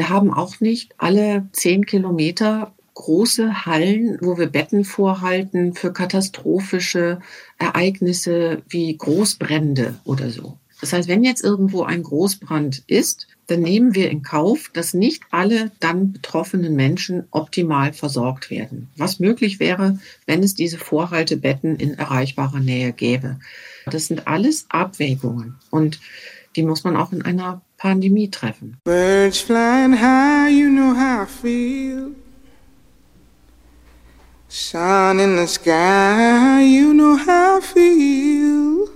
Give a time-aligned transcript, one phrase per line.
[0.00, 7.20] Wir haben auch nicht alle zehn Kilometer große Hallen, wo wir Betten vorhalten für katastrophische
[7.58, 10.56] Ereignisse wie Großbrände oder so.
[10.80, 15.22] Das heißt, wenn jetzt irgendwo ein Großbrand ist, dann nehmen wir in Kauf, dass nicht
[15.32, 18.88] alle dann betroffenen Menschen optimal versorgt werden.
[18.96, 23.38] Was möglich wäre, wenn es diese Vorhaltebetten in erreichbarer Nähe gäbe.
[23.84, 26.00] Das sind alles Abwägungen und
[26.56, 28.76] die muss man auch in einer Pandemie treffen.
[28.84, 32.12] Birds flying high, you know how I feel.
[34.48, 38.86] Sun in the sky, you know how I feel.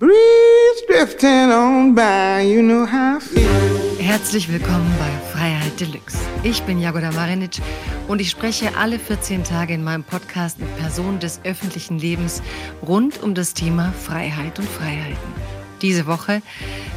[0.00, 3.98] Breeze drifting on by, you know how I feel.
[4.00, 6.18] Herzlich willkommen bei Freiheit Deluxe.
[6.42, 7.62] Ich bin Jagoda Marinic
[8.08, 12.42] und ich spreche alle 14 Tage in meinem Podcast mit Personen des öffentlichen Lebens
[12.84, 15.63] rund um das Thema Freiheit und Freiheiten.
[15.84, 16.40] Diese Woche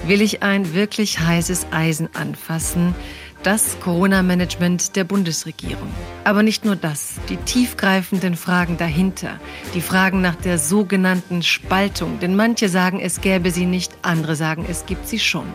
[0.05, 2.95] will ich ein wirklich heißes Eisen anfassen,
[3.43, 5.89] das Corona-Management der Bundesregierung.
[6.23, 9.41] Aber nicht nur das, die tiefgreifenden Fragen dahinter,
[9.73, 14.65] die Fragen nach der sogenannten Spaltung, denn manche sagen, es gäbe sie nicht, andere sagen,
[14.69, 15.47] es gibt sie schon.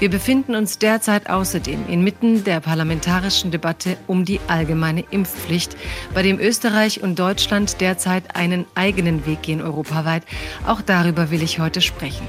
[0.00, 5.76] Wir befinden uns derzeit außerdem inmitten der parlamentarischen Debatte um die allgemeine Impfpflicht,
[6.14, 10.22] bei dem Österreich und Deutschland derzeit einen eigenen Weg gehen europaweit.
[10.66, 12.26] Auch darüber will ich heute sprechen.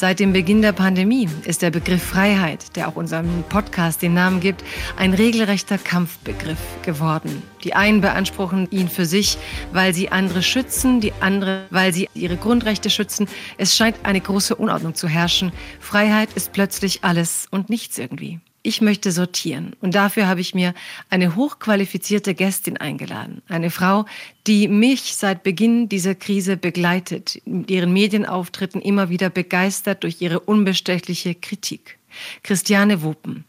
[0.00, 4.40] Seit dem Beginn der Pandemie ist der Begriff Freiheit, der auch unserem Podcast den Namen
[4.40, 4.64] gibt,
[4.96, 7.42] ein regelrechter Kampfbegriff geworden.
[7.64, 9.36] Die einen beanspruchen ihn für sich,
[9.74, 13.28] weil sie andere schützen, die andere, weil sie ihre Grundrechte schützen.
[13.58, 15.52] Es scheint eine große Unordnung zu herrschen.
[15.80, 18.40] Freiheit ist plötzlich alles und nichts irgendwie.
[18.62, 20.74] Ich möchte sortieren und dafür habe ich mir
[21.08, 23.40] eine hochqualifizierte Gästin eingeladen.
[23.48, 24.04] Eine Frau,
[24.46, 30.40] die mich seit Beginn dieser Krise begleitet, mit ihren Medienauftritten immer wieder begeistert durch ihre
[30.40, 31.98] unbestechliche Kritik.
[32.42, 33.44] Christiane Wuppen.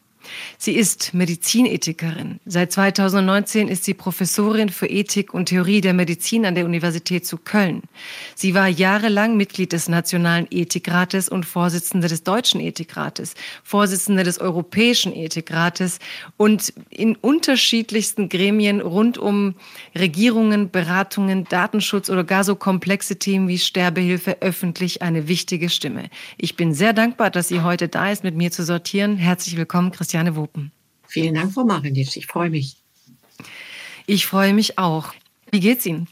[0.58, 2.40] Sie ist Medizinethikerin.
[2.46, 7.38] Seit 2019 ist sie Professorin für Ethik und Theorie der Medizin an der Universität zu
[7.38, 7.82] Köln.
[8.36, 13.34] Sie war jahrelang Mitglied des Nationalen Ethikrates und Vorsitzende des Deutschen Ethikrates,
[13.64, 16.00] Vorsitzende des Europäischen Ethikrates
[16.38, 19.56] und in unterschiedlichsten Gremien rund um
[19.98, 26.10] Regierungen, Beratungen, Datenschutz oder gar so komplexe Themen wie Sterbehilfe öffentlich eine wichtige Stimme.
[26.38, 29.18] Ich bin sehr dankbar, dass sie heute da ist, mit mir zu sortieren.
[29.18, 30.21] Herzlich willkommen, Christian.
[30.22, 30.72] Christiane Wopen.
[31.08, 32.16] Vielen Dank, Frau Marinitsch.
[32.16, 32.78] Ich freue mich.
[34.06, 35.14] Ich freue mich auch.
[35.52, 36.08] Wie geht's Ihnen?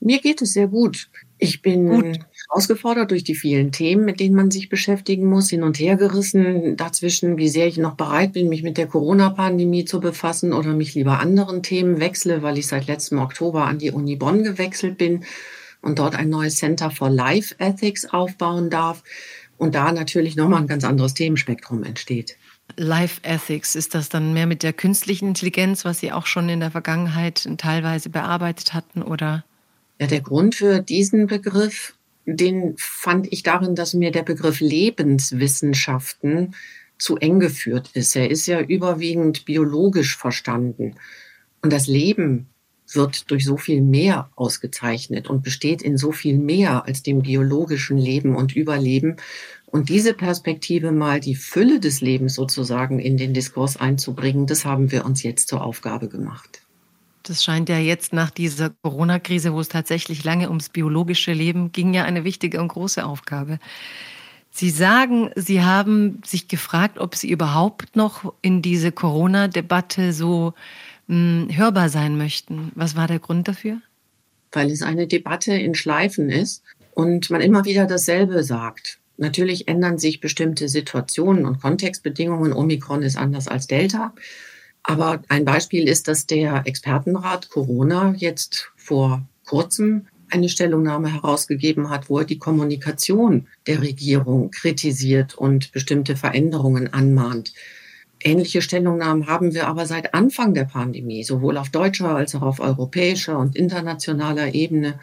[0.00, 1.10] Mir geht es sehr gut.
[1.38, 2.18] Ich bin gut.
[2.48, 6.76] herausgefordert durch die vielen Themen, mit denen man sich beschäftigen muss, hin und her gerissen
[6.76, 10.94] dazwischen, wie sehr ich noch bereit bin, mich mit der Corona-Pandemie zu befassen oder mich
[10.94, 15.24] lieber anderen Themen wechsle, weil ich seit letztem Oktober an die Uni Bonn gewechselt bin
[15.82, 19.02] und dort ein neues Center for Life Ethics aufbauen darf
[19.58, 22.36] und da natürlich nochmal ein ganz anderes Themenspektrum entsteht.
[22.76, 26.60] Life Ethics, ist das dann mehr mit der künstlichen Intelligenz, was Sie auch schon in
[26.60, 29.44] der Vergangenheit teilweise bearbeitet hatten, oder?
[29.98, 31.94] Ja, der Grund für diesen Begriff,
[32.24, 36.54] den fand ich darin, dass mir der Begriff Lebenswissenschaften
[36.98, 38.14] zu eng geführt ist.
[38.14, 40.96] Er ist ja überwiegend biologisch verstanden.
[41.62, 42.48] Und das Leben
[42.94, 47.98] wird durch so viel mehr ausgezeichnet und besteht in so viel mehr als dem biologischen
[47.98, 49.16] Leben und Überleben.
[49.70, 54.90] Und diese Perspektive mal die Fülle des Lebens sozusagen in den Diskurs einzubringen, das haben
[54.90, 56.62] wir uns jetzt zur Aufgabe gemacht.
[57.22, 61.94] Das scheint ja jetzt nach dieser Corona-Krise, wo es tatsächlich lange ums biologische Leben ging,
[61.94, 63.58] ja eine wichtige und große Aufgabe.
[64.50, 70.54] Sie sagen, Sie haben sich gefragt, ob Sie überhaupt noch in diese Corona-Debatte so
[71.06, 72.72] mh, hm, hörbar sein möchten.
[72.74, 73.80] Was war der Grund dafür?
[74.50, 76.64] Weil es eine Debatte in Schleifen ist
[76.94, 78.99] und man immer wieder dasselbe sagt.
[79.20, 82.54] Natürlich ändern sich bestimmte Situationen und Kontextbedingungen.
[82.54, 84.14] Omikron ist anders als Delta.
[84.82, 92.08] Aber ein Beispiel ist, dass der Expertenrat Corona jetzt vor kurzem eine Stellungnahme herausgegeben hat,
[92.08, 97.52] wo er die Kommunikation der Regierung kritisiert und bestimmte Veränderungen anmahnt.
[98.22, 102.60] Ähnliche Stellungnahmen haben wir aber seit Anfang der Pandemie, sowohl auf deutscher als auch auf
[102.60, 104.98] europäischer und internationaler Ebene.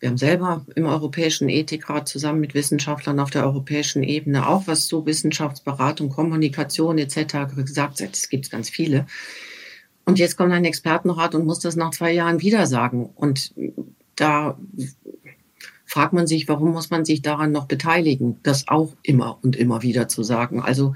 [0.00, 4.86] Wir haben selber im Europäischen Ethikrat zusammen mit Wissenschaftlern auf der europäischen Ebene auch was
[4.86, 7.54] zu Wissenschaftsberatung, Kommunikation etc.
[7.54, 8.00] gesagt.
[8.00, 9.06] Es gibt ganz viele.
[10.06, 13.10] Und jetzt kommt ein Expertenrat und muss das nach zwei Jahren wieder sagen.
[13.14, 13.52] Und
[14.16, 14.58] da
[15.84, 19.82] fragt man sich, warum muss man sich daran noch beteiligen, das auch immer und immer
[19.82, 20.62] wieder zu sagen.
[20.62, 20.94] Also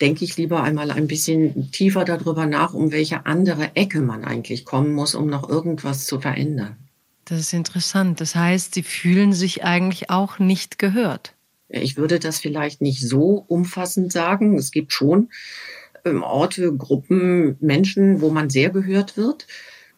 [0.00, 4.64] denke ich lieber einmal ein bisschen tiefer darüber nach, um welche andere Ecke man eigentlich
[4.64, 6.76] kommen muss, um noch irgendwas zu verändern.
[7.24, 8.20] Das ist interessant.
[8.20, 11.34] Das heißt, Sie fühlen sich eigentlich auch nicht gehört.
[11.68, 14.58] Ich würde das vielleicht nicht so umfassend sagen.
[14.58, 15.30] Es gibt schon
[16.04, 19.46] ähm, Orte, Gruppen, Menschen, wo man sehr gehört wird.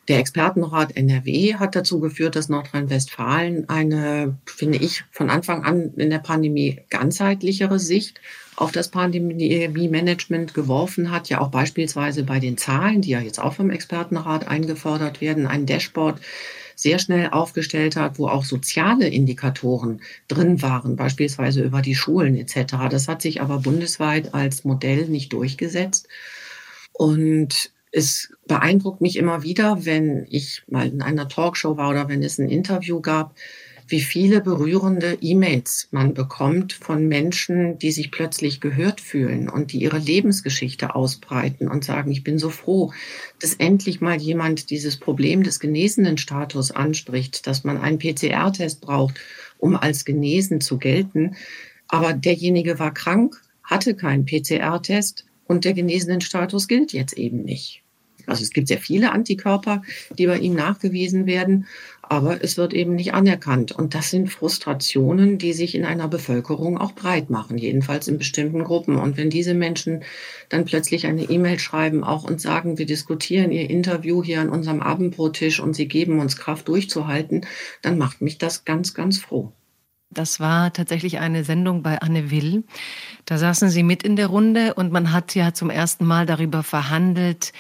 [0.07, 6.11] Der Expertenrat NRW hat dazu geführt, dass Nordrhein-Westfalen eine, finde ich, von Anfang an in
[6.11, 8.21] der Pandemie ganzheitlichere Sicht
[8.57, 11.31] auf das Pandemie-Management geworfen hat.
[11.31, 15.65] Ja auch beispielsweise bei den Zahlen, die ja jetzt auch vom Expertenrat eingefordert werden, ein
[15.65, 16.21] Dashboard
[16.75, 22.75] sehr schnell aufgestellt hat, wo auch soziale Indikatoren drin waren, beispielsweise über die Schulen etc.
[22.91, 26.09] Das hat sich aber bundesweit als Modell nicht durchgesetzt.
[26.93, 32.23] Und es beeindruckt mich immer wieder, wenn ich mal in einer Talkshow war oder wenn
[32.23, 33.35] es ein Interview gab,
[33.87, 39.83] wie viele berührende E-Mails man bekommt von Menschen, die sich plötzlich gehört fühlen und die
[39.83, 42.93] ihre Lebensgeschichte ausbreiten und sagen, ich bin so froh,
[43.41, 49.21] dass endlich mal jemand dieses Problem des genesenen Status anspricht, dass man einen PCR-Test braucht,
[49.59, 51.37] um als genesen zu gelten.
[51.89, 57.85] Aber derjenige war krank, hatte keinen PCR-Test und der genesenen Status gilt jetzt eben nicht.
[58.27, 59.83] Also es gibt sehr viele Antikörper,
[60.19, 61.67] die bei ihm nachgewiesen werden,
[62.15, 63.73] aber es wird eben nicht anerkannt.
[63.73, 68.63] Und das sind Frustrationen, die sich in einer Bevölkerung auch breit machen, jedenfalls in bestimmten
[68.63, 68.97] Gruppen.
[68.97, 70.05] Und wenn diese Menschen
[70.49, 74.81] dann plötzlich eine E-Mail schreiben auch und sagen, wir diskutieren ihr Interview hier an unserem
[74.81, 77.47] Abendbrottisch und sie geben uns Kraft durchzuhalten,
[77.83, 79.53] dann macht mich das ganz, ganz froh.
[80.15, 82.63] Das war tatsächlich eine Sendung bei Anne Will.
[83.25, 86.63] Da saßen Sie mit in der Runde und man hat ja zum ersten Mal darüber
[86.63, 87.53] verhandelt,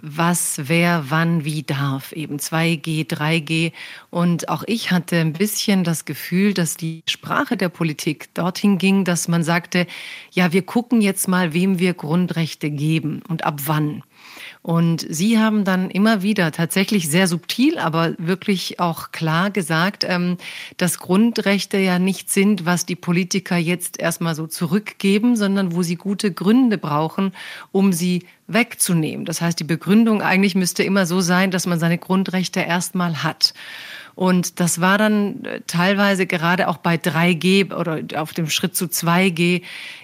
[0.00, 2.12] was, wer, wann, wie darf.
[2.12, 3.72] Eben 2G, 3G.
[4.10, 9.04] Und auch ich hatte ein bisschen das Gefühl, dass die Sprache der Politik dorthin ging,
[9.04, 9.86] dass man sagte,
[10.30, 14.02] ja, wir gucken jetzt mal, wem wir Grundrechte geben und ab wann.
[14.62, 20.36] Und Sie haben dann immer wieder tatsächlich sehr subtil, aber wirklich auch klar gesagt, ähm,
[20.76, 25.96] dass Grundrechte ja nicht sind, was die Politiker jetzt erstmal so zurückgeben, sondern wo sie
[25.96, 27.32] gute Gründe brauchen,
[27.72, 29.24] um sie wegzunehmen.
[29.24, 33.54] Das heißt, die Begründung eigentlich müsste immer so sein, dass man seine Grundrechte erstmal hat.
[34.14, 38.84] Und das war dann äh, teilweise gerade auch bei 3G oder auf dem Schritt zu
[38.84, 39.62] 2G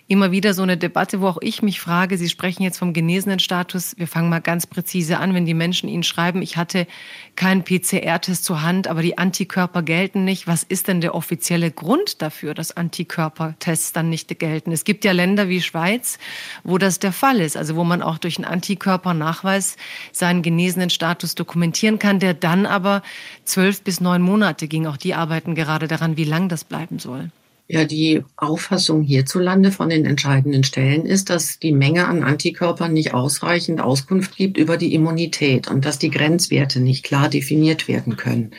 [0.09, 3.39] immer wieder so eine Debatte, wo auch ich mich frage, Sie sprechen jetzt vom genesenen
[3.39, 3.95] Status.
[3.99, 6.87] Wir fangen mal ganz präzise an, wenn die Menschen Ihnen schreiben, ich hatte
[7.37, 10.47] keinen PCR-Test zur Hand, aber die Antikörper gelten nicht.
[10.47, 14.73] Was ist denn der offizielle Grund dafür, dass Antikörpertests dann nicht gelten?
[14.73, 16.19] Es gibt ja Länder wie Schweiz,
[16.65, 19.77] wo das der Fall ist, also wo man auch durch einen Antikörpernachweis
[20.13, 23.03] seinen genesenen Status dokumentieren kann, der dann aber
[23.45, 24.87] zwölf bis neun Monate ging.
[24.87, 27.31] Auch die arbeiten gerade daran, wie lang das bleiben soll.
[27.71, 33.13] Ja, die Auffassung hierzulande von den entscheidenden Stellen ist, dass die Menge an Antikörpern nicht
[33.13, 38.53] ausreichend Auskunft gibt über die Immunität und dass die Grenzwerte nicht klar definiert werden können.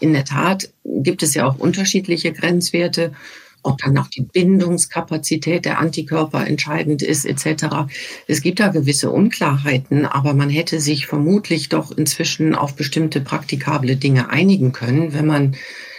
[0.00, 3.12] In der Tat gibt es ja auch unterschiedliche Grenzwerte,
[3.62, 7.90] ob dann auch die Bindungskapazität der Antikörper entscheidend ist etc.
[8.26, 13.96] Es gibt da gewisse Unklarheiten, aber man hätte sich vermutlich doch inzwischen auf bestimmte praktikable
[13.96, 15.56] Dinge einigen können, wenn man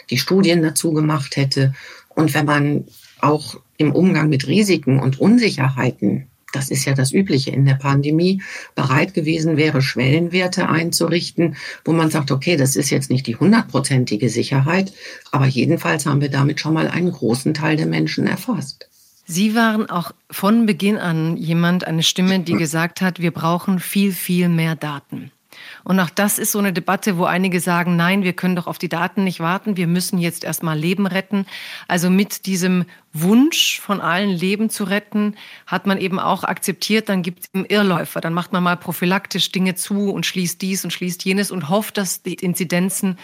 [0.09, 1.75] die Studien dazu gemacht hätte
[2.15, 2.85] und wenn man
[3.19, 8.41] auch im Umgang mit Risiken und Unsicherheiten, das ist ja das Übliche in der Pandemie,
[8.75, 11.55] bereit gewesen wäre, Schwellenwerte einzurichten,
[11.85, 14.91] wo man sagt, okay, das ist jetzt nicht die hundertprozentige Sicherheit,
[15.31, 18.87] aber jedenfalls haben wir damit schon mal einen großen Teil der Menschen erfasst.
[19.25, 24.11] Sie waren auch von Beginn an jemand, eine Stimme, die gesagt hat, wir brauchen viel,
[24.11, 25.31] viel mehr Daten.
[25.83, 28.77] Und auch das ist so eine Debatte, wo einige sagen, nein, wir können doch auf
[28.77, 31.45] die Daten nicht warten, wir müssen jetzt erstmal Leben retten.
[31.87, 35.35] Also mit diesem Wunsch von allen Leben zu retten,
[35.67, 39.75] hat man eben auch akzeptiert, dann gibt es Irrläufer, dann macht man mal prophylaktisch Dinge
[39.75, 43.17] zu und schließt dies und schließt jenes und hofft, dass die Inzidenzen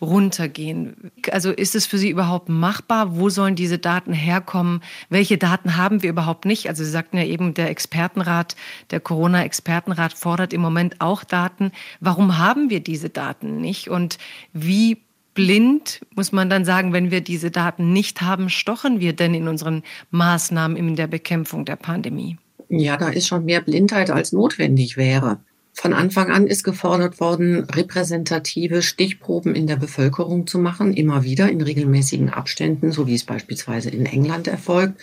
[0.00, 1.10] runtergehen.
[1.30, 3.16] Also ist es für Sie überhaupt machbar?
[3.16, 4.82] Wo sollen diese Daten herkommen?
[5.08, 6.68] Welche Daten haben wir überhaupt nicht?
[6.68, 8.56] Also Sie sagten ja eben, der Expertenrat,
[8.90, 11.72] der Corona-Expertenrat fordert im Moment auch Daten.
[12.00, 13.88] Warum haben wir diese Daten nicht?
[13.88, 14.18] Und
[14.52, 14.98] wie
[15.34, 19.46] blind, muss man dann sagen, wenn wir diese Daten nicht haben, stochen wir denn in
[19.46, 22.36] unseren Maßnahmen in der Bekämpfung der Pandemie?
[22.68, 25.38] Ja, da ist schon mehr Blindheit als notwendig wäre.
[25.80, 31.48] Von Anfang an ist gefordert worden, repräsentative Stichproben in der Bevölkerung zu machen, immer wieder
[31.48, 35.00] in regelmäßigen Abständen, so wie es beispielsweise in England erfolgt.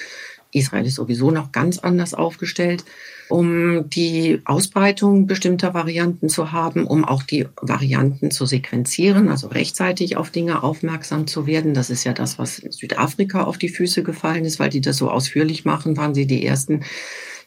[0.52, 2.84] Israel ist sowieso noch ganz anders aufgestellt,
[3.30, 10.18] um die Ausbreitung bestimmter Varianten zu haben, um auch die Varianten zu sequenzieren, also rechtzeitig
[10.18, 11.74] auf Dinge aufmerksam zu werden.
[11.74, 15.10] Das ist ja das, was Südafrika auf die Füße gefallen ist, weil die das so
[15.10, 16.84] ausführlich machen, waren sie die ersten,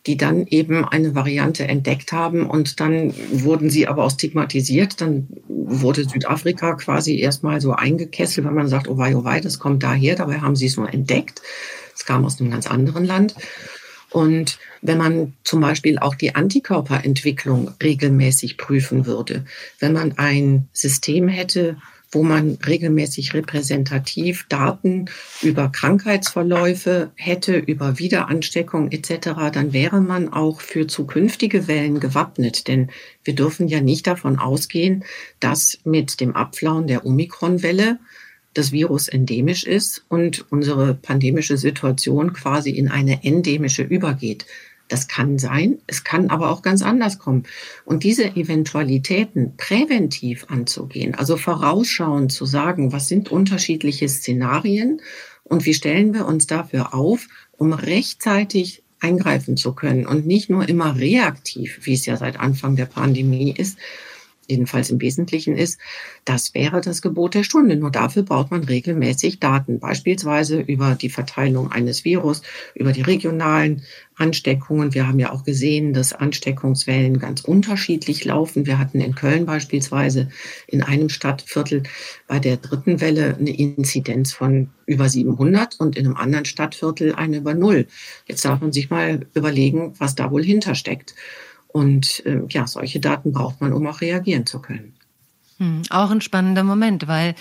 [0.09, 5.03] die dann eben eine Variante entdeckt haben und dann wurden sie aber auch stigmatisiert.
[5.03, 9.59] Dann wurde Südafrika quasi erstmal so eingekesselt, wenn man sagt, oh wei, oh wei, das
[9.59, 11.43] kommt daher, dabei haben sie es nur entdeckt.
[11.95, 13.35] Es kam aus einem ganz anderen Land.
[14.11, 19.45] Und wenn man zum Beispiel auch die Antikörperentwicklung regelmäßig prüfen würde,
[19.79, 21.77] wenn man ein System hätte,
[22.11, 25.07] wo man regelmäßig repräsentativ Daten
[25.43, 32.69] über Krankheitsverläufe hätte, über Wiederansteckung etc., dann wäre man auch für zukünftige Wellen gewappnet.
[32.69, 32.91] Denn
[33.25, 35.05] wir dürfen ja nicht davon ausgehen,
[35.41, 37.99] dass mit dem Abflauen der Omikronwelle
[38.55, 44.47] das Virus endemisch ist und unsere pandemische Situation quasi in eine endemische übergeht.
[44.89, 47.45] Das kann sein, es kann aber auch ganz anders kommen.
[47.85, 55.01] Und diese Eventualitäten präventiv anzugehen, also vorausschauend zu sagen, was sind unterschiedliche Szenarien
[55.45, 60.69] und wie stellen wir uns dafür auf, um rechtzeitig eingreifen zu können und nicht nur
[60.69, 63.79] immer reaktiv, wie es ja seit Anfang der Pandemie ist,
[64.49, 65.79] jedenfalls im Wesentlichen ist,
[66.25, 67.77] das wäre das Gebot der Stunde.
[67.77, 72.43] Nur dafür braucht man regelmäßig Daten, beispielsweise über die Verteilung eines Virus,
[72.75, 73.83] über die regionalen
[74.17, 74.95] Ansteckungen.
[74.95, 78.67] Wir haben ja auch gesehen, dass Ansteckungswellen ganz unterschiedlich laufen.
[78.67, 80.29] Wir hatten in Köln beispielsweise
[80.67, 81.85] in einem Stadtviertel
[82.27, 87.39] bei der dritten Welle eine Inzidenz von über 700 und in einem anderen Stadtviertel eine
[87.39, 87.87] über Null.
[88.27, 91.15] Jetzt darf man sich mal überlegen, was da wohl hintersteckt.
[91.69, 94.95] Und äh, ja, solche Daten braucht man, um auch reagieren zu können.
[95.59, 97.35] Hm, auch ein spannender Moment, weil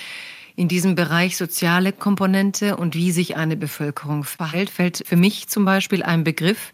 [0.55, 5.65] in diesem Bereich soziale Komponente und wie sich eine Bevölkerung verhält, fällt für mich zum
[5.65, 6.73] Beispiel ein Begriff,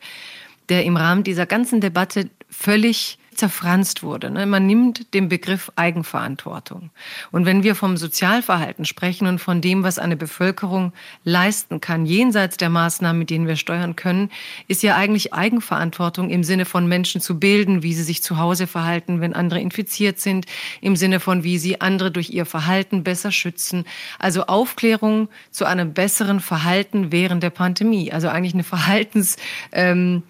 [0.69, 4.29] der im Rahmen dieser ganzen Debatte völlig zerfranst wurde.
[4.29, 4.45] Ne?
[4.45, 6.89] Man nimmt den Begriff Eigenverantwortung.
[7.31, 12.57] Und wenn wir vom Sozialverhalten sprechen und von dem, was eine Bevölkerung leisten kann, jenseits
[12.57, 14.29] der Maßnahmen, mit denen wir steuern können,
[14.67, 18.67] ist ja eigentlich Eigenverantwortung im Sinne von Menschen zu bilden, wie sie sich zu Hause
[18.67, 20.45] verhalten, wenn andere infiziert sind,
[20.81, 23.85] im Sinne von, wie sie andere durch ihr Verhalten besser schützen.
[24.19, 28.11] Also Aufklärung zu einem besseren Verhalten während der Pandemie.
[28.11, 29.37] Also eigentlich eine Verhaltens,
[29.71, 30.23] ähm,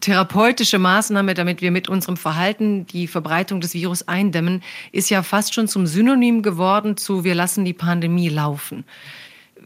[0.00, 4.62] therapeutische Maßnahme, damit wir mit unserem Verhalten die Verbreitung des Virus eindämmen,
[4.92, 8.84] ist ja fast schon zum Synonym geworden zu wir lassen die Pandemie laufen.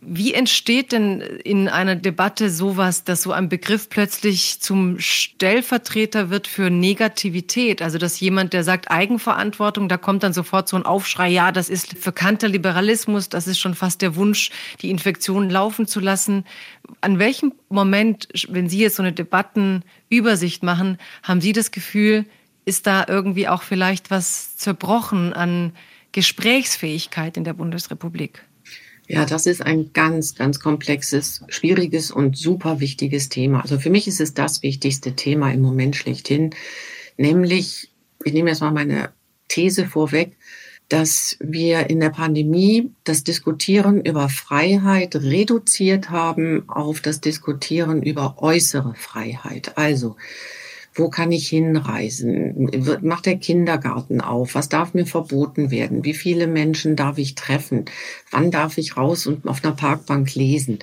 [0.00, 6.46] Wie entsteht denn in einer Debatte sowas, dass so ein Begriff plötzlich zum Stellvertreter wird
[6.46, 7.82] für Negativität?
[7.82, 11.68] Also, dass jemand, der sagt Eigenverantwortung, da kommt dann sofort so ein Aufschrei, ja, das
[11.68, 14.50] ist verkannter Liberalismus, das ist schon fast der Wunsch,
[14.82, 16.44] die Infektion laufen zu lassen.
[17.00, 22.24] An welchem Moment, wenn Sie jetzt so eine Debattenübersicht machen, haben Sie das Gefühl,
[22.64, 25.72] ist da irgendwie auch vielleicht was zerbrochen an
[26.12, 28.44] Gesprächsfähigkeit in der Bundesrepublik?
[29.10, 33.62] Ja, das ist ein ganz, ganz komplexes, schwieriges und super wichtiges Thema.
[33.62, 36.50] Also für mich ist es das wichtigste Thema im Moment schlechthin,
[37.16, 37.90] nämlich,
[38.22, 39.08] ich nehme jetzt mal meine
[39.48, 40.36] These vorweg,
[40.90, 48.42] dass wir in der Pandemie das Diskutieren über Freiheit reduziert haben auf das Diskutieren über
[48.42, 49.76] äußere Freiheit.
[49.78, 50.16] Also
[50.98, 52.70] wo kann ich hinreisen?
[53.02, 54.54] Macht der Kindergarten auf?
[54.54, 56.04] Was darf mir verboten werden?
[56.04, 57.84] Wie viele Menschen darf ich treffen?
[58.30, 60.80] Wann darf ich raus und auf einer Parkbank lesen?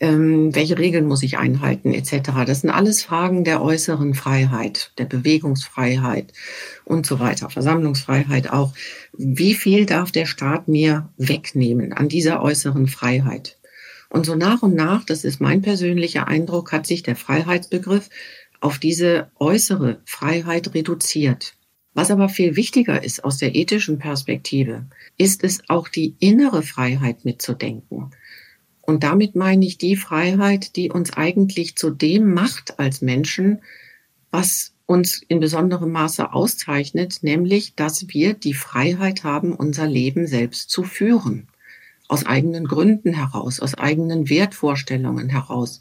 [0.00, 2.30] Ähm, welche Regeln muss ich einhalten, etc.
[2.44, 6.32] Das sind alles Fragen der äußeren Freiheit, der Bewegungsfreiheit
[6.84, 8.72] und so weiter, Versammlungsfreiheit auch.
[9.12, 13.58] Wie viel darf der Staat mir wegnehmen an dieser äußeren Freiheit?
[14.12, 18.10] Und so nach und nach, das ist mein persönlicher Eindruck, hat sich der Freiheitsbegriff
[18.62, 21.54] auf diese äußere Freiheit reduziert.
[21.94, 24.86] Was aber viel wichtiger ist aus der ethischen Perspektive,
[25.18, 28.12] ist es auch die innere Freiheit mitzudenken.
[28.80, 33.60] Und damit meine ich die Freiheit, die uns eigentlich zu dem macht als Menschen,
[34.30, 40.70] was uns in besonderem Maße auszeichnet, nämlich, dass wir die Freiheit haben, unser Leben selbst
[40.70, 41.48] zu führen.
[42.08, 45.80] Aus eigenen Gründen heraus, aus eigenen Wertvorstellungen heraus.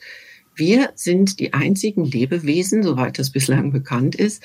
[0.55, 4.43] Wir sind die einzigen Lebewesen, soweit das bislang bekannt ist,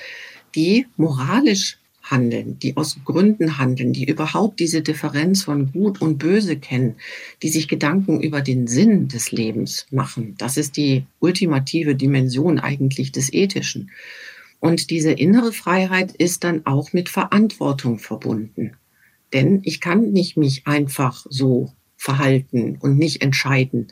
[0.55, 1.77] die moralisch
[2.09, 6.95] handeln, die aus Gründen handeln, die überhaupt diese Differenz von Gut und Böse kennen,
[7.43, 10.35] die sich Gedanken über den Sinn des Lebens machen.
[10.37, 13.91] Das ist die ultimative Dimension eigentlich des Ethischen.
[14.59, 18.71] Und diese innere Freiheit ist dann auch mit Verantwortung verbunden.
[19.33, 23.87] Denn ich kann nicht mich einfach so verhalten und nicht entscheiden,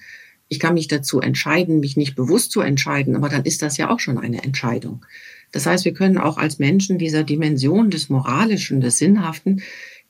[0.47, 3.89] ich kann mich dazu entscheiden, mich nicht bewusst zu entscheiden, aber dann ist das ja
[3.89, 5.05] auch schon eine Entscheidung.
[5.51, 9.61] Das heißt, wir können auch als Menschen dieser Dimension des Moralischen, des Sinnhaften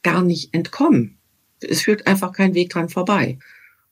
[0.04, 1.18] gar nicht entkommen.
[1.62, 3.38] Es führt einfach kein Weg dran vorbei.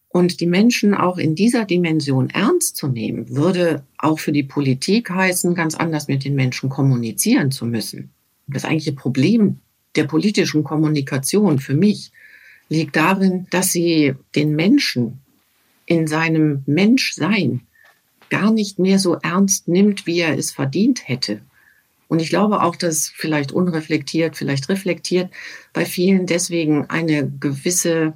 [0.10, 5.10] Und die Menschen auch in dieser Dimension ernst zu nehmen, würde auch für die Politik
[5.10, 8.12] heißen, ganz anders mit den Menschen kommunizieren zu müssen.
[8.48, 9.60] Das eigentliche Problem
[9.96, 12.12] der politischen Kommunikation für mich
[12.70, 15.23] liegt darin, dass sie den Menschen
[15.86, 17.62] in seinem Menschsein
[18.30, 21.42] gar nicht mehr so ernst nimmt, wie er es verdient hätte.
[22.08, 25.32] Und ich glaube auch, dass vielleicht unreflektiert, vielleicht reflektiert
[25.72, 28.14] bei vielen deswegen eine gewisse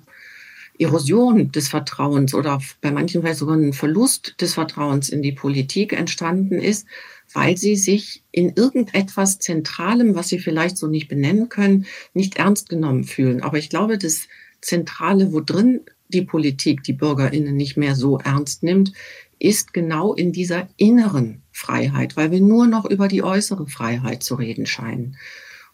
[0.80, 5.94] Erosion des Vertrauens oder bei manchen vielleicht sogar ein Verlust des Vertrauens in die Politik
[5.94, 6.86] entstanden ist,
[7.34, 12.70] weil sie sich in irgendetwas Zentralem, was sie vielleicht so nicht benennen können, nicht ernst
[12.70, 13.42] genommen fühlen.
[13.42, 14.28] Aber ich glaube, das
[14.62, 18.94] Zentrale, wo drin die Politik die Bürgerinnen nicht mehr so ernst nimmt,
[19.40, 24.36] ist genau in dieser inneren Freiheit, weil wir nur noch über die äußere Freiheit zu
[24.36, 25.18] reden scheinen.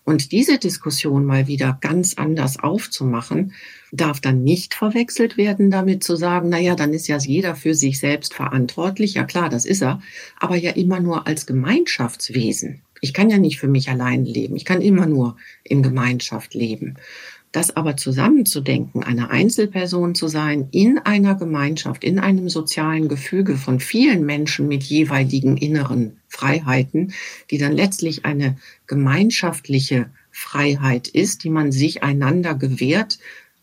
[0.06, 3.54] Und diese Diskussion mal wieder ganz anders aufzumachen,
[3.94, 7.74] darf dann nicht verwechselt werden damit zu sagen, na ja, dann ist ja jeder für
[7.74, 9.14] sich selbst verantwortlich.
[9.14, 10.02] Ja klar, das ist er,
[10.40, 12.82] aber ja immer nur als Gemeinschaftswesen.
[13.00, 14.56] Ich kann ja nicht für mich allein leben.
[14.56, 16.96] Ich kann immer nur in Gemeinschaft leben.
[17.54, 23.80] Das aber zusammenzudenken, eine Einzelperson zu sein, in einer Gemeinschaft, in einem sozialen Gefüge von
[23.80, 27.14] vielen Menschen mit jeweiligen inneren Freiheiten,
[27.52, 28.58] die dann letztlich eine
[28.88, 33.20] gemeinschaftliche Freiheit ist, die man sich einander gewährt,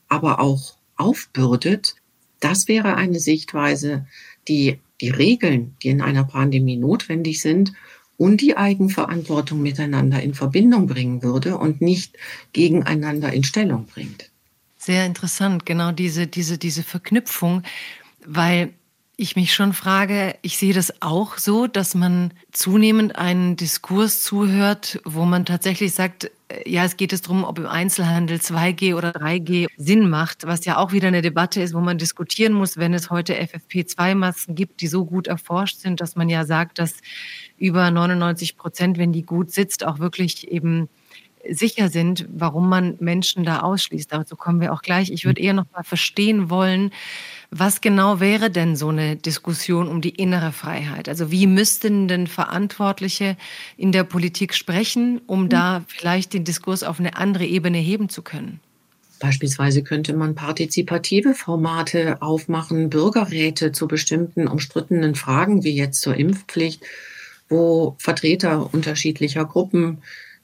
[0.08, 1.96] aber auch aufbürdet,
[2.38, 4.06] das wäre eine Sichtweise,
[4.46, 7.72] die die Regeln, die in einer Pandemie notwendig sind,
[8.20, 12.18] und die Eigenverantwortung miteinander in Verbindung bringen würde und nicht
[12.52, 14.30] gegeneinander in Stellung bringt.
[14.76, 17.62] Sehr interessant, genau diese, diese, diese Verknüpfung,
[18.26, 18.74] weil
[19.16, 25.00] ich mich schon frage, ich sehe das auch so, dass man zunehmend einen Diskurs zuhört,
[25.04, 29.10] wo man tatsächlich sagt, äh, ja, es geht es darum, ob im Einzelhandel 2G oder
[29.10, 32.94] 3G Sinn macht, was ja auch wieder eine Debatte ist, wo man diskutieren muss, wenn
[32.94, 36.94] es heute FFP2-Masken gibt, die so gut erforscht sind, dass man ja sagt, dass
[37.60, 40.88] über 99 Prozent, wenn die gut sitzt, auch wirklich eben
[41.48, 44.12] sicher sind, warum man Menschen da ausschließt.
[44.12, 45.10] Dazu kommen wir auch gleich.
[45.10, 46.90] Ich würde eher noch mal verstehen wollen,
[47.50, 51.08] was genau wäre denn so eine Diskussion um die innere Freiheit?
[51.08, 53.36] Also wie müssten denn Verantwortliche
[53.76, 58.22] in der Politik sprechen, um da vielleicht den Diskurs auf eine andere Ebene heben zu
[58.22, 58.60] können?
[59.18, 66.82] Beispielsweise könnte man partizipative Formate aufmachen, Bürgerräte zu bestimmten umstrittenen Fragen, wie jetzt zur Impfpflicht,
[67.50, 69.98] wo Vertreter unterschiedlicher Gruppen,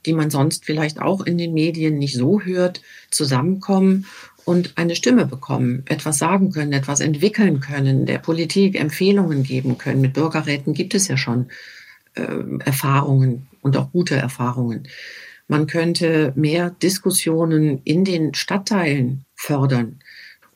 [0.05, 4.07] die man sonst vielleicht auch in den Medien nicht so hört, zusammenkommen
[4.45, 10.01] und eine Stimme bekommen, etwas sagen können, etwas entwickeln können, der Politik Empfehlungen geben können.
[10.01, 11.47] Mit Bürgerräten gibt es ja schon
[12.15, 12.27] äh,
[12.65, 14.87] Erfahrungen und auch gute Erfahrungen.
[15.49, 20.01] Man könnte mehr Diskussionen in den Stadtteilen fördern.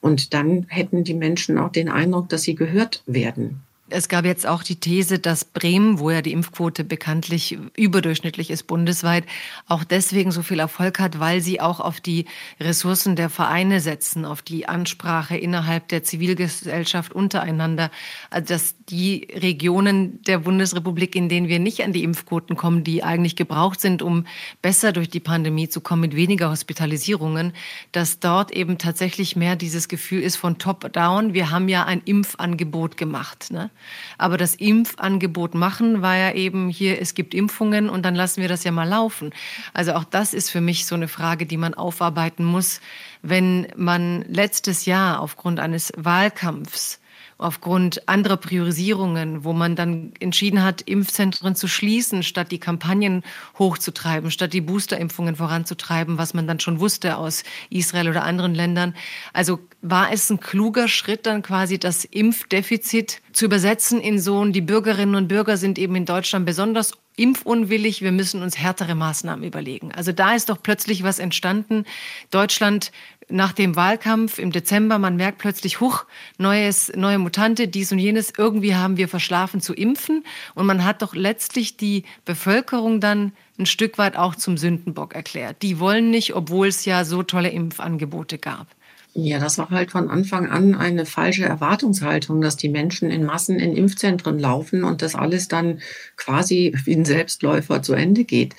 [0.00, 3.62] Und dann hätten die Menschen auch den Eindruck, dass sie gehört werden.
[3.90, 8.66] Es gab jetzt auch die These, dass Bremen, wo ja die Impfquote bekanntlich überdurchschnittlich ist
[8.66, 9.24] bundesweit,
[9.66, 12.26] auch deswegen so viel Erfolg hat, weil sie auch auf die
[12.60, 17.90] Ressourcen der Vereine setzen, auf die Ansprache innerhalb der Zivilgesellschaft untereinander.
[18.30, 23.02] Also dass die Regionen der Bundesrepublik, in denen wir nicht an die Impfquoten kommen, die
[23.02, 24.26] eigentlich gebraucht sind, um
[24.62, 27.52] besser durch die Pandemie zu kommen, mit weniger Hospitalisierungen,
[27.92, 31.34] dass dort eben tatsächlich mehr dieses Gefühl ist von Top-Down.
[31.34, 33.50] Wir haben ja ein Impfangebot gemacht.
[33.50, 33.70] Ne?
[34.18, 38.48] Aber das Impfangebot machen war ja eben hier, es gibt Impfungen und dann lassen wir
[38.48, 39.32] das ja mal laufen.
[39.72, 42.80] Also auch das ist für mich so eine Frage, die man aufarbeiten muss,
[43.22, 47.00] wenn man letztes Jahr aufgrund eines Wahlkampfs
[47.40, 53.22] aufgrund anderer Priorisierungen, wo man dann entschieden hat, Impfzentren zu schließen, statt die Kampagnen
[53.58, 58.94] hochzutreiben, statt die Boosterimpfungen voranzutreiben, was man dann schon wusste aus Israel oder anderen Ländern.
[59.32, 64.60] Also war es ein kluger Schritt, dann quasi das Impfdefizit zu übersetzen in so, die
[64.60, 69.92] Bürgerinnen und Bürger sind eben in Deutschland besonders impfunwillig, wir müssen uns härtere Maßnahmen überlegen.
[69.92, 71.84] Also da ist doch plötzlich was entstanden.
[72.30, 72.92] Deutschland
[73.30, 76.04] nach dem Wahlkampf im Dezember, man merkt plötzlich, huch,
[76.38, 80.24] neues, neue Mutante, dies und jenes, irgendwie haben wir verschlafen zu impfen.
[80.54, 85.62] Und man hat doch letztlich die Bevölkerung dann ein Stück weit auch zum Sündenbock erklärt.
[85.62, 88.66] Die wollen nicht, obwohl es ja so tolle Impfangebote gab.
[89.12, 93.58] Ja, das war halt von Anfang an eine falsche Erwartungshaltung, dass die Menschen in Massen
[93.58, 95.80] in Impfzentren laufen und das alles dann
[96.16, 98.54] quasi wie ein Selbstläufer zu Ende geht.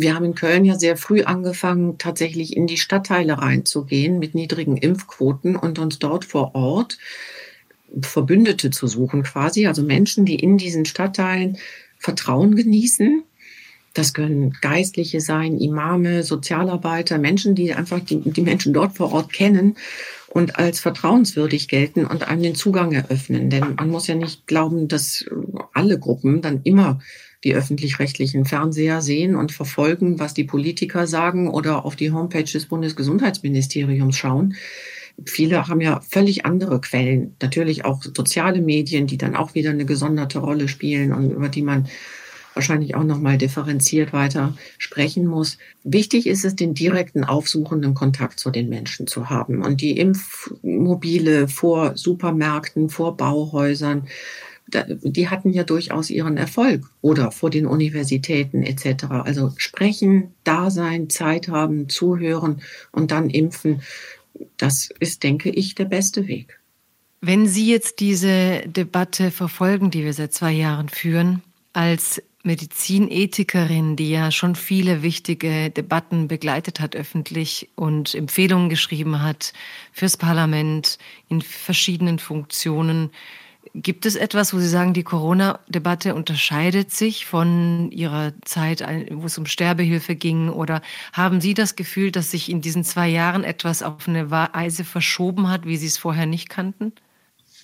[0.00, 4.76] Wir haben in Köln ja sehr früh angefangen, tatsächlich in die Stadtteile reinzugehen mit niedrigen
[4.76, 6.98] Impfquoten und uns dort vor Ort
[8.02, 11.58] Verbündete zu suchen quasi, also Menschen, die in diesen Stadtteilen
[11.98, 13.24] Vertrauen genießen.
[13.94, 19.32] Das können Geistliche sein, Imame, Sozialarbeiter, Menschen, die einfach die, die Menschen dort vor Ort
[19.32, 19.76] kennen
[20.28, 23.50] und als vertrauenswürdig gelten und einem den Zugang eröffnen.
[23.50, 25.24] Denn man muss ja nicht glauben, dass
[25.72, 27.00] alle Gruppen dann immer
[27.44, 32.66] die öffentlich-rechtlichen Fernseher sehen und verfolgen, was die Politiker sagen oder auf die Homepage des
[32.66, 34.54] Bundesgesundheitsministeriums schauen.
[35.24, 37.36] viele haben ja völlig andere Quellen.
[37.42, 41.62] Natürlich auch soziale Medien, die dann auch wieder eine gesonderte Rolle spielen und über die
[41.62, 41.88] man
[42.54, 45.58] wahrscheinlich auch nochmal differenziert weiter sprechen muss.
[45.84, 51.46] Wichtig ist es, den direkten aufsuchenden Kontakt zu den Menschen zu haben und die Impfmobile
[51.46, 54.08] vor Supermärkten, vor Bauhäusern,
[54.68, 59.04] die hatten ja durchaus ihren Erfolg oder vor den Universitäten etc.
[59.24, 63.82] Also sprechen, da sein, Zeit haben, zuhören und dann impfen,
[64.56, 66.60] das ist, denke ich, der beste Weg.
[67.20, 74.10] Wenn Sie jetzt diese Debatte verfolgen, die wir seit zwei Jahren führen, als Medizinethikerin, die
[74.10, 79.52] ja schon viele wichtige Debatten begleitet hat öffentlich und Empfehlungen geschrieben hat
[79.92, 83.10] fürs Parlament in verschiedenen Funktionen.
[83.74, 89.38] Gibt es etwas, wo Sie sagen, die Corona-Debatte unterscheidet sich von Ihrer Zeit, wo es
[89.38, 90.48] um Sterbehilfe ging?
[90.48, 94.84] Oder haben Sie das Gefühl, dass sich in diesen zwei Jahren etwas auf eine Weise
[94.84, 96.92] verschoben hat, wie Sie es vorher nicht kannten?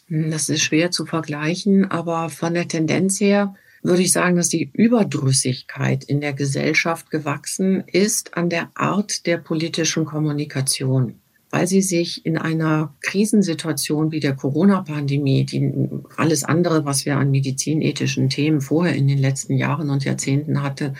[0.08, 4.70] Das ist schwer zu vergleichen, aber von der Tendenz her würde ich sagen, dass die
[4.72, 11.20] Überdrüssigkeit in der Gesellschaft gewachsen ist an der Art der politischen Kommunikation,
[11.54, 15.72] weil sie sich in einer Krisensituation wie der Corona-Pandemie, die
[16.16, 20.94] alles andere, was wir an medizinethischen Themen vorher in den letzten Jahren und Jahrzehnten hatte,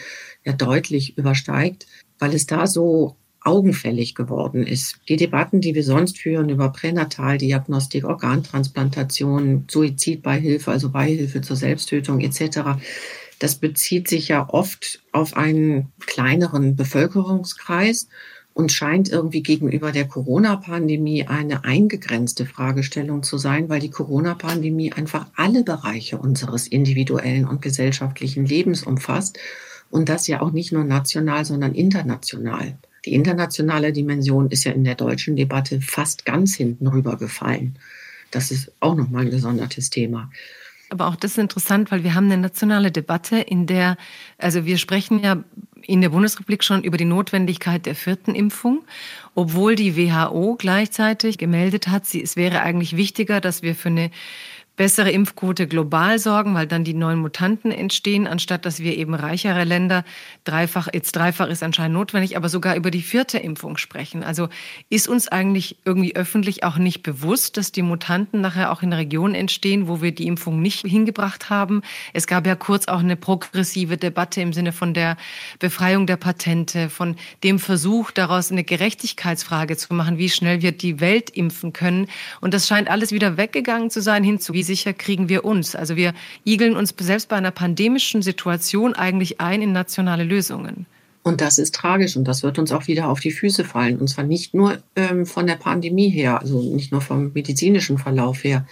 [0.45, 1.89] ja deutlich übersteigt,
[2.21, 5.01] weil es da so augenfällig geworden ist.
[5.09, 12.79] Die Debatten, die wir sonst führen über Pränataldiagnostik, Organtransplantation, Suizidbeihilfe, also Beihilfe zur Selbsttötung etc.,
[13.41, 18.07] das bezieht sich ja oft auf einen kleineren Bevölkerungskreis
[18.55, 25.27] und scheint irgendwie gegenüber der Corona-Pandemie eine eingegrenzte Fragestellung zu sein, weil die Corona-Pandemie einfach
[25.35, 29.39] alle Bereiche unseres individuellen und gesellschaftlichen Lebens umfasst
[29.91, 32.79] und das ja auch nicht nur national, sondern international.
[33.05, 37.77] Die internationale Dimension ist ja in der deutschen Debatte fast ganz hinten rübergefallen.
[38.31, 40.31] Das ist auch nochmal ein gesondertes Thema.
[40.91, 43.97] Aber auch das ist interessant, weil wir haben eine nationale Debatte, in der,
[44.39, 45.43] also wir sprechen ja
[45.87, 48.85] in der Bundesrepublik schon über die Notwendigkeit der vierten Impfung,
[49.35, 54.11] obwohl die WHO gleichzeitig gemeldet hat, sie, es wäre eigentlich wichtiger, dass wir für eine
[54.77, 59.65] bessere Impfquote global sorgen, weil dann die neuen Mutanten entstehen, anstatt dass wir eben reichere
[59.65, 60.05] Länder
[60.43, 64.25] dreifach, jetzt dreifach ist anscheinend notwendig, aber sogar über die vierte Impfung sprechen.
[64.25, 64.49] Also
[64.91, 69.35] ist uns eigentlich irgendwie öffentlich auch nicht bewusst, dass die Mutanten nachher auch in Regionen
[69.35, 71.83] entstehen, wo wir die Impfung nicht hingebracht haben.
[72.13, 75.17] Es gab ja kurz auch eine progressive Debatte im Sinne von der
[75.61, 81.01] Befreiung der Patente, von dem Versuch, daraus eine Gerechtigkeitsfrage zu machen, wie schnell wir die
[81.01, 82.09] Welt impfen können.
[82.41, 85.77] Und das scheint alles wieder weggegangen zu sein hin zu sicher kriegen wir uns?
[85.77, 86.13] Also wir
[86.45, 90.87] igeln uns selbst bei einer pandemischen Situation eigentlich ein in nationale Lösungen.
[91.23, 93.99] Und das ist tragisch und das wird uns auch wieder auf die Füße fallen.
[93.99, 98.45] Und zwar nicht nur ähm, von der Pandemie her, also nicht nur vom medizinischen Verlauf
[98.45, 98.67] her.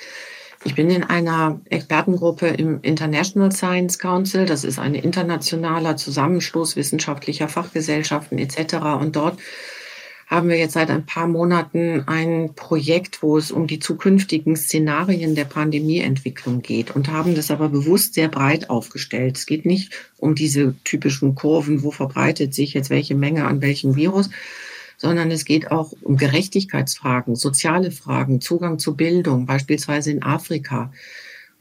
[0.64, 4.44] Ich bin in einer Expertengruppe im International Science Council.
[4.46, 8.74] Das ist ein internationaler Zusammenschluss wissenschaftlicher Fachgesellschaften etc.
[9.00, 9.38] Und dort
[10.32, 15.34] haben wir jetzt seit ein paar Monaten ein Projekt, wo es um die zukünftigen Szenarien
[15.34, 19.36] der Pandemieentwicklung geht und haben das aber bewusst sehr breit aufgestellt.
[19.36, 23.94] Es geht nicht um diese typischen Kurven, wo verbreitet sich jetzt welche Menge an welchem
[23.94, 24.30] Virus,
[24.96, 30.92] sondern es geht auch um Gerechtigkeitsfragen, soziale Fragen, Zugang zu Bildung, beispielsweise in Afrika.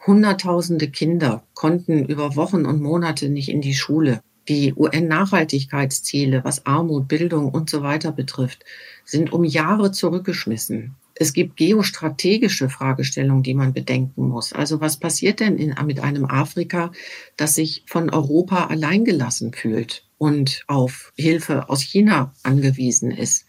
[0.08, 4.22] Hunderttausende Kinder konnten über Wochen und Monate nicht in die Schule.
[4.47, 8.65] Die UN-Nachhaltigkeitsziele, was Armut, Bildung und so weiter betrifft,
[9.06, 10.95] sind um Jahre zurückgeschmissen.
[11.15, 14.54] Es gibt geostrategische Fragestellungen, die man bedenken muss.
[14.54, 16.91] Also was passiert denn in, mit einem Afrika,
[17.38, 23.45] das sich von Europa alleingelassen fühlt und auf Hilfe aus China angewiesen ist?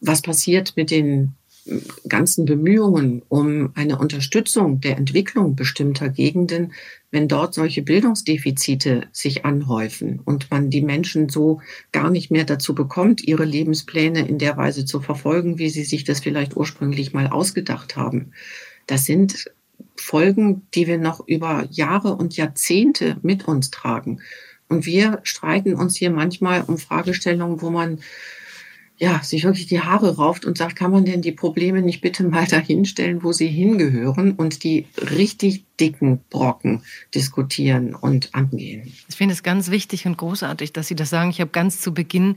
[0.00, 1.34] Was passiert mit den
[2.08, 6.72] ganzen Bemühungen um eine Unterstützung der Entwicklung bestimmter Gegenden,
[7.10, 11.60] wenn dort solche Bildungsdefizite sich anhäufen und man die Menschen so
[11.92, 16.04] gar nicht mehr dazu bekommt, ihre Lebenspläne in der Weise zu verfolgen, wie sie sich
[16.04, 18.32] das vielleicht ursprünglich mal ausgedacht haben.
[18.86, 19.50] Das sind
[19.96, 24.20] Folgen, die wir noch über Jahre und Jahrzehnte mit uns tragen.
[24.68, 27.98] Und wir streiten uns hier manchmal um Fragestellungen, wo man
[29.00, 32.22] ja, sich wirklich die Haare rauft und sagt, kann man denn die Probleme nicht bitte
[32.22, 36.82] mal dahin stellen, wo sie hingehören und die richtig dicken Brocken
[37.14, 38.92] diskutieren und angehen.
[39.08, 41.30] Ich finde es ganz wichtig und großartig, dass Sie das sagen.
[41.30, 42.36] Ich habe ganz zu Beginn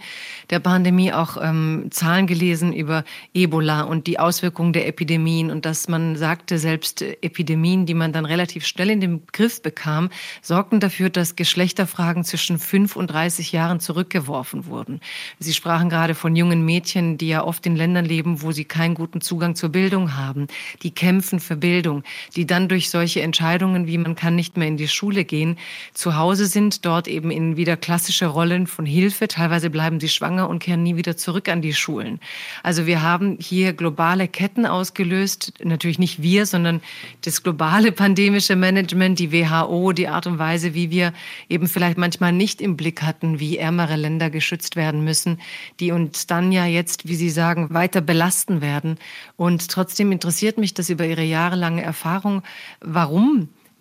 [0.49, 3.03] der Pandemie auch ähm, Zahlen gelesen über
[3.33, 8.25] Ebola und die Auswirkungen der Epidemien und dass man sagte, selbst Epidemien, die man dann
[8.25, 10.09] relativ schnell in den Griff bekam,
[10.41, 15.01] sorgten dafür, dass Geschlechterfragen zwischen 5 und 30 Jahren zurückgeworfen wurden.
[15.39, 18.95] Sie sprachen gerade von jungen Mädchen, die ja oft in Ländern leben, wo sie keinen
[18.95, 20.47] guten Zugang zur Bildung haben,
[20.81, 22.03] die kämpfen für Bildung,
[22.35, 25.57] die dann durch solche Entscheidungen, wie man kann nicht mehr in die Schule gehen,
[25.95, 29.27] zu Hause sind, dort eben in wieder klassische Rollen von Hilfe.
[29.27, 32.19] Teilweise bleiben sie schwanger und kehren nie wieder zurück an die Schulen.
[32.61, 35.53] Also wir haben hier globale Ketten ausgelöst.
[35.63, 36.81] Natürlich nicht wir, sondern
[37.21, 41.11] das globale pandemische Management, die WHO, die Art und Weise, wie wir
[41.49, 45.41] eben vielleicht manchmal nicht im Blick hatten, wie ärmere Länder geschützt werden müssen,
[45.79, 48.99] die uns dann ja jetzt, wie Sie sagen, weiter belasten werden.
[49.37, 52.43] Und trotzdem interessiert mich das über Ihre jahrelange Erfahrung,
[52.79, 53.12] warum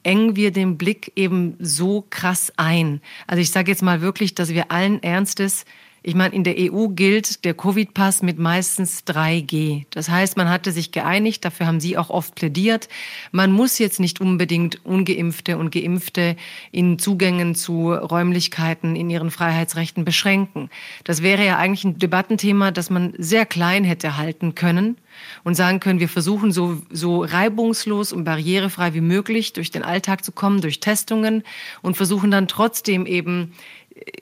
[0.02, 3.00] engen wir den Blick eben so krass ein.
[3.26, 5.64] Also ich sage jetzt mal wirklich, dass wir allen Ernstes
[6.04, 9.84] ich meine, in der EU gilt der Covid-Pass mit meistens 3G.
[9.90, 12.88] Das heißt, man hatte sich geeinigt, dafür haben Sie auch oft plädiert.
[13.30, 16.36] Man muss jetzt nicht unbedingt ungeimpfte und geimpfte
[16.72, 20.70] in Zugängen zu Räumlichkeiten in ihren Freiheitsrechten beschränken.
[21.04, 24.96] Das wäre ja eigentlich ein Debattenthema, das man sehr klein hätte halten können
[25.44, 30.24] und sagen können, wir versuchen so, so reibungslos und barrierefrei wie möglich durch den Alltag
[30.24, 31.44] zu kommen, durch Testungen
[31.82, 33.52] und versuchen dann trotzdem eben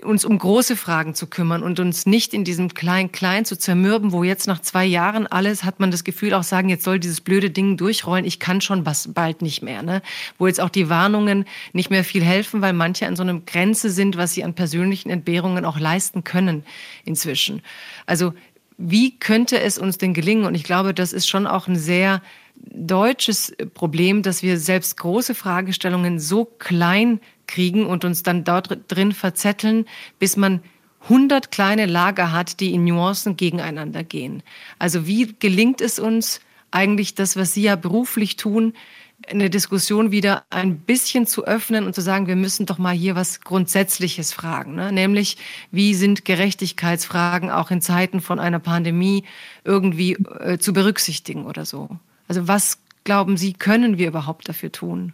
[0.04, 4.24] uns um große Fragen zu kümmern und uns nicht in diesem Klein-Klein zu zermürben, wo
[4.24, 7.50] jetzt nach zwei Jahren alles, hat man das Gefühl auch sagen, jetzt soll dieses blöde
[7.50, 9.82] Ding durchrollen, ich kann schon bald nicht mehr.
[9.82, 10.02] Ne?
[10.38, 13.90] Wo jetzt auch die Warnungen nicht mehr viel helfen, weil manche an so einer Grenze
[13.90, 16.64] sind, was sie an persönlichen Entbehrungen auch leisten können
[17.04, 17.62] inzwischen.
[18.06, 18.32] Also
[18.76, 20.46] wie könnte es uns denn gelingen?
[20.46, 22.22] Und ich glaube, das ist schon auch ein sehr
[22.56, 29.12] deutsches Problem, dass wir selbst große Fragestellungen so klein kriegen und uns dann dort drin
[29.12, 29.84] verzetteln,
[30.18, 30.62] bis man
[31.02, 34.42] 100 kleine Lager hat, die in Nuancen gegeneinander gehen.
[34.78, 38.74] Also wie gelingt es uns eigentlich das, was Sie ja beruflich tun,
[39.28, 43.16] eine Diskussion wieder ein bisschen zu öffnen und zu sagen, wir müssen doch mal hier
[43.16, 44.92] was Grundsätzliches fragen, ne?
[44.92, 45.36] nämlich
[45.70, 49.24] wie sind Gerechtigkeitsfragen auch in Zeiten von einer Pandemie
[49.64, 51.90] irgendwie äh, zu berücksichtigen oder so.
[52.28, 55.12] Also was glauben Sie, können wir überhaupt dafür tun?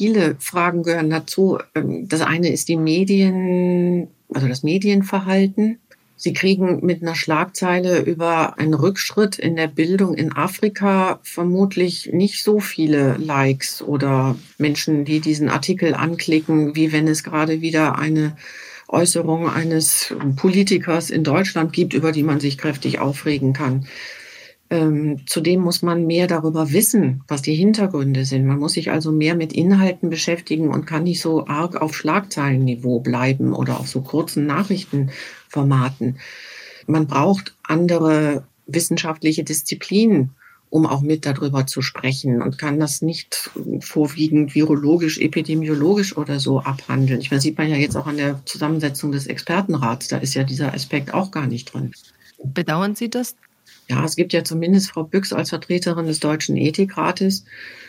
[0.00, 1.58] Viele Fragen gehören dazu.
[1.74, 5.78] Ähm, das eine ist die Medien, also das Medienverhalten.
[6.16, 12.42] Sie kriegen mit einer Schlagzeile über einen Rückschritt in der Bildung in Afrika vermutlich nicht
[12.42, 18.36] so viele Likes oder Menschen, die diesen Artikel anklicken, wie wenn es gerade wieder eine
[18.88, 23.86] Äußerung eines Politikers in Deutschland gibt, über die man sich kräftig aufregen kann.
[24.72, 28.46] Ähm, zudem muss man mehr darüber wissen, was die Hintergründe sind.
[28.46, 33.00] Man muss sich also mehr mit Inhalten beschäftigen und kann nicht so arg auf Schlagzeilenniveau
[33.00, 36.20] bleiben oder auf so kurzen Nachrichtenformaten.
[36.86, 40.30] Man braucht andere wissenschaftliche Disziplinen,
[40.70, 46.60] um auch mit darüber zu sprechen und kann das nicht vorwiegend virologisch, epidemiologisch oder so
[46.60, 47.20] abhandeln.
[47.20, 50.44] Ich meine, sieht man ja jetzt auch an der Zusammensetzung des Expertenrats, da ist ja
[50.44, 51.90] dieser Aspekt auch gar nicht drin.
[52.44, 53.34] Bedauern Sie das?
[53.90, 57.44] Ja, es gibt ja zumindest Frau Büchs als Vertreterin des Deutschen Ethikrates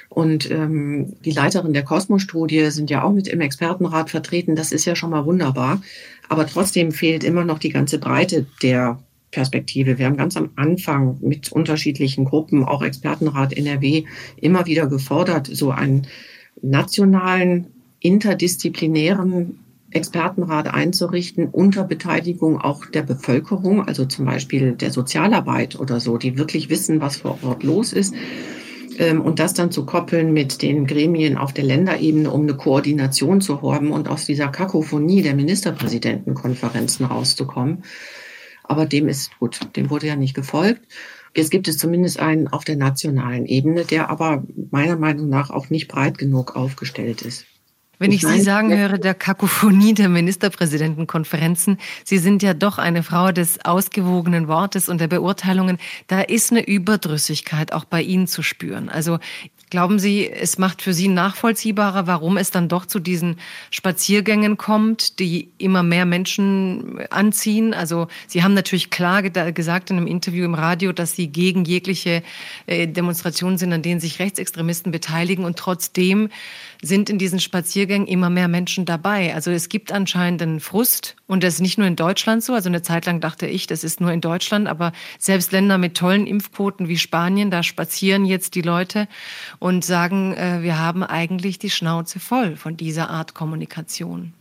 [0.10, 4.56] und ähm, die Leiterin der Kosmos-Studie sind ja auch mit im Expertenrat vertreten.
[4.56, 5.80] Das ist ja schon mal wunderbar.
[6.28, 8.98] Aber trotzdem fehlt immer noch die ganze Breite der
[9.30, 10.00] Perspektive.
[10.00, 14.06] Wir haben ganz am Anfang mit unterschiedlichen Gruppen, auch Expertenrat NRW,
[14.38, 16.08] immer wieder gefordert, so einen
[16.64, 17.68] nationalen,
[18.00, 19.60] interdisziplinären
[19.91, 26.38] Expertenrat einzurichten unter Beteiligung auch der Bevölkerung, also zum Beispiel der Sozialarbeit oder so, die
[26.38, 28.13] wirklich wissen, was vor Ort los ist.
[28.97, 33.41] Ähm, und das dann zu koppeln mit den Gremien auf der Länderebene, um eine Koordination
[33.41, 37.84] zu haben und aus dieser Kakophonie der Ministerpräsidentenkonferenzen rauszukommen.
[38.63, 40.82] Aber dem ist gut, dem wurde ja nicht gefolgt.
[41.36, 45.69] Jetzt gibt es zumindest einen auf der nationalen Ebene, der aber meiner Meinung nach auch
[45.69, 47.45] nicht breit genug aufgestellt ist.
[48.02, 53.04] Wenn ich, ich Sie sagen höre, der Kakophonie der Ministerpräsidentenkonferenzen, Sie sind ja doch eine
[53.04, 58.42] Frau des ausgewogenen Wortes und der Beurteilungen, da ist eine Überdrüssigkeit auch bei Ihnen zu
[58.42, 58.90] spüren.
[58.90, 59.20] Also
[59.72, 63.38] Glauben Sie, es macht für Sie nachvollziehbarer, warum es dann doch zu diesen
[63.70, 67.74] Spaziergängen kommt, die immer mehr Menschen anziehen?
[67.74, 72.22] Also Sie haben natürlich klar gesagt in einem Interview im Radio, dass Sie gegen jegliche
[72.66, 75.46] äh, Demonstrationen sind, an denen sich Rechtsextremisten beteiligen.
[75.46, 76.28] Und trotzdem
[76.82, 79.34] sind in diesen Spaziergängen immer mehr Menschen dabei.
[79.36, 82.54] Also es gibt anscheinend einen Frust und das ist nicht nur in Deutschland so.
[82.54, 85.96] Also eine Zeit lang dachte ich, das ist nur in Deutschland, aber selbst Länder mit
[85.96, 89.08] tollen Impfquoten wie Spanien, da spazieren jetzt die Leute
[89.60, 94.34] und sagen, äh, wir haben eigentlich die Schnauze voll von dieser Art Kommunikation.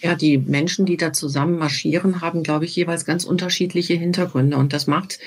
[0.00, 4.56] Ja, die Menschen, die da zusammen marschieren, haben, glaube ich, jeweils ganz unterschiedliche Hintergründe.
[4.56, 5.18] Und das macht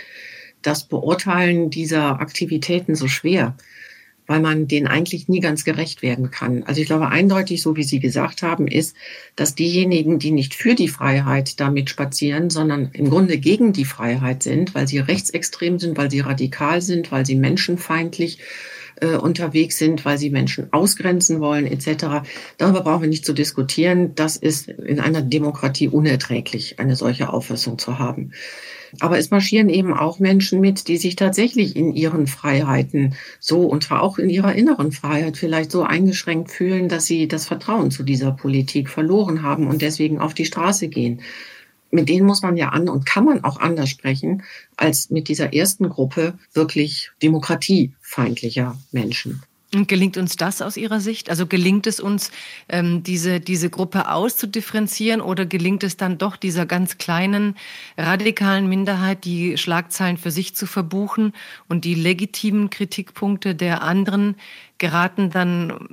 [0.61, 3.55] das Beurteilen dieser Aktivitäten so schwer,
[4.31, 6.63] weil man denen eigentlich nie ganz gerecht werden kann.
[6.63, 8.95] Also ich glaube eindeutig, so wie Sie gesagt haben, ist,
[9.35, 14.41] dass diejenigen, die nicht für die Freiheit damit spazieren, sondern im Grunde gegen die Freiheit
[14.41, 18.39] sind, weil sie rechtsextrem sind, weil sie radikal sind, weil sie menschenfeindlich
[19.01, 22.25] äh, unterwegs sind, weil sie Menschen ausgrenzen wollen etc.
[22.57, 24.15] Darüber brauchen wir nicht zu diskutieren.
[24.15, 28.31] Das ist in einer Demokratie unerträglich, eine solche Auffassung zu haben.
[28.99, 33.83] Aber es marschieren eben auch Menschen mit, die sich tatsächlich in ihren Freiheiten so und
[33.83, 38.03] zwar auch in ihrer inneren Freiheit vielleicht so eingeschränkt fühlen, dass sie das Vertrauen zu
[38.03, 41.21] dieser Politik verloren haben und deswegen auf die Straße gehen
[41.91, 44.43] mit denen muss man ja an und kann man auch anders sprechen
[44.77, 49.43] als mit dieser ersten Gruppe wirklich demokratiefeindlicher Menschen.
[49.73, 51.29] Und gelingt uns das aus Ihrer Sicht?
[51.29, 52.31] Also gelingt es uns,
[52.67, 57.55] ähm, diese, diese Gruppe auszudifferenzieren oder gelingt es dann doch dieser ganz kleinen
[57.97, 61.31] radikalen Minderheit, die Schlagzeilen für sich zu verbuchen
[61.69, 64.35] und die legitimen Kritikpunkte der anderen
[64.81, 65.87] geraten dann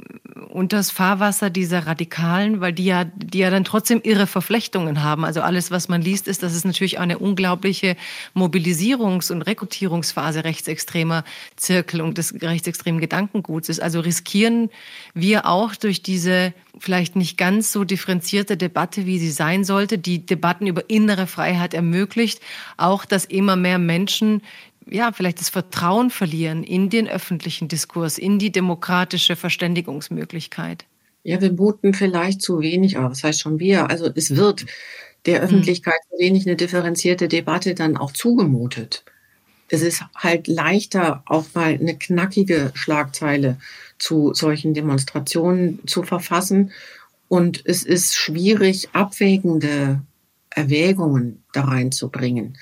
[0.48, 5.24] unters Fahrwasser dieser Radikalen, weil die ja, die ja dann trotzdem ihre Verflechtungen haben.
[5.24, 7.96] Also alles, was man liest, ist, dass es natürlich eine unglaubliche
[8.34, 11.22] Mobilisierungs- und Rekrutierungsphase rechtsextremer
[11.56, 13.80] Zirkel und des rechtsextremen Gedankenguts ist.
[13.80, 14.70] Also riskieren
[15.14, 20.24] wir auch durch diese vielleicht nicht ganz so differenzierte Debatte, wie sie sein sollte, die
[20.24, 22.40] Debatten über innere Freiheit ermöglicht,
[22.76, 24.42] auch, dass immer mehr Menschen
[24.90, 30.84] ja, vielleicht das Vertrauen verlieren in den öffentlichen Diskurs, in die demokratische Verständigungsmöglichkeit?
[31.24, 33.90] Ja, wir muten vielleicht zu wenig, aber was heißt schon wir?
[33.90, 34.66] Also es wird
[35.26, 35.44] der hm.
[35.44, 39.04] Öffentlichkeit zu wenig eine differenzierte Debatte dann auch zugemutet.
[39.68, 43.58] Es ist halt leichter, auch mal eine knackige Schlagzeile
[43.98, 46.72] zu solchen Demonstrationen zu verfassen.
[47.28, 50.00] Und es ist schwierig, abwägende
[50.48, 52.56] Erwägungen da reinzubringen.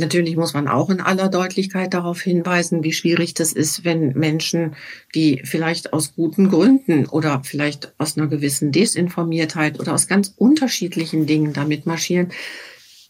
[0.00, 4.76] Natürlich muss man auch in aller Deutlichkeit darauf hinweisen, wie schwierig das ist, wenn Menschen,
[5.12, 11.26] die vielleicht aus guten Gründen oder vielleicht aus einer gewissen Desinformiertheit oder aus ganz unterschiedlichen
[11.26, 12.28] Dingen damit marschieren,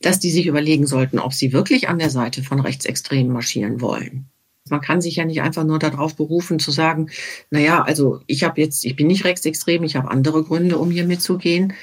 [0.01, 4.31] dass die sich überlegen sollten, ob sie wirklich an der Seite von Rechtsextremen marschieren wollen.
[4.70, 7.11] Man kann sich ja nicht einfach nur darauf berufen zu sagen,
[7.51, 10.90] na ja, also ich habe jetzt, ich bin nicht rechtsextrem, ich habe andere Gründe, um
[10.90, 11.74] hier mitzugehen,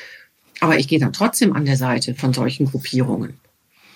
[0.61, 3.35] aber ich gehe dann trotzdem an der Seite von solchen Gruppierungen.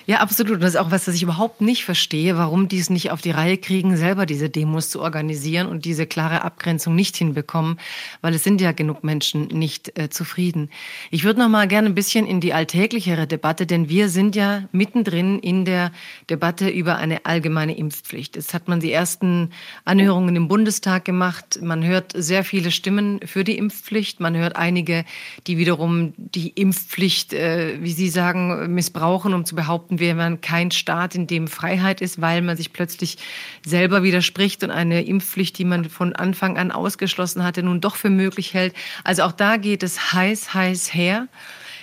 [0.10, 0.54] Ja, absolut.
[0.54, 3.22] Und das ist auch was, das ich überhaupt nicht verstehe, warum die es nicht auf
[3.22, 7.80] die Reihe kriegen, selber diese Demos zu organisieren und diese klare Abgrenzung nicht hinbekommen,
[8.22, 10.72] weil es sind ja genug Menschen nicht äh, zufrieden.
[11.12, 14.64] Ich würde noch mal gerne ein bisschen in die alltäglichere Debatte, denn wir sind ja
[14.72, 15.92] mittendrin in der
[16.28, 18.36] Debatte über eine allgemeine Impfpflicht.
[18.36, 19.52] Jetzt hat man die ersten
[19.86, 21.60] Anhörungen im Bundestag gemacht.
[21.62, 24.22] Man hört sehr viele Stimmen für die Impfpflicht.
[24.22, 25.06] Man hört einige,
[25.46, 30.72] die wiederum die Impfpflicht, äh, wie Sie sagen, missbrauchen, um zu behaupten, wenn man kein
[30.72, 33.18] Staat, in dem Freiheit ist, weil man sich plötzlich
[33.66, 38.10] selber widerspricht und eine Impfpflicht, die man von Anfang an ausgeschlossen hatte, nun doch für
[38.10, 38.74] möglich hält.
[39.04, 41.28] Also auch da geht es heiß, heiß her.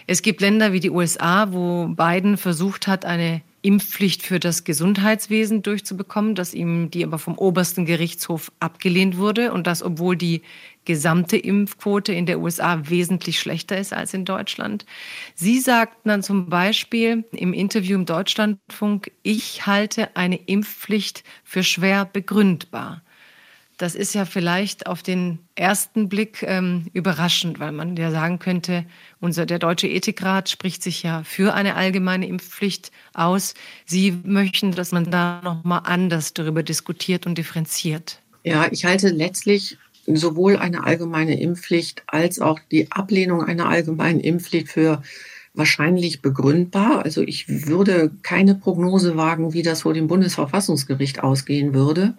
[0.06, 5.60] Es gibt Länder wie die USA, wo Biden versucht hat, eine Impfpflicht für das Gesundheitswesen
[5.62, 10.42] durchzubekommen, dass ihm die aber vom obersten Gerichtshof abgelehnt wurde und das, obwohl die
[10.84, 14.86] gesamte Impfquote in der USA wesentlich schlechter ist als in Deutschland.
[15.34, 22.04] Sie sagten dann zum Beispiel im Interview im Deutschlandfunk, ich halte eine Impfpflicht für schwer
[22.04, 23.02] begründbar.
[23.78, 28.86] Das ist ja vielleicht auf den ersten Blick ähm, überraschend, weil man ja sagen könnte,
[29.20, 33.52] unser, der Deutsche Ethikrat spricht sich ja für eine allgemeine Impfpflicht aus.
[33.84, 38.22] Sie möchten, dass man da nochmal anders darüber diskutiert und differenziert.
[38.44, 44.68] Ja, ich halte letztlich sowohl eine allgemeine Impfpflicht als auch die Ablehnung einer allgemeinen Impfpflicht
[44.68, 45.02] für
[45.52, 47.04] wahrscheinlich begründbar.
[47.04, 52.14] Also ich würde keine Prognose wagen, wie das vor dem Bundesverfassungsgericht ausgehen würde.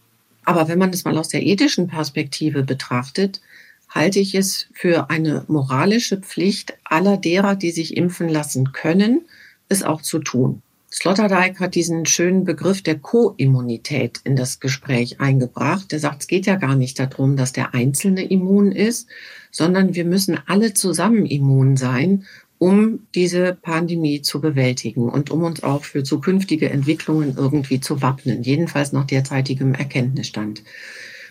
[0.48, 3.42] Aber wenn man es mal aus der ethischen Perspektive betrachtet,
[3.90, 9.26] halte ich es für eine moralische Pflicht aller derer, die sich impfen lassen können,
[9.68, 10.62] es auch zu tun.
[10.90, 15.92] Sloterdijk hat diesen schönen Begriff der Co-Immunität in das Gespräch eingebracht.
[15.92, 19.10] Der sagt, es geht ja gar nicht darum, dass der Einzelne immun ist,
[19.52, 22.24] sondern wir müssen alle zusammen immun sein,
[22.60, 28.44] um diese Pandemie zu bewältigen und um uns auch für zukünftige Entwicklungen irgendwie zu wappnen,
[28.44, 30.64] jedenfalls nach derzeitigem Erkenntnisstand.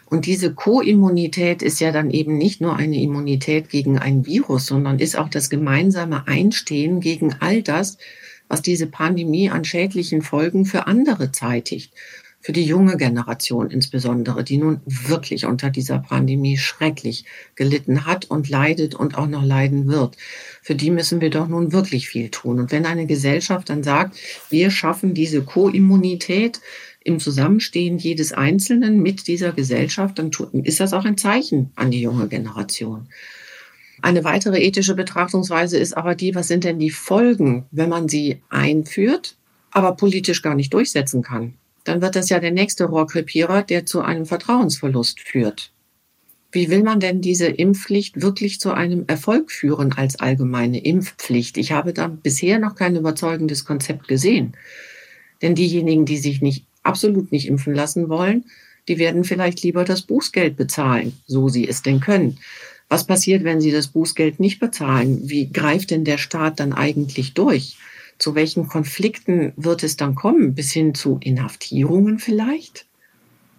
[0.08, 5.00] Und diese Co-Immunität ist ja dann eben nicht nur eine Immunität gegen ein Virus, sondern
[5.00, 7.98] ist auch das gemeinsame Einstehen gegen all das,
[8.48, 11.92] was diese Pandemie an schädlichen Folgen für andere zeitigt.
[12.40, 17.24] Für die junge Generation insbesondere, die nun wirklich unter dieser Pandemie schrecklich
[17.56, 20.16] gelitten hat und leidet und auch noch leiden wird.
[20.62, 22.60] Für die müssen wir doch nun wirklich viel tun.
[22.60, 24.16] Und wenn eine Gesellschaft dann sagt,
[24.48, 26.60] wir schaffen diese Co-Immunität,
[27.06, 30.30] im Zusammenstehen jedes Einzelnen mit dieser Gesellschaft, dann
[30.64, 33.06] ist das auch ein Zeichen an die junge Generation.
[34.02, 38.42] Eine weitere ethische Betrachtungsweise ist aber die, was sind denn die Folgen, wenn man sie
[38.50, 39.36] einführt,
[39.70, 41.54] aber politisch gar nicht durchsetzen kann?
[41.86, 45.70] Dann wird das ja der nächste Rohrkrepierer, der zu einem Vertrauensverlust führt.
[46.50, 51.56] Wie will man denn diese Impfpflicht wirklich zu einem Erfolg führen als allgemeine Impfpflicht?
[51.56, 54.56] Ich habe da bisher noch kein überzeugendes Konzept gesehen.
[55.42, 58.46] Denn diejenigen, die sich nicht absolut nicht impfen lassen wollen,
[58.88, 62.38] die werden vielleicht lieber das Bußgeld bezahlen, so sie es denn können.
[62.88, 65.20] Was passiert, wenn sie das Bußgeld nicht bezahlen?
[65.28, 67.76] Wie greift denn der Staat dann eigentlich durch?
[68.18, 70.54] Zu welchen Konflikten wird es dann kommen?
[70.54, 72.86] Bis hin zu Inhaftierungen vielleicht?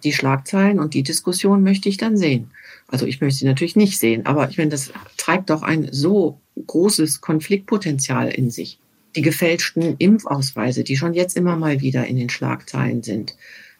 [0.04, 2.50] Die Schlagzeilen und die Diskussion möchte ich dann sehen.
[2.86, 6.40] Also ich möchte sie natürlich nicht sehen, aber ich meine, das treibt doch ein so
[6.66, 8.78] großes Konfliktpotenzial in sich
[9.16, 13.36] die gefälschten Impfausweise, die schon jetzt immer mal wieder in den Schlagzeilen sind.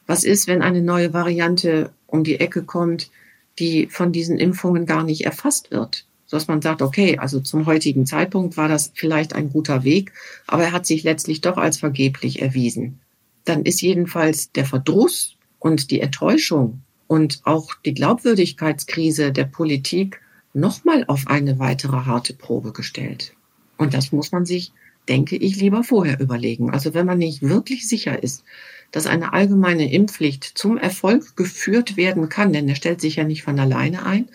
[0.06, 3.10] Was ist, wenn eine neue Variante um die Ecke kommt,
[3.58, 6.06] die von diesen Impfungen gar nicht erfasst wird?
[6.30, 10.12] Dass man sagt, okay, also zum heutigen Zeitpunkt war das vielleicht ein guter Weg,
[10.46, 13.00] aber er hat sich letztlich doch als vergeblich erwiesen.
[13.44, 20.20] Dann ist jedenfalls der Verdruss und die Enttäuschung und auch die Glaubwürdigkeitskrise der Politik
[20.52, 23.32] nochmal auf eine weitere harte Probe gestellt.
[23.78, 24.72] Und das muss man sich
[25.08, 26.70] denke ich, lieber vorher überlegen.
[26.70, 28.44] Also wenn man nicht wirklich sicher ist,
[28.92, 33.42] dass eine allgemeine Impfpflicht zum Erfolg geführt werden kann, denn er stellt sich ja nicht
[33.42, 34.28] von alleine ein,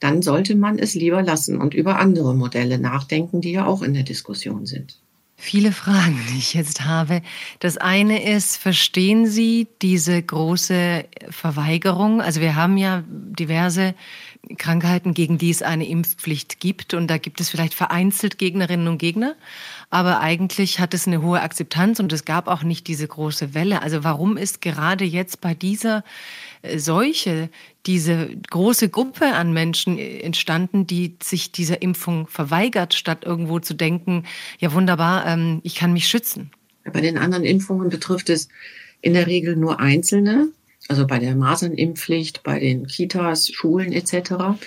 [0.00, 3.94] dann sollte man es lieber lassen und über andere Modelle nachdenken, die ja auch in
[3.94, 4.98] der Diskussion sind.
[5.38, 7.20] Viele Fragen, die ich jetzt habe.
[7.58, 12.22] Das eine ist, verstehen Sie diese große Verweigerung?
[12.22, 13.94] Also wir haben ja diverse
[14.56, 16.94] Krankheiten, gegen die es eine Impfpflicht gibt.
[16.94, 19.34] Und da gibt es vielleicht vereinzelt Gegnerinnen und Gegner.
[19.90, 23.82] Aber eigentlich hat es eine hohe Akzeptanz und es gab auch nicht diese große Welle.
[23.82, 26.02] Also warum ist gerade jetzt bei dieser
[26.62, 27.50] äh, Seuche
[27.86, 34.24] diese große Gruppe an Menschen entstanden, die sich dieser Impfung verweigert, statt irgendwo zu denken,
[34.58, 36.50] ja wunderbar, ähm, ich kann mich schützen?
[36.92, 38.48] Bei den anderen Impfungen betrifft es
[39.02, 40.48] in der Regel nur Einzelne
[40.88, 44.58] also bei der Masernimpfpflicht, bei den Kitas, Schulen etc.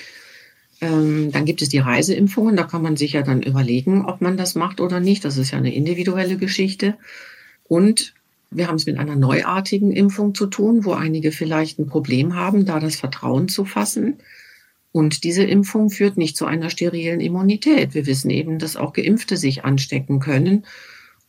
[0.81, 4.37] Ähm, dann gibt es die Reiseimpfungen, da kann man sich ja dann überlegen, ob man
[4.37, 5.25] das macht oder nicht.
[5.25, 6.97] Das ist ja eine individuelle Geschichte.
[7.63, 8.13] Und
[8.51, 12.65] wir haben es mit einer neuartigen Impfung zu tun, wo einige vielleicht ein Problem haben,
[12.65, 14.17] da das Vertrauen zu fassen.
[14.91, 17.93] Und diese Impfung führt nicht zu einer sterilen Immunität.
[17.93, 20.65] Wir wissen eben, dass auch Geimpfte sich anstecken können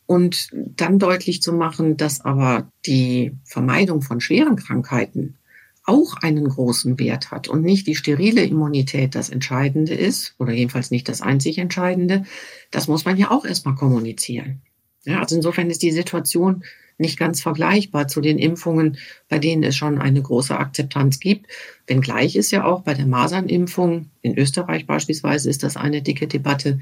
[0.07, 5.37] und dann deutlich zu machen, dass aber die Vermeidung von schweren Krankheiten
[5.83, 10.91] auch einen großen Wert hat und nicht die sterile Immunität das Entscheidende ist oder jedenfalls
[10.91, 12.23] nicht das einzig Entscheidende,
[12.71, 14.61] das muss man ja auch erstmal kommunizieren.
[15.03, 16.63] Ja, also insofern ist die Situation
[16.97, 18.97] nicht ganz vergleichbar zu den Impfungen,
[19.29, 21.47] bei denen es schon eine große Akzeptanz gibt.
[21.87, 26.79] Wenngleich ist ja auch bei der Masernimpfung, in Österreich beispielsweise, ist das eine dicke Debatte,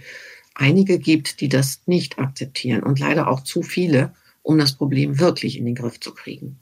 [0.55, 5.57] einige gibt, die das nicht akzeptieren und leider auch zu viele, um das Problem wirklich
[5.57, 6.59] in den Griff zu kriegen.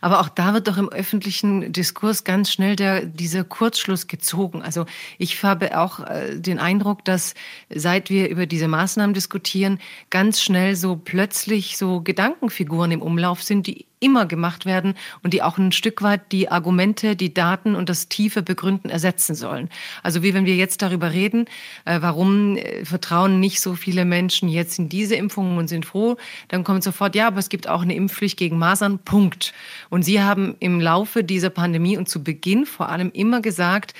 [0.00, 4.62] Aber auch da wird doch im öffentlichen Diskurs ganz schnell der, dieser Kurzschluss gezogen.
[4.62, 4.86] Also
[5.18, 7.34] ich habe auch äh, den Eindruck, dass
[7.68, 9.78] seit wir über diese Maßnahmen diskutieren,
[10.10, 15.42] ganz schnell so plötzlich so Gedankenfiguren im Umlauf sind, die immer gemacht werden und die
[15.42, 19.70] auch ein Stück weit die Argumente, die Daten und das tiefe Begründen ersetzen sollen.
[20.02, 21.46] Also wie wenn wir jetzt darüber reden,
[21.84, 26.16] äh, warum äh, vertrauen nicht so viele Menschen jetzt in diese Impfungen und sind froh,
[26.48, 29.54] dann kommt sofort, ja, aber es gibt auch eine Impfpflicht gegen Masern, Punkt.
[29.88, 33.94] Und Sie haben im Laufe dieser Pandemie und zu Beginn vor allem immer gesagt,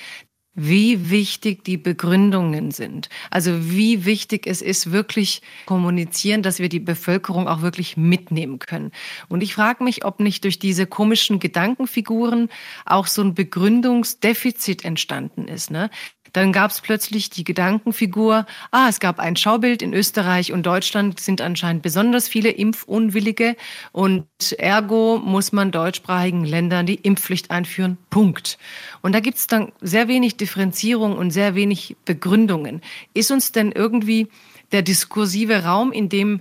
[0.54, 3.08] wie wichtig die Begründungen sind.
[3.30, 8.92] Also wie wichtig es ist, wirklich kommunizieren, dass wir die Bevölkerung auch wirklich mitnehmen können.
[9.28, 12.50] Und ich frage mich, ob nicht durch diese komischen Gedankenfiguren
[12.84, 15.70] auch so ein Begründungsdefizit entstanden ist.
[15.70, 15.88] Ne?
[16.32, 21.20] Dann gab es plötzlich die Gedankenfigur, ah, es gab ein Schaubild in Österreich und Deutschland
[21.20, 23.56] sind anscheinend besonders viele Impfunwillige
[23.92, 24.26] und
[24.58, 27.98] ergo muss man deutschsprachigen Ländern die Impfpflicht einführen.
[28.10, 28.58] Punkt.
[29.02, 32.80] Und da gibt es dann sehr wenig Differenzierung und sehr wenig Begründungen.
[33.14, 34.28] Ist uns denn irgendwie
[34.72, 36.40] der diskursive Raum, in dem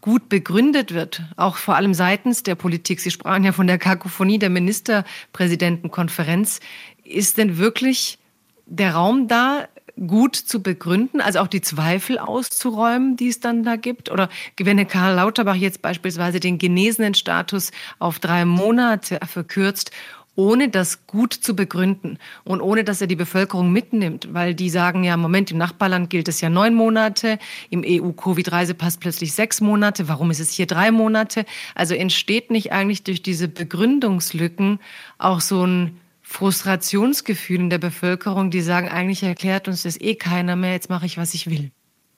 [0.00, 3.00] gut begründet wird, auch vor allem seitens der Politik.
[3.00, 6.60] Sie sprachen ja von der Kakophonie der Ministerpräsidentenkonferenz.
[7.02, 8.20] Ist denn wirklich
[8.66, 9.68] der Raum da,
[10.06, 14.10] gut zu begründen, also auch die Zweifel auszuräumen, die es dann da gibt?
[14.10, 19.90] Oder wenn Karl Lauterbach jetzt beispielsweise den genesenen Status auf drei Monate verkürzt,
[20.36, 25.02] ohne das gut zu begründen und ohne dass er die Bevölkerung mitnimmt, weil die sagen
[25.02, 27.38] ja, Moment, im Nachbarland gilt es ja neun Monate,
[27.70, 31.46] im EU-Covid-Reisepass plötzlich sechs Monate, warum ist es hier drei Monate?
[31.74, 34.78] Also entsteht nicht eigentlich durch diese Begründungslücken
[35.16, 35.98] auch so ein
[36.28, 41.06] Frustrationsgefühl in der Bevölkerung, die sagen, eigentlich erklärt uns das eh keiner mehr, jetzt mache
[41.06, 41.70] ich, was ich will.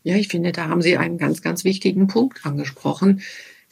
[0.02, 3.20] Ja, ich finde, da haben Sie einen ganz, ganz wichtigen Punkt angesprochen.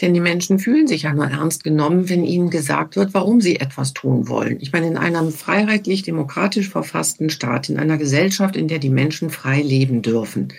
[0.02, 3.56] Denn die Menschen fühlen sich ja nur ernst genommen, wenn ihnen gesagt wird, warum sie
[3.56, 4.58] etwas tun wollen.
[4.60, 9.30] Ich meine, in einem freiheitlich demokratisch verfassten Staat, in einer Gesellschaft, in der die Menschen
[9.30, 10.52] frei leben dürfen,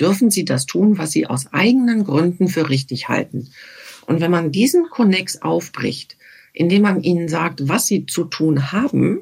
[0.00, 3.50] dürfen sie das tun, was sie aus eigenen Gründen für richtig halten.
[4.06, 6.17] Und wenn man diesen Konnex aufbricht,
[6.58, 9.20] indem man ihnen sagt, was sie zu tun haben,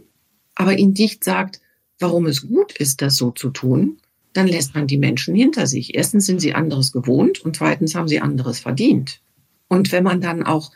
[0.55, 1.61] aber ihnen nicht sagt,
[1.99, 3.99] warum es gut ist, das so zu tun,
[4.33, 5.95] dann lässt man die Menschen hinter sich.
[5.95, 9.21] Erstens sind sie anderes gewohnt und zweitens haben sie anderes verdient.
[9.69, 10.73] Und wenn man dann auch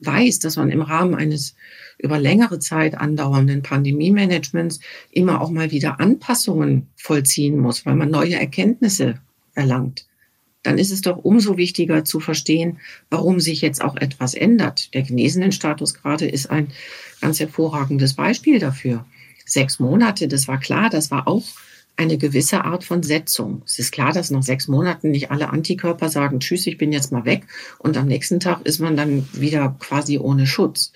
[0.00, 1.54] weiß, dass man im Rahmen eines
[1.96, 4.80] über längere Zeit andauernden Pandemie-Managements
[5.12, 9.14] immer auch mal wieder Anpassungen vollziehen muss, weil man neue Erkenntnisse
[9.54, 10.04] erlangt,
[10.62, 12.78] dann ist es doch umso wichtiger zu verstehen,
[13.10, 14.94] warum sich jetzt auch etwas ändert.
[14.94, 16.68] Der Genesenenstatus gerade ist ein
[17.20, 19.04] ganz hervorragendes Beispiel dafür.
[19.44, 21.44] Sechs Monate, das war klar, das war auch
[21.96, 23.62] eine gewisse Art von Setzung.
[23.66, 27.12] Es ist klar, dass nach sechs Monaten nicht alle Antikörper sagen, tschüss, ich bin jetzt
[27.12, 27.44] mal weg
[27.78, 30.92] und am nächsten Tag ist man dann wieder quasi ohne Schutz.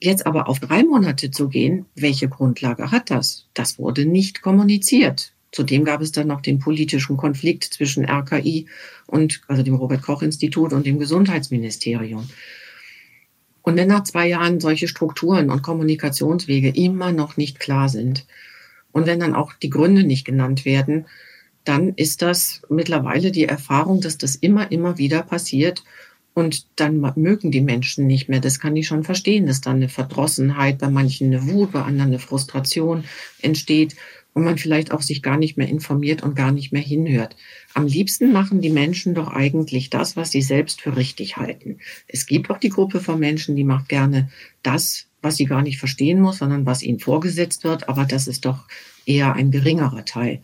[0.00, 3.46] Jetzt aber auf drei Monate zu gehen, welche Grundlage hat das?
[3.54, 5.31] Das wurde nicht kommuniziert.
[5.52, 8.66] Zudem gab es dann noch den politischen Konflikt zwischen RKI
[9.06, 12.28] und, also dem Robert Koch Institut und dem Gesundheitsministerium.
[13.60, 18.26] Und wenn nach zwei Jahren solche Strukturen und Kommunikationswege immer noch nicht klar sind
[18.90, 21.06] und wenn dann auch die Gründe nicht genannt werden,
[21.64, 25.84] dann ist das mittlerweile die Erfahrung, dass das immer, immer wieder passiert.
[26.34, 28.40] Und dann mögen die Menschen nicht mehr.
[28.40, 32.08] Das kann ich schon verstehen, dass dann eine Verdrossenheit, bei manchen eine Wut, bei anderen
[32.08, 33.04] eine Frustration
[33.42, 33.96] entsteht
[34.34, 37.36] und man vielleicht auch sich gar nicht mehr informiert und gar nicht mehr hinhört.
[37.74, 41.78] Am liebsten machen die Menschen doch eigentlich das, was sie selbst für richtig halten.
[42.08, 44.30] Es gibt auch die Gruppe von Menschen, die macht gerne
[44.62, 48.44] das, was sie gar nicht verstehen muss, sondern was ihnen vorgesetzt wird, aber das ist
[48.44, 48.66] doch
[49.06, 50.42] eher ein geringerer Teil.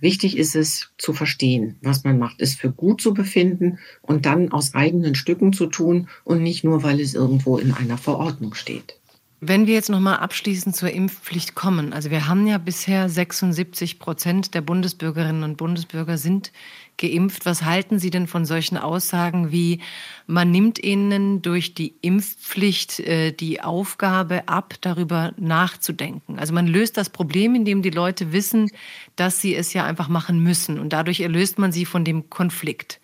[0.00, 4.52] Wichtig ist es zu verstehen, was man macht, es für gut zu befinden und dann
[4.52, 8.98] aus eigenen Stücken zu tun und nicht nur, weil es irgendwo in einer Verordnung steht.
[9.40, 14.00] Wenn wir jetzt noch mal abschließend zur Impfpflicht kommen, also wir haben ja bisher 76
[14.00, 16.50] Prozent der Bundesbürgerinnen und Bundesbürger sind
[16.96, 17.46] geimpft.
[17.46, 19.80] Was halten Sie denn von solchen Aussagen wie,
[20.26, 26.40] man nimmt ihnen durch die Impfpflicht äh, die Aufgabe ab, darüber nachzudenken?
[26.40, 28.68] Also man löst das Problem, indem die Leute wissen,
[29.14, 33.00] dass sie es ja einfach machen müssen und dadurch erlöst man sie von dem Konflikt.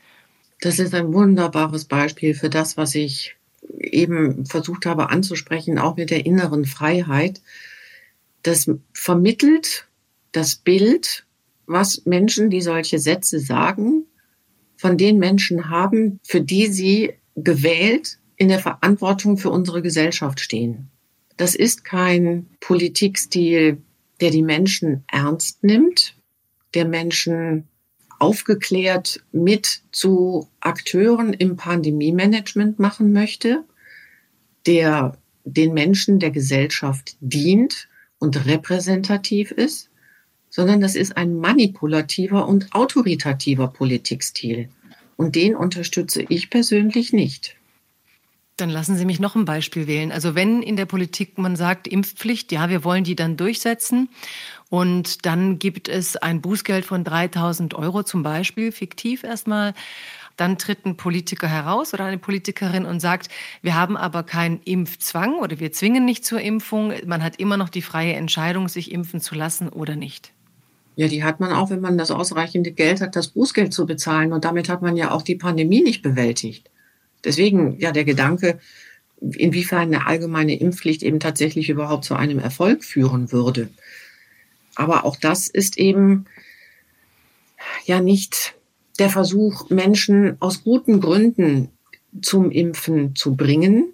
[0.63, 3.37] Das ist ein wunderbares Beispiel für das, was ich
[3.79, 7.41] eben versucht habe anzusprechen, auch mit der inneren Freiheit,
[8.43, 9.89] das vermittelt
[10.33, 11.25] das Bild,
[11.67, 14.05] was Menschen, die solche Sätze sagen,
[14.77, 20.91] von den Menschen haben, für die sie gewählt in der Verantwortung für unsere Gesellschaft stehen.
[21.37, 23.79] Das ist kein Politikstil,
[24.21, 26.17] der die Menschen ernst nimmt,
[26.75, 27.69] der Menschen
[28.19, 33.65] aufgeklärt mit zu Akteuren im Pandemie-Management machen möchte,
[34.67, 37.89] der den Menschen der Gesellschaft dient
[38.19, 39.91] und repräsentativ ist,
[40.49, 44.69] sondern das ist ein manipulativer und autoritativer Politikstil.
[45.17, 47.57] Und den unterstütze ich persönlich nicht.
[48.57, 50.13] Dann lassen Sie mich noch ein Beispiel wählen.
[50.13, 54.09] Also wenn in der Politik man sagt, Impfpflicht, ja, wir wollen die dann durchsetzen
[54.71, 59.75] und dann gibt es ein Bußgeld von 3000 Euro zum Beispiel, fiktiv erstmal.
[60.37, 63.29] Dann tritt ein Politiker heraus oder eine Politikerin und sagt,
[63.63, 66.93] wir haben aber keinen Impfzwang oder wir zwingen nicht zur Impfung.
[67.07, 70.33] Man hat immer noch die freie Entscheidung, sich impfen zu lassen oder nicht.
[70.97, 74.33] Ja, die hat man auch, wenn man das ausreichende Geld hat, das Bußgeld zu bezahlen.
[74.33, 76.71] Und damit hat man ja auch die Pandemie nicht bewältigt.
[77.25, 78.59] Deswegen ja der Gedanke,
[79.21, 83.69] inwiefern eine allgemeine Impfpflicht eben tatsächlich überhaupt zu einem Erfolg führen würde.
[84.75, 86.27] Aber auch das ist eben
[87.87, 88.55] ja nicht
[88.99, 91.71] der Versuch, Menschen aus guten Gründen
[92.23, 93.93] zum Impfen zu bringen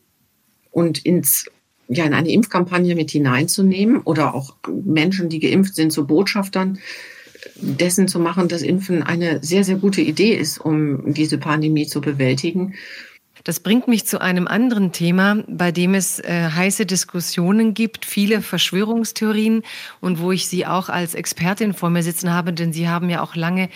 [0.71, 1.47] und ins
[1.89, 6.79] ja in eine Impfkampagne mit hineinzunehmen oder auch Menschen, die geimpft sind, zu Botschaftern
[7.57, 12.01] dessen zu machen, dass Impfen eine sehr, sehr gute Idee ist, um diese Pandemie zu
[12.01, 12.75] bewältigen.
[13.45, 18.43] Das bringt mich zu einem anderen Thema, bei dem es äh, heiße Diskussionen gibt, viele
[18.43, 19.63] Verschwörungstheorien
[20.01, 23.23] und wo ich Sie auch als Expertin vor mir sitzen habe, denn Sie haben ja
[23.23, 23.69] auch lange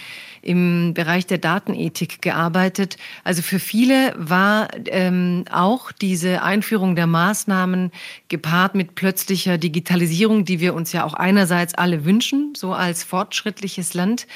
[0.43, 2.99] im Bereich der Datenethik gearbeitet.
[3.25, 7.91] Also für viele war ähm, auch diese Einführung der Maßnahmen
[8.29, 13.95] gepaart mit plötzlicher Digitalisierung, die wir uns ja auch einerseits alle wünschen, so als fortschrittliches
[13.95, 14.27] Land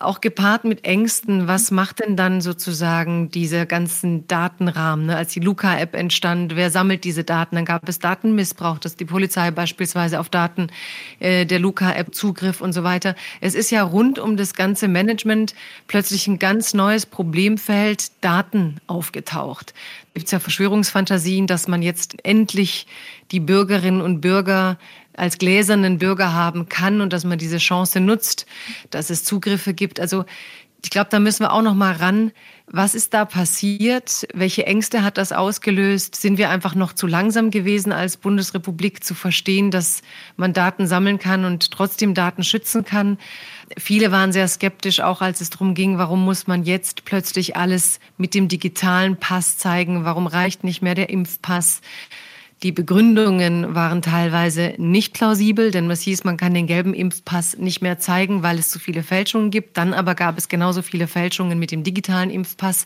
[0.00, 1.46] auch gepaart mit Ängsten.
[1.46, 5.06] Was macht denn dann sozusagen diese ganzen Datenrahmen?
[5.06, 5.16] Ne?
[5.16, 7.56] Als die Luca-App entstand, wer sammelt diese Daten?
[7.56, 10.68] Dann gab es Datenmissbrauch, dass die Polizei beispielsweise auf Daten
[11.20, 13.14] äh, der Luca-App zugriff und so weiter.
[13.42, 15.54] Es ist ja rund um das ganze Management
[15.86, 19.74] plötzlich ein ganz neues Problemfeld Daten aufgetaucht.
[20.14, 22.86] Gibt es ja Verschwörungsfantasien, dass man jetzt endlich
[23.30, 24.78] die Bürgerinnen und Bürger
[25.16, 28.46] als gläsernen Bürger haben kann und dass man diese Chance nutzt,
[28.90, 30.00] dass es Zugriffe gibt.
[30.00, 30.24] Also
[30.82, 32.32] ich glaube, da müssen wir auch noch mal ran.
[32.66, 34.26] Was ist da passiert?
[34.32, 36.16] Welche Ängste hat das ausgelöst?
[36.16, 40.02] Sind wir einfach noch zu langsam gewesen als Bundesrepublik zu verstehen, dass
[40.36, 43.18] man Daten sammeln kann und trotzdem Daten schützen kann?
[43.76, 48.00] Viele waren sehr skeptisch, auch als es darum ging, warum muss man jetzt plötzlich alles
[48.16, 50.04] mit dem digitalen Pass zeigen?
[50.04, 51.82] Warum reicht nicht mehr der Impfpass?
[52.62, 57.80] Die Begründungen waren teilweise nicht plausibel, denn es hieß, man kann den gelben Impfpass nicht
[57.80, 59.78] mehr zeigen, weil es zu viele Fälschungen gibt.
[59.78, 62.84] Dann aber gab es genauso viele Fälschungen mit dem digitalen Impfpass.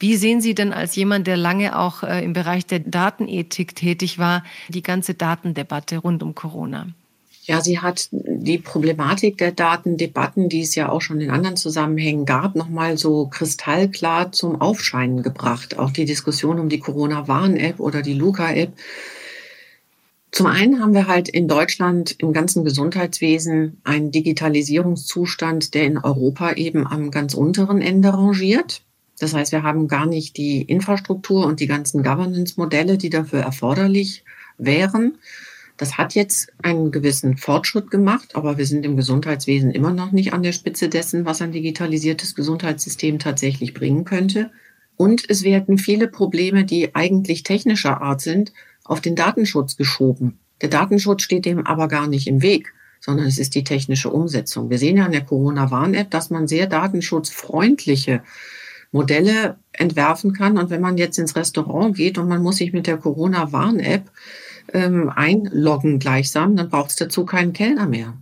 [0.00, 4.18] Wie sehen Sie denn als jemand, der lange auch äh, im Bereich der Datenethik tätig
[4.18, 6.88] war, die ganze Datendebatte rund um Corona?
[7.46, 12.26] Ja, sie hat die Problematik der Datendebatten, die es ja auch schon in anderen Zusammenhängen
[12.26, 15.78] gab, nochmal so kristallklar zum Aufscheinen gebracht.
[15.78, 18.72] Auch die Diskussion um die Corona-Warn-App oder die Luca-App.
[20.32, 26.54] Zum einen haben wir halt in Deutschland im ganzen Gesundheitswesen einen Digitalisierungszustand, der in Europa
[26.54, 28.82] eben am ganz unteren Ende rangiert.
[29.20, 34.24] Das heißt, wir haben gar nicht die Infrastruktur und die ganzen Governance-Modelle, die dafür erforderlich
[34.58, 35.18] wären.
[35.76, 40.32] Das hat jetzt einen gewissen Fortschritt gemacht, aber wir sind im Gesundheitswesen immer noch nicht
[40.32, 44.50] an der Spitze dessen, was ein digitalisiertes Gesundheitssystem tatsächlich bringen könnte.
[44.96, 48.52] Und es werden viele Probleme, die eigentlich technischer Art sind,
[48.84, 50.38] auf den Datenschutz geschoben.
[50.62, 54.70] Der Datenschutz steht dem aber gar nicht im Weg, sondern es ist die technische Umsetzung.
[54.70, 58.22] Wir sehen ja an der Corona-Warn-App, dass man sehr datenschutzfreundliche
[58.90, 60.56] Modelle entwerfen kann.
[60.56, 64.10] Und wenn man jetzt ins Restaurant geht und man muss sich mit der Corona-Warn-App
[64.72, 68.14] ähm, einloggen gleichsam, dann braucht es dazu keinen Kellner mehr.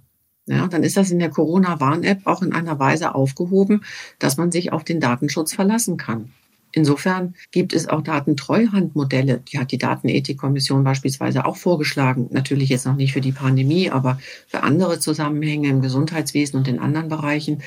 [0.46, 3.82] Ja, dann ist das in der Corona-Warn-App auch in einer Weise aufgehoben,
[4.18, 6.32] dass man sich auf den Datenschutz verlassen kann.
[6.74, 9.42] Insofern gibt es auch Datentreuhandmodelle.
[9.48, 12.28] Die hat die Datenethikkommission beispielsweise auch vorgeschlagen.
[12.30, 14.18] Natürlich jetzt noch nicht für die Pandemie, aber
[14.48, 17.62] für andere Zusammenhänge im Gesundheitswesen und in anderen Bereichen.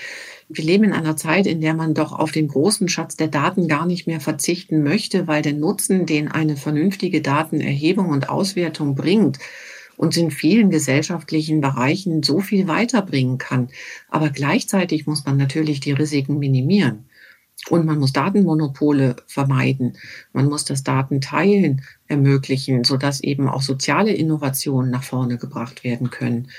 [0.49, 3.67] Wir leben in einer Zeit, in der man doch auf den großen Schatz der Daten
[3.67, 9.39] gar nicht mehr verzichten möchte, weil der Nutzen, den eine vernünftige Datenerhebung und Auswertung bringt,
[9.97, 13.69] uns in vielen gesellschaftlichen Bereichen so viel weiterbringen kann.
[14.09, 17.09] Aber gleichzeitig muss man natürlich die Risiken minimieren.
[17.69, 19.97] Und man muss Datenmonopole vermeiden.
[20.31, 26.49] Man muss das Datenteilen ermöglichen, sodass eben auch soziale Innovationen nach vorne gebracht werden können.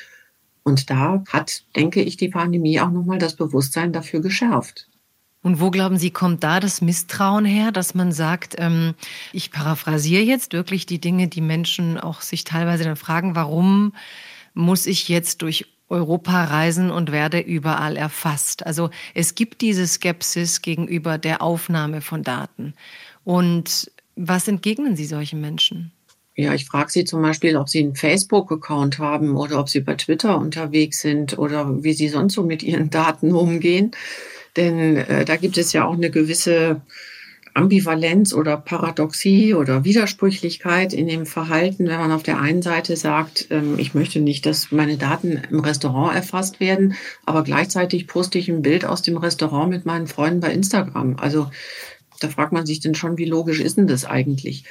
[0.69, 4.87] Und da hat, denke ich, die Pandemie auch nochmal das Bewusstsein dafür geschärft.
[5.43, 8.95] Und wo glauben Sie, kommt da das Misstrauen her, dass man sagt, ähm,
[9.33, 13.95] ich paraphrasiere jetzt wirklich die Dinge, die Menschen auch sich teilweise dann fragen, warum
[14.53, 18.67] muss ich jetzt durch Europa reisen und werde überall erfasst.
[18.67, 22.75] Also es gibt diese Skepsis gegenüber der Aufnahme von Daten.
[23.25, 25.93] Und was entgegnen Sie solchen Menschen?
[26.41, 29.95] Ja, ich frage Sie zum Beispiel, ob Sie einen Facebook-Account haben oder ob Sie bei
[29.95, 33.91] Twitter unterwegs sind oder wie Sie sonst so mit Ihren Daten umgehen.
[34.57, 36.81] Denn äh, da gibt es ja auch eine gewisse
[37.55, 43.49] Ambivalenz oder Paradoxie oder Widersprüchlichkeit in dem Verhalten, wenn man auf der einen Seite sagt,
[43.51, 46.95] ähm, ich möchte nicht, dass meine Daten im Restaurant erfasst werden,
[47.27, 51.17] aber gleichzeitig poste ich ein Bild aus dem Restaurant mit meinen Freunden bei Instagram.
[51.19, 51.51] Also
[52.21, 54.63] da fragt man sich dann schon, wie logisch ist denn das eigentlich?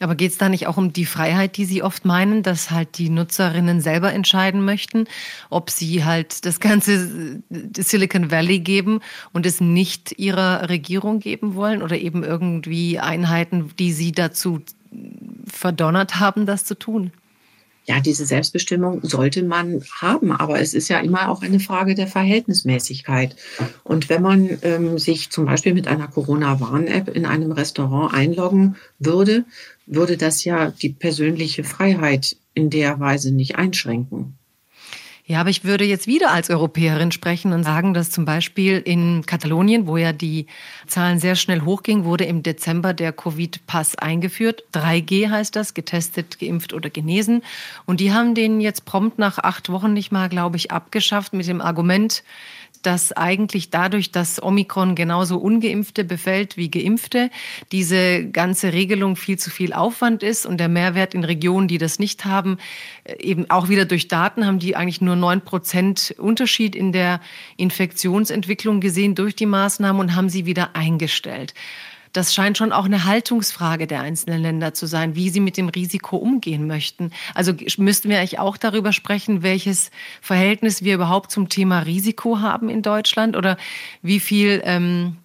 [0.00, 2.98] Aber geht es da nicht auch um die Freiheit, die Sie oft meinen, dass halt
[2.98, 5.06] die Nutzerinnen selber entscheiden möchten,
[5.50, 7.42] ob sie halt das ganze
[7.76, 9.00] Silicon Valley geben
[9.32, 14.62] und es nicht ihrer Regierung geben wollen oder eben irgendwie Einheiten, die sie dazu
[15.46, 17.12] verdonnert haben, das zu tun?
[17.86, 22.06] Ja, diese Selbstbestimmung sollte man haben, aber es ist ja immer auch eine Frage der
[22.06, 23.36] Verhältnismäßigkeit.
[23.82, 29.44] Und wenn man ähm, sich zum Beispiel mit einer Corona-Warn-App in einem Restaurant einloggen würde,
[29.86, 34.38] würde das ja die persönliche Freiheit in der Weise nicht einschränken.
[35.26, 39.24] Ja, aber ich würde jetzt wieder als Europäerin sprechen und sagen, dass zum Beispiel in
[39.24, 40.46] Katalonien, wo ja die
[40.86, 44.64] Zahlen sehr schnell hochgingen, wurde im Dezember der Covid-Pass eingeführt.
[44.74, 47.42] 3G heißt das, getestet, geimpft oder genesen.
[47.86, 51.48] Und die haben den jetzt prompt nach acht Wochen nicht mal, glaube ich, abgeschafft mit
[51.48, 52.22] dem Argument,
[52.86, 57.30] dass eigentlich dadurch, dass Omikron genauso ungeimpfte befällt wie geimpfte,
[57.72, 61.98] diese ganze Regelung viel zu viel Aufwand ist und der Mehrwert in Regionen, die das
[61.98, 62.58] nicht haben,
[63.04, 67.20] äh, eben auch wieder durch Daten haben die eigentlich nur neun Prozent Unterschied in der
[67.56, 71.54] Infektionsentwicklung gesehen durch die Maßnahmen und haben sie wieder eingestellt
[72.14, 75.68] das scheint schon auch eine Haltungsfrage der einzelnen Länder zu sein, wie sie mit dem
[75.68, 77.10] Risiko umgehen möchten.
[77.34, 79.90] Also müssten wir eigentlich auch darüber sprechen, welches
[80.22, 83.58] Verhältnis wir überhaupt zum Thema Risiko haben in Deutschland oder
[84.00, 85.16] wie viel, ähm,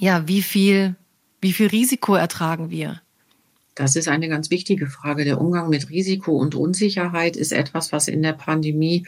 [0.00, 0.96] ja, wie viel,
[1.40, 3.00] wie viel Risiko ertragen wir?
[3.76, 5.24] Das ist eine ganz wichtige Frage.
[5.24, 9.06] Der Umgang mit Risiko und Unsicherheit ist etwas, was in der Pandemie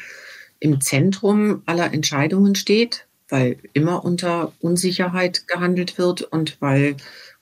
[0.60, 6.96] im Zentrum aller Entscheidungen steht weil immer unter Unsicherheit gehandelt wird und weil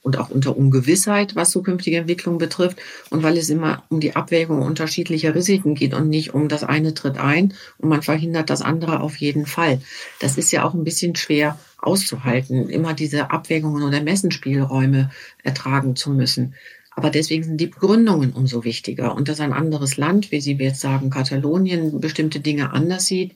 [0.07, 2.77] und auch unter Ungewissheit, was zukünftige Entwicklung betrifft
[3.09, 6.93] und weil es immer um die Abwägung unterschiedlicher Risiken geht und nicht um das eine
[6.93, 9.81] tritt ein und man verhindert das andere auf jeden Fall.
[10.21, 15.11] Das ist ja auch ein bisschen schwer auszuhalten, immer diese Abwägungen oder Messenspielräume
[15.43, 16.55] ertragen zu müssen.
[16.91, 19.13] Aber deswegen sind die Begründungen umso wichtiger.
[19.13, 23.35] Und dass ein anderes Land, wie Sie jetzt sagen, Katalonien, bestimmte Dinge anders sieht,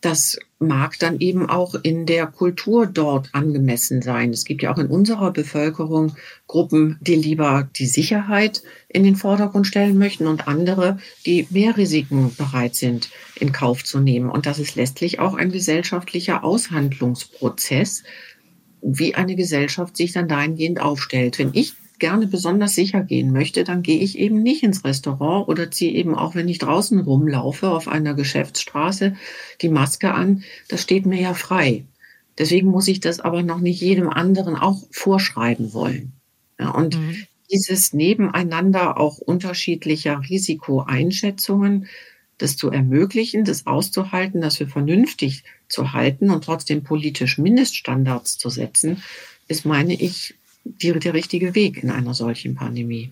[0.00, 4.30] das mag dann eben auch in der Kultur dort angemessen sein.
[4.30, 9.66] Es gibt ja auch in unserer Bevölkerung Gruppen, die lieber die Sicherheit in den Vordergrund
[9.66, 14.30] stellen möchten und andere, die mehr Risiken bereit sind, in Kauf zu nehmen.
[14.30, 18.02] Und das ist letztlich auch ein gesellschaftlicher Aushandlungsprozess,
[18.82, 21.38] wie eine Gesellschaft sich dann dahingehend aufstellt.
[21.38, 25.70] Wenn ich gerne besonders sicher gehen möchte, dann gehe ich eben nicht ins Restaurant oder
[25.70, 29.14] ziehe eben auch, wenn ich draußen rumlaufe auf einer Geschäftsstraße,
[29.60, 30.42] die Maske an.
[30.68, 31.84] Das steht mir ja frei.
[32.38, 36.12] Deswegen muss ich das aber noch nicht jedem anderen auch vorschreiben wollen.
[36.58, 37.26] Ja, und mhm.
[37.50, 41.86] dieses Nebeneinander auch unterschiedlicher Risikoeinschätzungen,
[42.38, 48.48] das zu ermöglichen, das auszuhalten, das für vernünftig zu halten und trotzdem politisch Mindeststandards zu
[48.48, 49.02] setzen,
[49.46, 50.34] ist, meine ich,
[50.64, 53.10] die, der richtige Weg in einer solchen Pandemie.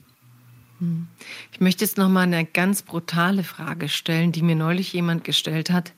[0.79, 1.07] Hm.
[1.53, 5.71] Ich möchte jetzt noch mal eine ganz brutale Frage stellen, die mir neulich jemand gestellt
[5.71, 5.93] hat.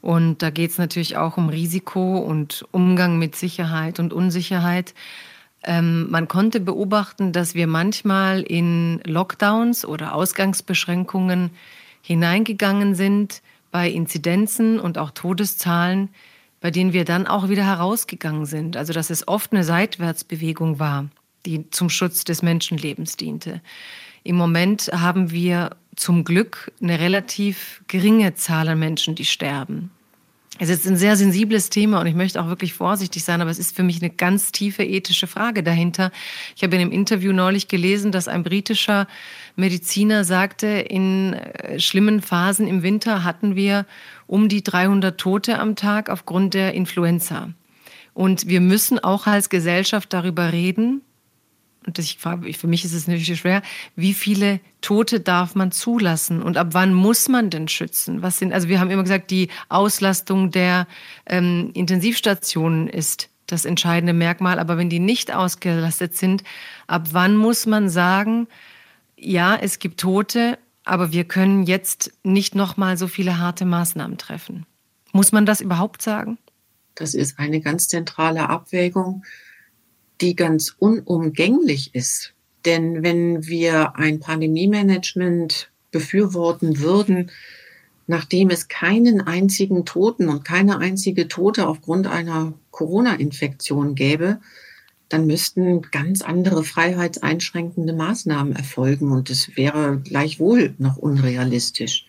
[0.00, 4.94] Und da geht es natürlich auch um Risiko und Umgang mit Sicherheit und Unsicherheit.
[5.64, 11.50] Ähm, man konnte beobachten, dass wir manchmal in Lockdowns oder Ausgangsbeschränkungen
[12.02, 16.08] hineingegangen sind bei Inzidenzen und auch Todeszahlen,
[16.62, 18.76] bei denen wir dann auch wieder herausgegangen sind.
[18.78, 21.08] Also dass es oft eine Seitwärtsbewegung war,
[21.44, 23.60] die zum Schutz des Menschenlebens diente.
[24.22, 29.90] Im Moment haben wir zum Glück eine relativ geringe Zahl an Menschen, die sterben.
[30.58, 33.58] Es ist ein sehr sensibles Thema und ich möchte auch wirklich vorsichtig sein, aber es
[33.58, 36.12] ist für mich eine ganz tiefe ethische Frage dahinter.
[36.54, 39.08] Ich habe in einem Interview neulich gelesen, dass ein britischer
[39.56, 43.86] Mediziner sagte, in äh, schlimmen Phasen im Winter hatten wir
[44.32, 47.50] um die 300 Tote am Tag aufgrund der Influenza.
[48.14, 51.02] Und wir müssen auch als Gesellschaft darüber reden,
[51.86, 53.60] und ich frage, für mich ist es natürlich schwer,
[53.94, 58.22] wie viele Tote darf man zulassen und ab wann muss man denn schützen?
[58.22, 60.86] Was sind, also wir haben immer gesagt, die Auslastung der
[61.26, 66.42] ähm, Intensivstationen ist das entscheidende Merkmal, aber wenn die nicht ausgelastet sind,
[66.86, 68.46] ab wann muss man sagen,
[69.18, 74.18] ja, es gibt Tote, aber wir können jetzt nicht noch mal so viele harte Maßnahmen
[74.18, 74.66] treffen.
[75.12, 76.38] Muss man das überhaupt sagen?
[76.94, 79.22] Das ist eine ganz zentrale Abwägung
[80.22, 82.32] die ganz unumgänglich ist.
[82.64, 87.30] Denn wenn wir ein Pandemie-Management befürworten würden,
[88.06, 94.40] nachdem es keinen einzigen Toten und keine einzige Tote aufgrund einer Corona-Infektion gäbe,
[95.12, 102.06] dann müssten ganz andere freiheitseinschränkende Maßnahmen erfolgen und es wäre gleichwohl noch unrealistisch.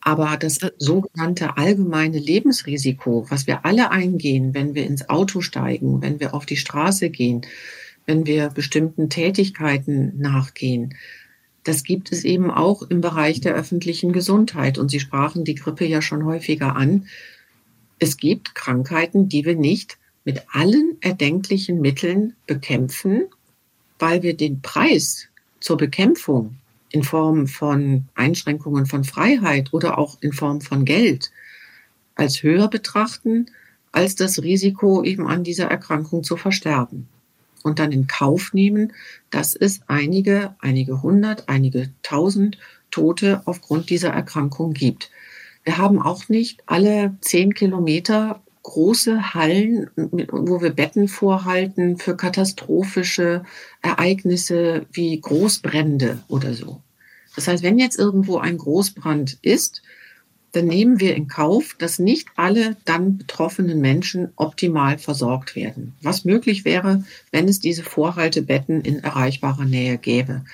[0.00, 6.20] Aber das sogenannte allgemeine Lebensrisiko, was wir alle eingehen, wenn wir ins Auto steigen, wenn
[6.20, 7.42] wir auf die Straße gehen,
[8.06, 10.94] wenn wir bestimmten Tätigkeiten nachgehen,
[11.64, 14.78] das gibt es eben auch im Bereich der öffentlichen Gesundheit.
[14.78, 17.08] Und Sie sprachen die Grippe ja schon häufiger an.
[17.98, 23.28] Es gibt Krankheiten, die wir nicht mit allen erdenklichen Mitteln bekämpfen,
[23.98, 25.28] weil wir den Preis
[25.60, 26.56] zur Bekämpfung
[26.90, 31.30] in Form von Einschränkungen von Freiheit oder auch in Form von Geld
[32.16, 33.46] als höher betrachten
[33.92, 37.08] als das Risiko, eben an dieser Erkrankung zu versterben.
[37.62, 38.92] Und dann in Kauf nehmen,
[39.30, 42.58] dass es einige, einige hundert, einige tausend
[42.90, 45.10] Tote aufgrund dieser Erkrankung gibt.
[45.64, 53.44] Wir haben auch nicht alle zehn Kilometer große Hallen, wo wir Betten vorhalten für katastrophische
[53.80, 56.82] Ereignisse wie Großbrände oder so.
[57.36, 59.82] Das heißt, wenn jetzt irgendwo ein Großbrand ist,
[60.50, 65.94] dann nehmen wir in Kauf, dass nicht alle dann betroffenen Menschen optimal versorgt werden.
[66.02, 70.44] Was möglich wäre, wenn es diese Vorhaltebetten in erreichbarer Nähe gäbe.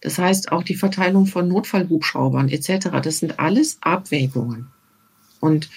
[0.00, 4.68] Das heißt, auch die Verteilung von Notfallhubschraubern etc., das sind alles Abwägungen.
[5.40, 5.68] Und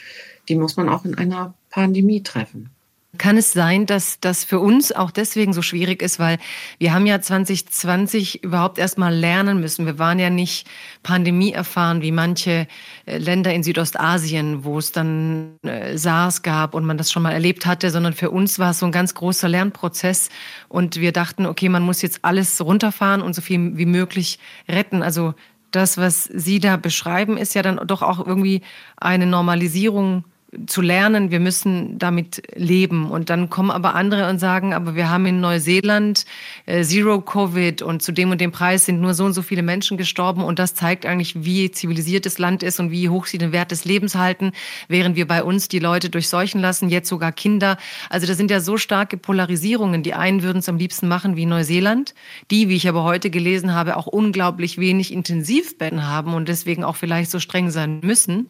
[0.47, 2.69] die muss man auch in einer Pandemie treffen.
[3.17, 6.37] Kann es sein, dass das für uns auch deswegen so schwierig ist, weil
[6.79, 9.85] wir haben ja 2020 überhaupt erst mal lernen müssen.
[9.85, 10.65] Wir waren ja nicht
[11.03, 12.67] Pandemie erfahren wie manche
[13.05, 17.33] äh, Länder in Südostasien, wo es dann äh, SARS gab und man das schon mal
[17.33, 20.29] erlebt hatte, sondern für uns war es so ein ganz großer Lernprozess
[20.69, 25.03] und wir dachten, okay, man muss jetzt alles runterfahren und so viel wie möglich retten.
[25.03, 25.33] Also
[25.71, 28.61] das, was Sie da beschreiben, ist ja dann doch auch irgendwie
[28.95, 30.23] eine Normalisierung
[30.67, 33.09] zu lernen, wir müssen damit leben.
[33.09, 36.25] Und dann kommen aber andere und sagen, aber wir haben in Neuseeland
[36.65, 39.63] äh, Zero Covid und zu dem und dem Preis sind nur so und so viele
[39.63, 40.43] Menschen gestorben.
[40.43, 43.71] Und das zeigt eigentlich, wie zivilisiert das Land ist und wie hoch sie den Wert
[43.71, 44.51] des Lebens halten,
[44.89, 47.77] während wir bei uns die Leute durchseuchen lassen, jetzt sogar Kinder.
[48.09, 50.03] Also das sind ja so starke Polarisierungen.
[50.03, 52.13] Die einen würden es am liebsten machen wie Neuseeland,
[52.51, 56.97] die, wie ich aber heute gelesen habe, auch unglaublich wenig Intensivbetten haben und deswegen auch
[56.97, 58.49] vielleicht so streng sein müssen.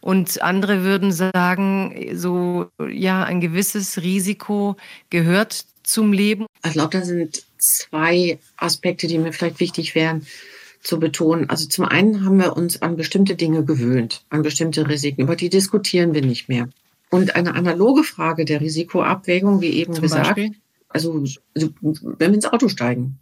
[0.00, 1.35] Und andere würden sagen,
[2.14, 4.76] so, ja, ein gewisses Risiko
[5.10, 6.46] gehört zum Leben.
[6.64, 10.26] Ich glaube, da sind zwei Aspekte, die mir vielleicht wichtig wären
[10.82, 11.50] zu betonen.
[11.50, 15.48] Also zum einen haben wir uns an bestimmte Dinge gewöhnt, an bestimmte Risiken, über die
[15.48, 16.68] diskutieren wir nicht mehr.
[17.10, 20.40] Und eine analoge Frage der Risikoabwägung, wie eben zum gesagt,
[20.88, 21.24] also,
[21.54, 23.18] also wenn wir ins Auto steigen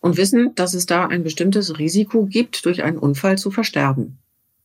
[0.00, 4.18] und wissen, dass es da ein bestimmtes Risiko gibt, durch einen Unfall zu versterben.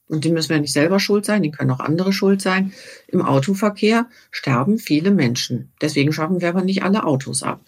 [0.09, 2.73] Und die müssen wir nicht selber schuld sein, die können auch andere schuld sein.
[3.07, 5.71] Im Autoverkehr sterben viele Menschen.
[5.81, 7.61] Deswegen schaffen wir aber nicht alle Autos ab,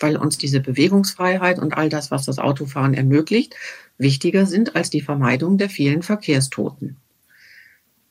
[0.00, 3.54] weil uns diese Bewegungsfreiheit und all das, was das Autofahren ermöglicht,
[3.96, 6.96] wichtiger sind als die Vermeidung der vielen Verkehrstoten.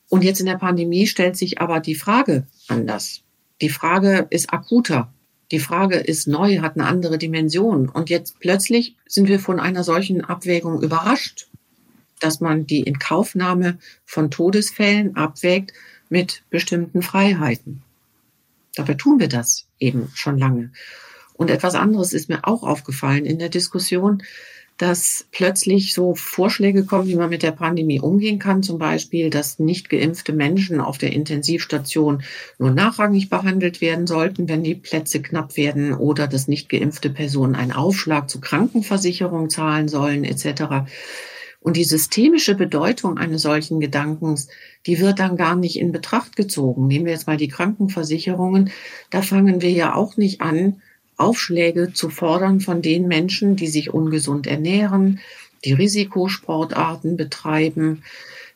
[0.08, 3.20] Und jetzt in der Pandemie stellt sich aber die Frage anders.
[3.60, 5.12] Die Frage ist akuter.
[5.50, 7.90] Die Frage ist neu, hat eine andere Dimension.
[7.90, 11.48] Und jetzt plötzlich sind wir von einer solchen Abwägung überrascht
[12.20, 15.72] dass man die Inkaufnahme von Todesfällen abwägt
[16.08, 17.82] mit bestimmten Freiheiten.
[18.74, 20.72] Dabei tun wir das eben schon lange.
[21.34, 24.22] Und etwas anderes ist mir auch aufgefallen in der Diskussion,
[24.76, 28.64] dass plötzlich so Vorschläge kommen, wie man mit der Pandemie umgehen kann.
[28.64, 32.24] Zum Beispiel, dass nicht geimpfte Menschen auf der Intensivstation
[32.58, 37.54] nur nachrangig behandelt werden sollten, wenn die Plätze knapp werden, oder dass nicht geimpfte Personen
[37.54, 40.88] einen Aufschlag zur Krankenversicherung zahlen sollen, etc.
[41.64, 44.48] Und die systemische Bedeutung eines solchen Gedankens,
[44.84, 46.86] die wird dann gar nicht in Betracht gezogen.
[46.86, 48.70] Nehmen wir jetzt mal die Krankenversicherungen.
[49.08, 50.82] Da fangen wir ja auch nicht an,
[51.16, 55.20] Aufschläge zu fordern von den Menschen, die sich ungesund ernähren,
[55.64, 58.02] die Risikosportarten betreiben,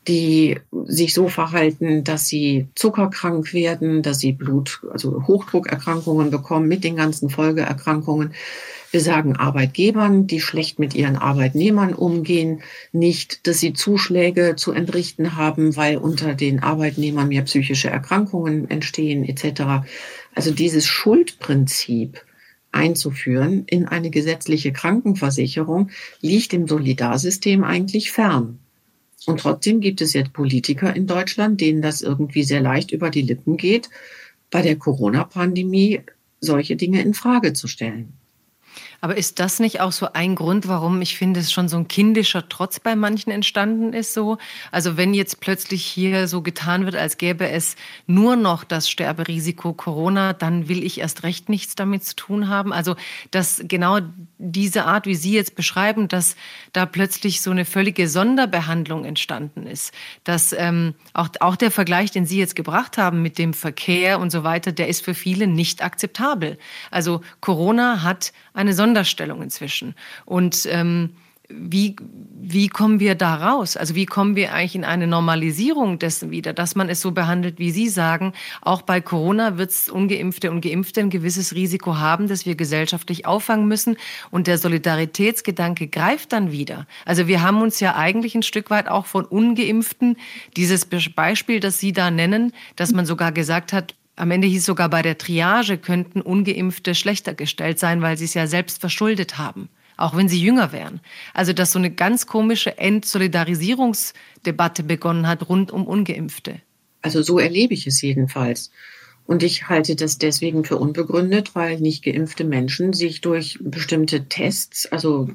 [0.07, 6.85] die sich so verhalten, dass sie zuckerkrank werden, dass sie Blut, also Hochdruckerkrankungen bekommen mit
[6.85, 8.35] den ganzen Folgeerkrankungen.
[8.91, 12.62] Wir sagen Arbeitgebern, die schlecht mit ihren Arbeitnehmern umgehen,
[12.93, 19.24] nicht, dass sie Zuschläge zu entrichten haben, weil unter den Arbeitnehmern mehr psychische Erkrankungen entstehen
[19.24, 19.86] etc.
[20.34, 22.24] Also dieses Schuldprinzip
[22.72, 28.59] einzuführen in eine gesetzliche Krankenversicherung liegt dem Solidarsystem eigentlich fern.
[29.26, 33.22] Und trotzdem gibt es jetzt Politiker in Deutschland, denen das irgendwie sehr leicht über die
[33.22, 33.91] Lippen geht,
[34.51, 36.01] bei der Corona-Pandemie
[36.41, 38.18] solche Dinge in Frage zu stellen.
[39.01, 41.87] Aber ist das nicht auch so ein Grund, warum ich finde, es schon so ein
[41.87, 44.39] kindischer Trotz bei manchen entstanden ist so?
[44.73, 47.77] Also wenn jetzt plötzlich hier so getan wird, als gäbe es
[48.09, 52.73] nur noch das Sterberisiko Corona, dann will ich erst recht nichts damit zu tun haben.
[52.73, 52.97] Also
[53.31, 54.01] dass genau
[54.39, 56.35] diese Art, wie Sie jetzt beschreiben, dass
[56.73, 59.93] da plötzlich so eine völlige Sonderbehandlung entstanden ist.
[60.25, 64.31] Dass ähm, auch, auch der Vergleich, den Sie jetzt gebracht haben mit dem Verkehr und
[64.31, 66.59] so weiter, der ist für viele nicht akzeptabel.
[66.91, 69.95] Also Corona hat eine Sonderstellung inzwischen.
[70.24, 71.11] Und ähm,
[71.51, 71.97] wie,
[72.41, 73.76] wie kommen wir da raus?
[73.76, 77.59] Also wie kommen wir eigentlich in eine Normalisierung dessen wieder, dass man es so behandelt,
[77.59, 78.32] wie Sie sagen?
[78.61, 83.26] Auch bei Corona wird es ungeimpfte und Geimpfte ein gewisses Risiko haben, das wir gesellschaftlich
[83.26, 83.97] auffangen müssen.
[84.30, 86.86] Und der Solidaritätsgedanke greift dann wieder.
[87.05, 90.16] Also wir haben uns ja eigentlich ein Stück weit auch von Ungeimpften,
[90.57, 94.89] dieses Beispiel, das Sie da nennen, dass man sogar gesagt hat, am Ende hieß sogar
[94.89, 99.69] bei der Triage könnten ungeimpfte schlechter gestellt sein, weil sie es ja selbst verschuldet haben.
[99.97, 101.01] auch wenn sie jünger wären.
[101.35, 106.61] Also dass so eine ganz komische Entsolidarisierungsdebatte begonnen hat rund um ungeimpfte.
[107.03, 108.71] Also so erlebe ich es jedenfalls.
[109.27, 114.87] Und ich halte das deswegen für unbegründet, weil nicht geimpfte Menschen sich durch bestimmte Tests,
[114.87, 115.29] also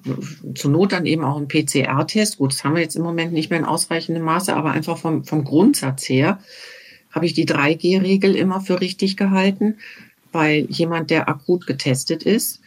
[0.55, 3.51] zur Not dann eben auch ein PCR-Test, gut, das haben wir jetzt im Moment nicht
[3.51, 6.39] mehr in ausreichendem Maße, aber einfach vom, vom Grundsatz her
[7.13, 9.75] habe ich die 3G-Regel immer für richtig gehalten,
[10.33, 12.59] weil jemand, der akut getestet ist,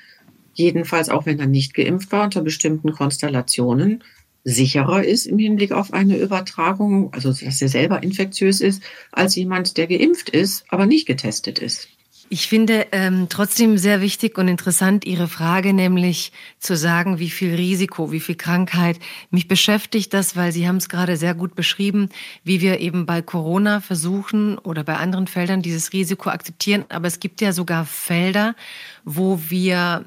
[0.55, 4.03] jedenfalls auch wenn er nicht geimpft war, unter bestimmten Konstellationen
[4.45, 8.81] sicherer ist im Hinblick auf eine Übertragung, also dass er selber infektiös ist,
[9.11, 11.89] als jemand, der geimpft ist, aber nicht getestet ist.
[12.29, 17.55] Ich finde ähm, trotzdem sehr wichtig und interessant Ihre Frage, nämlich zu sagen, wie viel
[17.55, 18.99] Risiko, wie viel Krankheit.
[19.31, 22.09] Mich beschäftigt das, weil Sie haben es gerade sehr gut beschrieben,
[22.43, 26.85] wie wir eben bei Corona versuchen oder bei anderen Feldern dieses Risiko akzeptieren.
[26.89, 28.57] Aber es gibt ja sogar Felder,
[29.05, 30.05] wo wir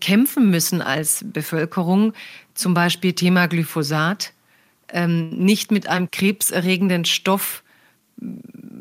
[0.00, 2.14] kämpfen müssen als Bevölkerung,
[2.54, 4.32] zum Beispiel Thema Glyphosat,
[4.88, 7.62] ähm, nicht mit einem krebserregenden Stoff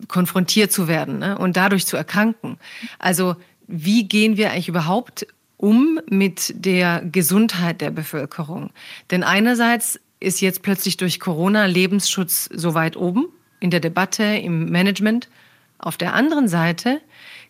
[0.08, 1.38] konfrontiert zu werden ne?
[1.38, 2.58] und dadurch zu erkranken.
[2.98, 3.36] Also
[3.68, 5.28] wie gehen wir eigentlich überhaupt
[5.58, 8.72] um mit der Gesundheit der Bevölkerung?
[9.12, 13.28] Denn einerseits ist jetzt plötzlich durch Corona Lebensschutz so weit oben
[13.60, 15.30] in der Debatte, im Management.
[15.78, 17.00] Auf der anderen Seite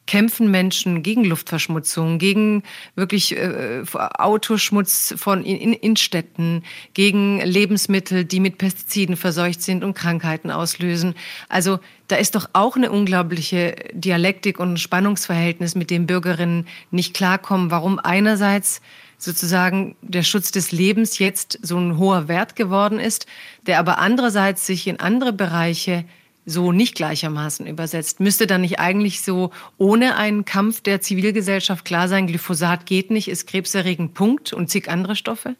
[0.09, 2.63] kämpfen Menschen gegen Luftverschmutzung, gegen
[2.95, 6.63] wirklich äh, Autoschmutz von in, in Städten,
[6.95, 11.13] gegen Lebensmittel, die mit Pestiziden verseucht sind und Krankheiten auslösen.
[11.47, 17.69] Also da ist doch auch eine unglaubliche Dialektik und Spannungsverhältnis, mit dem Bürgerinnen nicht klarkommen,
[17.69, 18.81] warum einerseits
[19.19, 23.27] sozusagen der Schutz des Lebens jetzt so ein hoher Wert geworden ist,
[23.67, 26.03] der aber andererseits sich in andere Bereiche
[26.49, 28.19] so nicht gleichermaßen übersetzt.
[28.19, 33.27] Müsste dann nicht eigentlich so ohne einen Kampf der Zivilgesellschaft klar sein, Glyphosat geht nicht,
[33.27, 35.55] ist krebserregend, Punkt und zig andere Stoffe?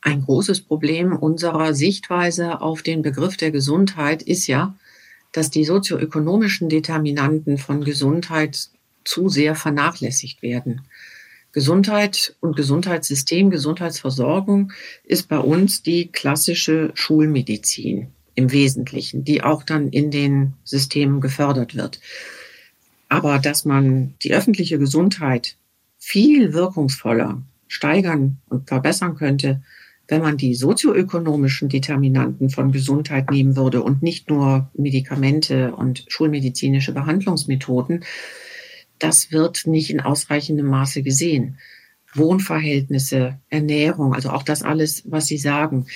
[0.00, 4.74] Ein großes Problem unserer Sichtweise auf den Begriff der Gesundheit ist ja,
[5.32, 8.68] dass die sozioökonomischen Determinanten von Gesundheit
[9.04, 10.82] zu sehr vernachlässigt werden.
[11.52, 14.72] Gesundheit und Gesundheitssystem, Gesundheitsversorgung
[15.02, 21.74] ist bei uns die klassische Schulmedizin im Wesentlichen, die auch dann in den Systemen gefördert
[21.74, 21.98] wird.
[23.08, 25.56] Aber dass man die öffentliche Gesundheit
[25.98, 29.60] viel wirkungsvoller steigern und verbessern könnte,
[30.06, 36.92] wenn man die sozioökonomischen Determinanten von Gesundheit nehmen würde und nicht nur Medikamente und schulmedizinische
[36.92, 38.04] Behandlungsmethoden,
[39.00, 41.58] das wird nicht in ausreichendem Maße gesehen.
[42.18, 45.86] Wohnverhältnisse, Ernährung, also auch das alles, was Sie sagen,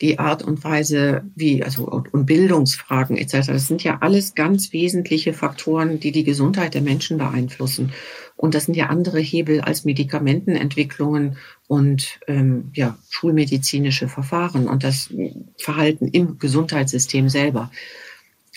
[0.00, 3.46] die Art und Weise, wie, also und Bildungsfragen etc.
[3.46, 7.92] Das sind ja alles ganz wesentliche Faktoren, die die Gesundheit der Menschen beeinflussen.
[8.36, 11.36] Und das sind ja andere Hebel als Medikamentenentwicklungen
[11.68, 15.10] und ähm, ja, schulmedizinische Verfahren und das
[15.58, 17.70] Verhalten im Gesundheitssystem selber.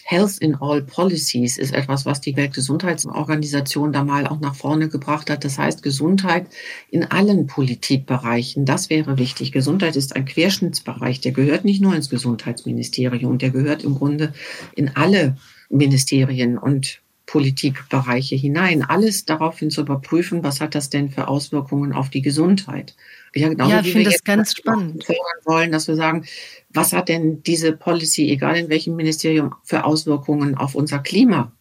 [0.07, 5.31] Health in All Policies ist etwas, was die Weltgesundheitsorganisation da mal auch nach vorne gebracht
[5.31, 5.43] hat.
[5.43, 6.45] Das heißt, Gesundheit
[6.91, 9.51] in allen Politikbereichen, das wäre wichtig.
[9.51, 14.31] Gesundheit ist ein Querschnittsbereich, der gehört nicht nur ins Gesundheitsministerium, der gehört im Grunde
[14.75, 15.37] in alle
[15.69, 18.83] Ministerien und Politikbereiche hinein.
[18.83, 22.95] Alles daraufhin zu überprüfen, was hat das denn für Auswirkungen auf die Gesundheit.
[23.35, 25.05] Ja, genau, ja ich finde das ganz spannend.
[25.43, 26.25] wollen, dass wir sagen,
[26.69, 31.51] was hat denn diese Policy, egal in welchem Ministerium, für Auswirkungen auf unser Klima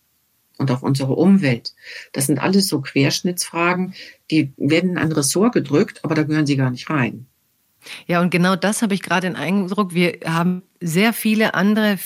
[0.58, 1.74] und auf unsere Umwelt?
[2.12, 3.94] Das sind alles so Querschnittsfragen,
[4.30, 7.26] die werden in ein Ressort gedrückt, aber da gehören sie gar nicht rein.
[8.06, 9.94] Ja, und genau das habe ich gerade den Eindruck.
[9.94, 11.98] Wir haben sehr viele andere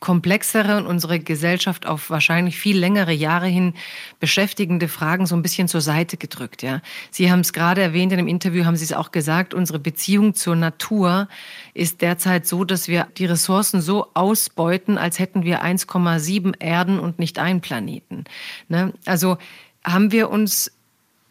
[0.00, 3.74] komplexere und unsere Gesellschaft auf wahrscheinlich viel längere Jahre hin
[4.20, 6.62] beschäftigende Fragen so ein bisschen zur Seite gedrückt.
[6.62, 6.80] Ja,
[7.10, 9.54] Sie haben es gerade erwähnt in dem Interview, haben Sie es auch gesagt.
[9.54, 11.28] Unsere Beziehung zur Natur
[11.74, 17.18] ist derzeit so, dass wir die Ressourcen so ausbeuten, als hätten wir 1,7 Erden und
[17.18, 18.24] nicht einen Planeten.
[18.68, 18.92] Ne?
[19.04, 19.38] Also
[19.84, 20.72] haben wir uns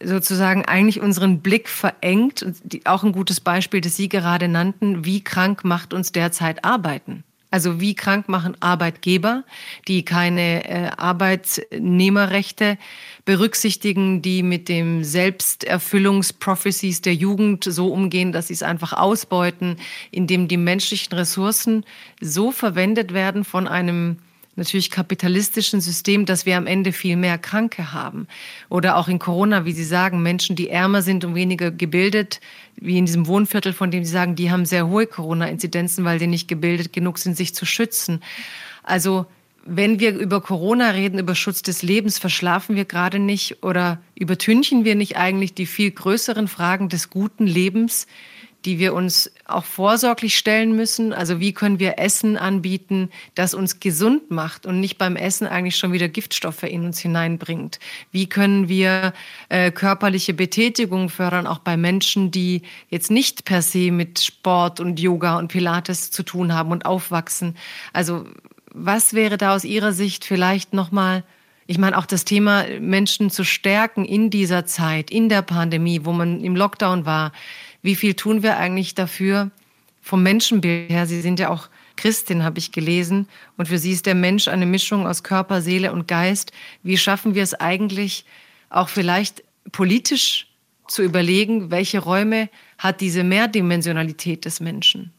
[0.03, 2.45] sozusagen eigentlich unseren Blick verengt.
[2.85, 5.05] Auch ein gutes Beispiel, das Sie gerade nannten.
[5.05, 7.23] Wie krank macht uns derzeit Arbeiten?
[7.55, 9.45] Also wie krank machen Arbeitgeber,
[9.87, 12.77] die keine äh, Arbeitnehmerrechte
[13.23, 19.77] berücksichtigen, die mit dem Selbsterfüllungsprophecies der Jugend so umgehen, dass sie es einfach ausbeuten,
[20.11, 21.85] indem die menschlichen Ressourcen
[22.19, 24.17] so verwendet werden von einem
[24.55, 28.27] natürlich kapitalistischen System, dass wir am Ende viel mehr Kranke haben.
[28.69, 32.39] Oder auch in Corona, wie Sie sagen, Menschen, die ärmer sind und weniger gebildet,
[32.75, 36.27] wie in diesem Wohnviertel, von dem Sie sagen, die haben sehr hohe Corona-Inzidenzen, weil sie
[36.27, 38.21] nicht gebildet genug sind, sich zu schützen.
[38.83, 39.25] Also
[39.65, 44.85] wenn wir über Corona reden, über Schutz des Lebens, verschlafen wir gerade nicht oder übertünchen
[44.85, 48.05] wir nicht eigentlich die viel größeren Fragen des guten Lebens,
[48.65, 51.13] die wir uns auch vorsorglich stellen müssen.
[51.13, 55.77] Also wie können wir Essen anbieten, das uns gesund macht und nicht beim Essen eigentlich
[55.77, 57.79] schon wieder Giftstoffe in uns hineinbringt?
[58.11, 59.13] Wie können wir
[59.49, 64.99] äh, körperliche Betätigung fördern, auch bei Menschen, die jetzt nicht per se mit Sport und
[64.99, 67.55] Yoga und Pilates zu tun haben und aufwachsen?
[67.93, 68.25] Also
[68.73, 71.23] was wäre da aus Ihrer Sicht vielleicht nochmal
[71.67, 76.11] ich meine, auch das Thema Menschen zu stärken in dieser Zeit, in der Pandemie, wo
[76.11, 77.31] man im Lockdown war,
[77.85, 79.51] wie viel tun wir eigentlich dafür
[80.01, 81.05] vom Menschenbild her?
[81.05, 83.27] Sie sind ja auch Christin, habe ich gelesen.
[83.57, 86.51] Und für sie ist der Mensch eine Mischung aus Körper, Seele und Geist.
[86.83, 88.25] Wie schaffen wir es eigentlich
[88.69, 90.47] auch vielleicht politisch
[90.87, 95.13] zu überlegen, welche Räume hat diese Mehrdimensionalität des Menschen?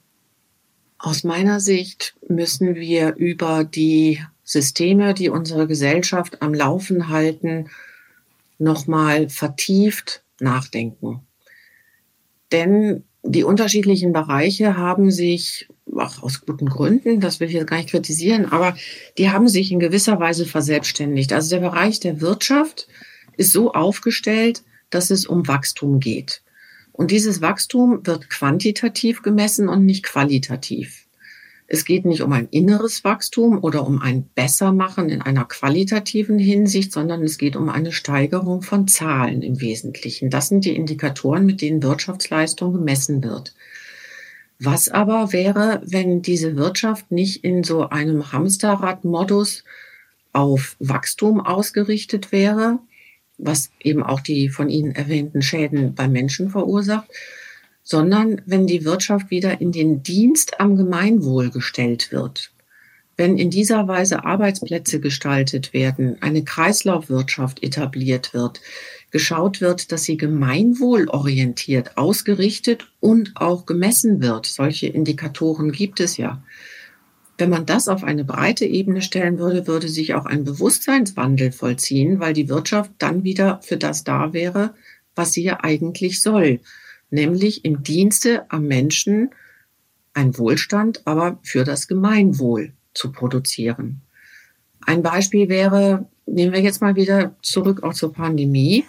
[0.99, 7.69] Aus meiner Sicht müssen wir über die Systeme, die unsere Gesellschaft am Laufen halten,
[8.59, 11.26] nochmal vertieft nachdenken.
[12.53, 17.77] Denn die unterschiedlichen Bereiche haben sich, auch aus guten Gründen, das will ich jetzt gar
[17.77, 18.77] nicht kritisieren, aber
[19.19, 21.33] die haben sich in gewisser Weise verselbstständigt.
[21.33, 22.89] Also der Bereich der Wirtschaft
[23.37, 26.43] ist so aufgestellt, dass es um Wachstum geht.
[26.93, 31.06] Und dieses Wachstum wird quantitativ gemessen und nicht qualitativ.
[31.69, 36.93] Es geht nicht um ein inneres Wachstum oder um ein Bessermachen in einer qualitativen Hinsicht,
[36.93, 40.31] sondern es geht um eine Steigerung von Zahlen im Wesentlichen.
[40.31, 43.55] Das sind die Indikatoren, mit denen Wirtschaftsleistung gemessen wird.
[44.61, 49.65] Was aber wäre, wenn diese Wirtschaft nicht in so einem Hamsterrad-Modus
[50.33, 52.79] auf Wachstum ausgerichtet wäre,
[53.39, 57.09] was eben auch die von Ihnen erwähnten Schäden beim Menschen verursacht,
[57.87, 62.51] sondern wenn die Wirtschaft wieder in den Dienst am Gemeinwohl gestellt wird.
[63.17, 68.61] Wenn in dieser Weise Arbeitsplätze gestaltet werden, eine Kreislaufwirtschaft etabliert wird,
[69.13, 74.47] geschaut wird, dass sie gemeinwohlorientiert ausgerichtet und auch gemessen wird.
[74.47, 76.43] Solche Indikatoren gibt es ja.
[77.39, 82.19] Wenn man das auf eine breite Ebene stellen würde, würde sich auch ein Bewusstseinswandel vollziehen,
[82.19, 84.75] weil die Wirtschaft dann wieder für das da wäre,
[85.15, 86.59] was sie ja eigentlich soll
[87.11, 89.31] nämlich im Dienste am Menschen
[90.15, 94.01] ein Wohlstand, aber für das Gemeinwohl zu produzieren.
[94.85, 98.85] Ein Beispiel wäre, nehmen wir jetzt mal wieder zurück auch zur Pandemie,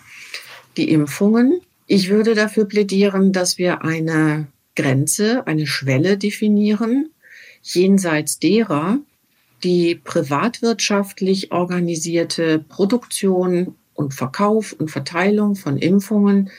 [0.77, 1.59] die Impfungen.
[1.87, 7.09] Ich würde dafür plädieren, dass wir eine Grenze, eine Schwelle definieren,
[7.61, 8.99] jenseits derer
[9.63, 16.51] die privatwirtschaftlich organisierte Produktion und Verkauf und Verteilung von Impfungen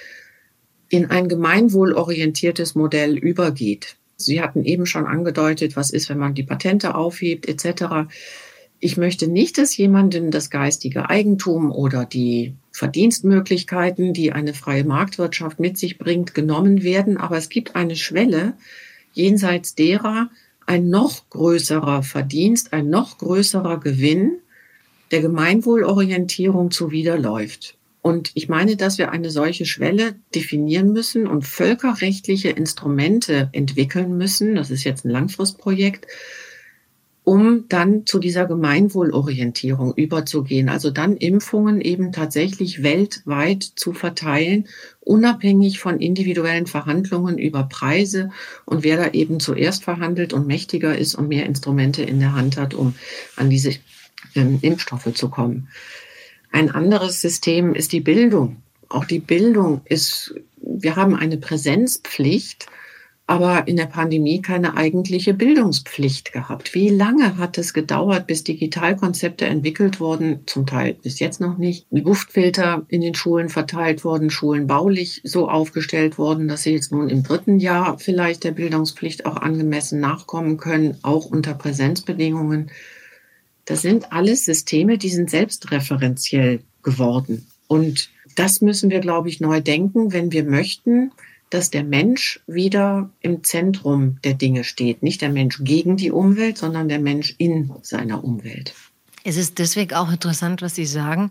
[0.88, 3.96] in ein gemeinwohlorientiertes Modell übergeht.
[4.16, 8.10] Sie hatten eben schon angedeutet, was ist, wenn man die Patente aufhebt etc.
[8.80, 15.60] Ich möchte nicht, dass jemandem das geistige Eigentum oder die Verdienstmöglichkeiten, die eine freie Marktwirtschaft
[15.60, 18.54] mit sich bringt, genommen werden, aber es gibt eine Schwelle,
[19.12, 20.30] jenseits derer
[20.66, 24.40] ein noch größerer Verdienst, ein noch größerer Gewinn
[25.10, 27.77] der Gemeinwohlorientierung zuwiderläuft.
[28.00, 34.54] Und ich meine, dass wir eine solche Schwelle definieren müssen und völkerrechtliche Instrumente entwickeln müssen.
[34.54, 36.06] Das ist jetzt ein Langfristprojekt,
[37.24, 40.70] um dann zu dieser Gemeinwohlorientierung überzugehen.
[40.70, 44.68] Also dann Impfungen eben tatsächlich weltweit zu verteilen,
[45.00, 48.30] unabhängig von individuellen Verhandlungen über Preise
[48.64, 52.56] und wer da eben zuerst verhandelt und mächtiger ist und mehr Instrumente in der Hand
[52.56, 52.94] hat, um
[53.36, 53.74] an diese
[54.34, 55.68] ähm, Impfstoffe zu kommen.
[56.50, 58.62] Ein anderes System ist die Bildung.
[58.88, 62.66] Auch die Bildung ist, wir haben eine Präsenzpflicht,
[63.28, 66.72] aber in der Pandemie keine eigentliche Bildungspflicht gehabt.
[66.72, 70.40] Wie lange hat es gedauert, bis Digitalkonzepte entwickelt wurden?
[70.46, 71.86] Zum Teil bis jetzt noch nicht.
[71.90, 77.10] Luftfilter in den Schulen verteilt wurden, Schulen baulich so aufgestellt wurden, dass sie jetzt nun
[77.10, 82.70] im dritten Jahr vielleicht der Bildungspflicht auch angemessen nachkommen können, auch unter Präsenzbedingungen.
[83.68, 87.46] Das sind alles Systeme, die sind selbstreferenziell geworden.
[87.66, 91.12] Und das müssen wir, glaube ich, neu denken, wenn wir möchten,
[91.50, 95.02] dass der Mensch wieder im Zentrum der Dinge steht.
[95.02, 98.72] Nicht der Mensch gegen die Umwelt, sondern der Mensch in seiner Umwelt.
[99.22, 101.30] Es ist deswegen auch interessant, was Sie sagen,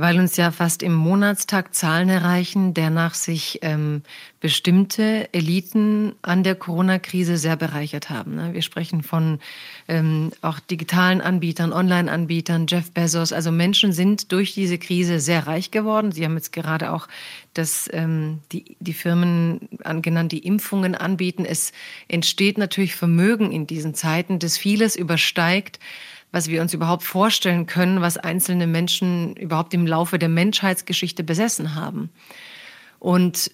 [0.00, 4.00] weil uns ja fast im Monatstag Zahlen erreichen, danach sich ähm,
[4.40, 8.34] bestimmte Eliten an der Corona-Krise sehr bereichert haben.
[8.34, 8.54] Ne?
[8.54, 9.40] Wir sprechen von
[9.88, 13.34] ähm, auch digitalen Anbietern, Online-Anbietern, Jeff Bezos.
[13.34, 16.12] Also Menschen sind durch diese Krise sehr reich geworden.
[16.12, 17.06] Sie haben jetzt gerade auch
[17.52, 19.68] das, ähm, die, die Firmen
[20.00, 21.44] genannt, die Impfungen anbieten.
[21.44, 21.72] Es
[22.08, 25.78] entsteht natürlich Vermögen in diesen Zeiten, das vieles übersteigt,
[26.32, 31.74] was wir uns überhaupt vorstellen können, was einzelne Menschen überhaupt im Laufe der Menschheitsgeschichte besessen
[31.74, 32.10] haben.
[32.98, 33.50] Und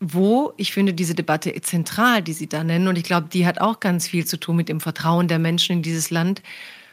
[0.00, 3.60] wo, ich finde diese Debatte zentral, die Sie da nennen, und ich glaube, die hat
[3.60, 6.42] auch ganz viel zu tun mit dem Vertrauen der Menschen in dieses Land.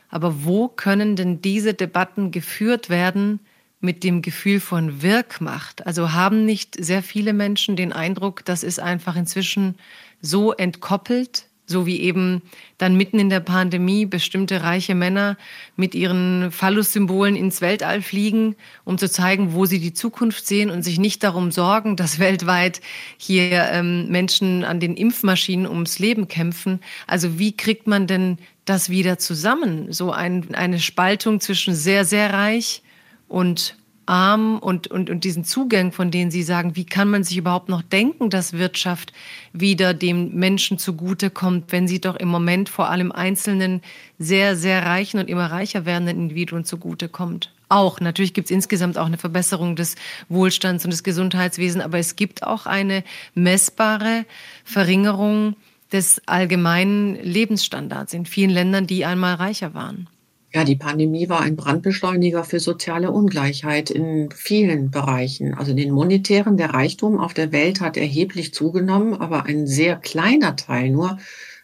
[0.10, 3.40] Aber wo können denn diese Debatten geführt werden
[3.80, 5.86] mit dem Gefühl von Wirkmacht?
[5.88, 9.76] Also haben nicht sehr viele Menschen den Eindruck, das ist einfach inzwischen
[10.22, 12.43] so entkoppelt so wie eben
[12.77, 15.38] dann mitten in der Pandemie bestimmte reiche Männer
[15.76, 20.84] mit ihren Phallus-Symbolen ins Weltall fliegen, um zu zeigen, wo sie die Zukunft sehen und
[20.84, 22.81] sich nicht darum sorgen, dass weltweit
[23.18, 26.80] hier ähm, Menschen an den Impfmaschinen ums Leben kämpfen.
[27.07, 29.91] Also wie kriegt man denn das wieder zusammen?
[29.91, 32.84] So ein, eine Spaltung zwischen sehr, sehr reich
[33.27, 33.76] und
[34.12, 37.70] arm und, und, und diesen Zugang, von denen Sie sagen, wie kann man sich überhaupt
[37.70, 39.14] noch denken, dass Wirtschaft
[39.54, 43.82] wieder dem Menschen zugutekommt, wenn sie doch im Moment vor allem einzelnen
[44.20, 47.54] sehr, sehr reichen und immer reicher werdenden Individuen zugutekommt.
[47.70, 49.96] Auch, natürlich gibt es insgesamt auch eine Verbesserung des
[50.28, 54.26] Wohlstands und des Gesundheitswesens, aber es gibt auch eine messbare
[54.66, 55.56] Verringerung
[55.94, 60.10] des allgemeinen Lebensstandards in vielen Ländern, die einmal reicher waren.
[60.53, 65.53] Ja, die Pandemie war ein Brandbeschleuniger für soziale Ungleichheit in vielen Bereichen.
[65.53, 70.57] Also den monetären, der Reichtum auf der Welt hat erheblich zugenommen, aber ein sehr kleiner
[70.57, 71.18] Teil nur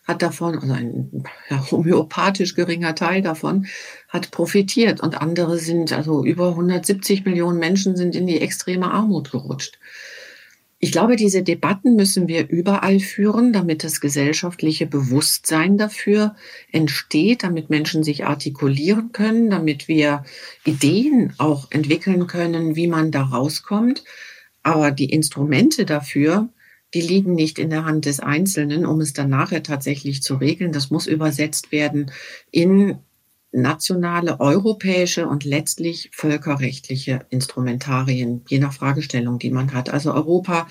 [0.05, 3.67] hat davon, also ein ja, homöopathisch geringer Teil davon,
[4.07, 9.31] hat profitiert und andere sind, also über 170 Millionen Menschen sind in die extreme Armut
[9.31, 9.79] gerutscht.
[10.79, 16.35] Ich glaube, diese Debatten müssen wir überall führen, damit das gesellschaftliche Bewusstsein dafür
[16.71, 20.23] entsteht, damit Menschen sich artikulieren können, damit wir
[20.65, 24.03] Ideen auch entwickeln können, wie man da rauskommt.
[24.61, 26.49] Aber die Instrumente dafür,
[26.93, 30.71] die liegen nicht in der Hand des Einzelnen, um es dann nachher tatsächlich zu regeln.
[30.71, 32.11] Das muss übersetzt werden
[32.51, 32.99] in
[33.51, 39.89] nationale, europäische und letztlich völkerrechtliche Instrumentarien, je nach Fragestellung, die man hat.
[39.89, 40.67] Also Europa,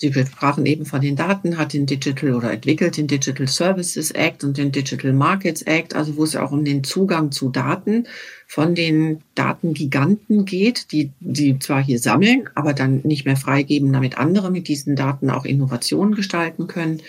[0.00, 4.44] Sie sprachen eben von den Daten, hat den Digital oder entwickelt den Digital Services Act
[4.44, 8.06] und den Digital Markets Act, also wo es auch um den Zugang zu Daten
[8.46, 14.18] von den Datengiganten geht, die, die zwar hier sammeln, aber dann nicht mehr freigeben, damit
[14.18, 17.02] andere mit diesen Daten auch Innovationen gestalten können.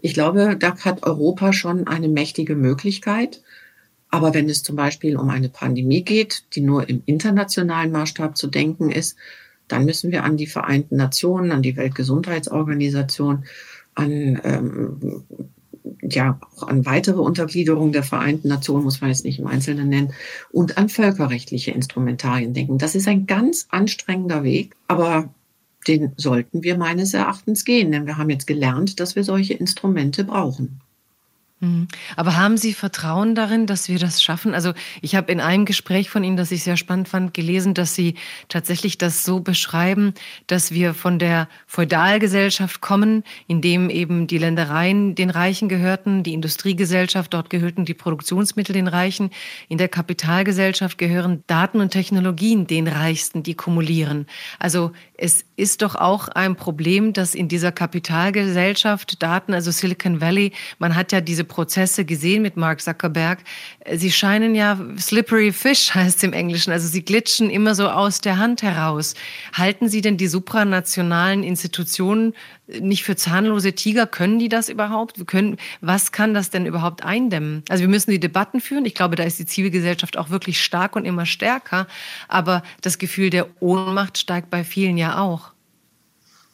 [0.00, 3.42] Ich glaube, da hat Europa schon eine mächtige Möglichkeit.
[4.12, 8.46] Aber wenn es zum Beispiel um eine Pandemie geht, die nur im internationalen Maßstab zu
[8.46, 9.16] denken ist,
[9.68, 13.46] dann müssen wir an die Vereinten Nationen, an die Weltgesundheitsorganisation,
[13.94, 15.24] an ähm,
[16.02, 20.12] ja auch an weitere Untergliederungen der Vereinten Nationen, muss man jetzt nicht im Einzelnen nennen,
[20.50, 22.76] und an völkerrechtliche Instrumentarien denken.
[22.76, 25.32] Das ist ein ganz anstrengender Weg, aber
[25.88, 30.24] den sollten wir meines Erachtens gehen, denn wir haben jetzt gelernt, dass wir solche Instrumente
[30.24, 30.81] brauchen.
[31.62, 31.86] Mhm.
[32.16, 34.52] Aber haben Sie Vertrauen darin, dass wir das schaffen?
[34.52, 37.94] Also ich habe in einem Gespräch von Ihnen, das ich sehr spannend fand, gelesen, dass
[37.94, 38.16] Sie
[38.48, 40.12] tatsächlich das so beschreiben,
[40.48, 46.32] dass wir von der Feudalgesellschaft kommen, in dem eben die Ländereien den Reichen gehörten, die
[46.34, 49.30] Industriegesellschaft, dort gehörten die Produktionsmittel den Reichen.
[49.68, 54.26] In der Kapitalgesellschaft gehören Daten und Technologien den Reichsten, die kumulieren.
[54.58, 54.90] Also
[55.22, 60.50] es ist doch auch ein Problem, dass in dieser Kapitalgesellschaft Daten, also Silicon Valley,
[60.80, 63.38] man hat ja diese Prozesse gesehen mit Mark Zuckerberg.
[63.94, 68.20] Sie scheinen ja slippery fish heißt es im Englischen, also sie glitschen immer so aus
[68.20, 69.14] der Hand heraus.
[69.52, 72.34] Halten Sie denn die supranationalen Institutionen
[72.66, 74.06] nicht für zahnlose Tiger?
[74.06, 75.24] Können die das überhaupt?
[75.26, 77.62] können, was kann das denn überhaupt eindämmen?
[77.68, 78.84] Also wir müssen die Debatten führen.
[78.86, 81.86] Ich glaube, da ist die Zivilgesellschaft auch wirklich stark und immer stärker.
[82.28, 85.52] Aber das Gefühl der Ohnmacht steigt bei vielen ja auch.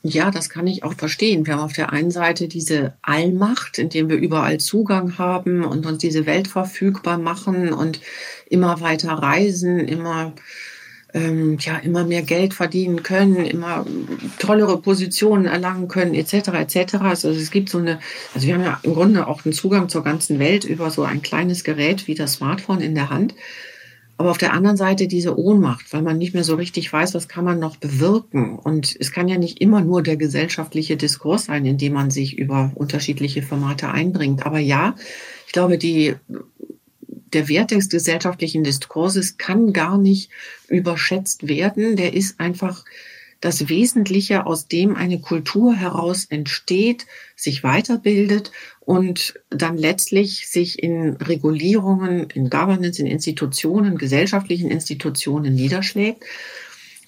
[0.03, 1.45] Ja, das kann ich auch verstehen.
[1.47, 5.99] Wir haben auf der einen Seite diese Allmacht, indem wir überall Zugang haben und uns
[5.99, 8.01] diese Welt verfügbar machen und
[8.49, 10.35] immer weiter reisen, immer
[11.15, 13.87] ähm, ja immer mehr Geld verdienen können, immer
[14.39, 16.49] tollere Positionen erlangen können, etc.
[16.49, 16.95] etc.
[17.01, 17.99] Also es gibt so eine,
[18.35, 21.23] also wir haben ja im Grunde auch einen Zugang zur ganzen Welt über so ein
[21.23, 23.35] kleines Gerät wie das Smartphone in der Hand.
[24.19, 27.29] Aber auf der anderen Seite diese Ohnmacht, weil man nicht mehr so richtig weiß, was
[27.29, 28.59] kann man noch bewirken.
[28.59, 32.37] Und es kann ja nicht immer nur der gesellschaftliche Diskurs sein, in dem man sich
[32.37, 34.45] über unterschiedliche Formate einbringt.
[34.45, 34.97] Aber ja,
[35.47, 36.17] ich glaube, die,
[37.33, 40.31] der Wert des gesellschaftlichen Diskurses kann gar nicht
[40.67, 41.95] überschätzt werden.
[41.95, 42.85] Der ist einfach
[43.41, 47.07] das Wesentliche, aus dem eine Kultur heraus entsteht,
[47.37, 48.51] sich weiterbildet
[48.81, 56.25] und dann letztlich sich in Regulierungen, in Governance, in Institutionen, gesellschaftlichen Institutionen niederschlägt.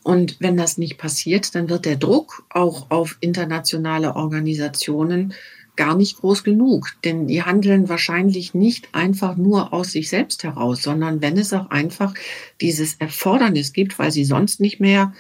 [0.03, 5.35] Und wenn das nicht passiert, dann wird der Druck auch auf internationale Organisationen
[5.77, 10.83] gar nicht groß genug, denn die handeln wahrscheinlich nicht einfach nur aus sich selbst heraus,
[10.83, 12.13] sondern wenn es auch einfach
[12.61, 15.15] dieses Erfordernis gibt, weil sie sonst nicht mehr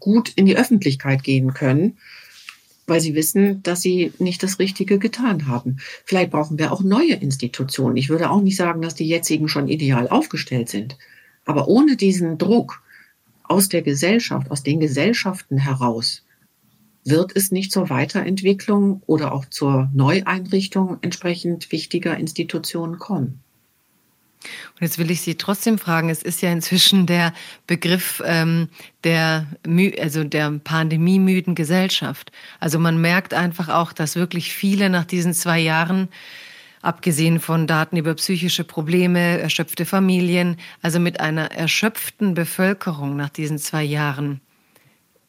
[0.00, 1.98] gut in die Öffentlichkeit gehen können,
[2.86, 5.78] weil sie wissen, dass sie nicht das Richtige getan haben.
[6.04, 7.96] Vielleicht brauchen wir auch neue Institutionen.
[7.96, 10.96] Ich würde auch nicht sagen, dass die jetzigen schon ideal aufgestellt sind.
[11.44, 12.82] Aber ohne diesen Druck
[13.44, 16.24] aus der Gesellschaft, aus den Gesellschaften heraus,
[17.04, 23.40] wird es nicht zur Weiterentwicklung oder auch zur Neueinrichtung entsprechend wichtiger Institutionen kommen.
[24.74, 27.32] Und jetzt will ich Sie trotzdem fragen, es ist ja inzwischen der
[27.66, 28.68] Begriff ähm,
[29.04, 29.46] der,
[30.00, 32.30] also der pandemiemüden Gesellschaft.
[32.60, 36.08] Also man merkt einfach auch, dass wirklich viele nach diesen zwei Jahren,
[36.82, 43.58] abgesehen von Daten über psychische Probleme, erschöpfte Familien, also mit einer erschöpften Bevölkerung nach diesen
[43.58, 44.40] zwei Jahren,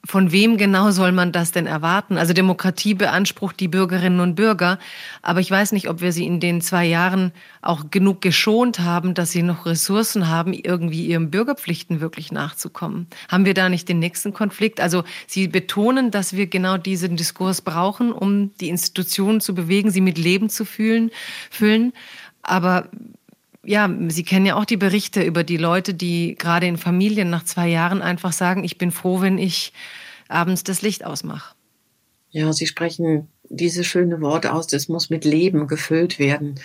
[0.05, 2.17] von wem genau soll man das denn erwarten?
[2.17, 4.79] Also Demokratie beansprucht die Bürgerinnen und Bürger,
[5.21, 7.31] aber ich weiß nicht, ob wir sie in den zwei Jahren
[7.61, 13.07] auch genug geschont haben, dass sie noch Ressourcen haben, irgendwie ihren Bürgerpflichten wirklich nachzukommen.
[13.27, 14.79] Haben wir da nicht den nächsten Konflikt?
[14.79, 20.01] Also Sie betonen, dass wir genau diesen Diskurs brauchen, um die Institutionen zu bewegen, sie
[20.01, 21.11] mit Leben zu fühlen,
[21.51, 21.93] füllen.
[22.41, 22.89] Aber
[23.63, 27.43] ja, Sie kennen ja auch die Berichte über die Leute, die gerade in Familien nach
[27.43, 29.73] zwei Jahren einfach sagen, ich bin froh, wenn ich
[30.27, 31.55] abends das Licht ausmache.
[32.31, 36.59] Ja, Sie sprechen diese schöne Worte aus, das muss mit Leben gefüllt werden.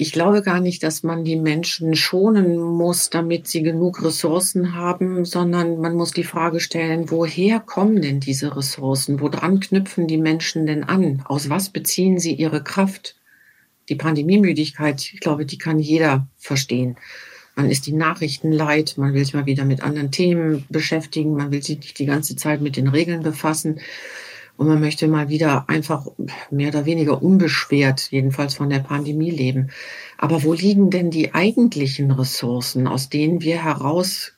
[0.00, 5.24] Ich glaube gar nicht, dass man die Menschen schonen muss, damit sie genug Ressourcen haben,
[5.24, 9.20] sondern man muss die Frage stellen, woher kommen denn diese Ressourcen?
[9.20, 11.22] Woran knüpfen die Menschen denn an?
[11.24, 13.17] Aus was beziehen sie ihre Kraft?
[13.88, 16.96] Die Pandemiemüdigkeit, ich glaube, die kann jeder verstehen.
[17.56, 21.50] Man ist die Nachrichten leid, man will sich mal wieder mit anderen Themen beschäftigen, man
[21.50, 23.80] will sich nicht die ganze Zeit mit den Regeln befassen
[24.58, 26.06] und man möchte mal wieder einfach
[26.50, 29.70] mehr oder weniger unbeschwert, jedenfalls von der Pandemie leben.
[30.18, 34.32] Aber wo liegen denn die eigentlichen Ressourcen, aus denen wir heraus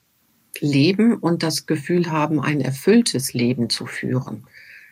[0.61, 4.45] leben und das Gefühl haben, ein erfülltes Leben zu führen?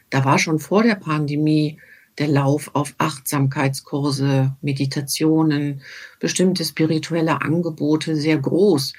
[0.09, 1.79] Da war schon vor der Pandemie
[2.19, 5.83] der Lauf auf Achtsamkeitskurse, Meditationen,
[6.21, 8.93] bestimmte spirituelle Angebote sehr groß,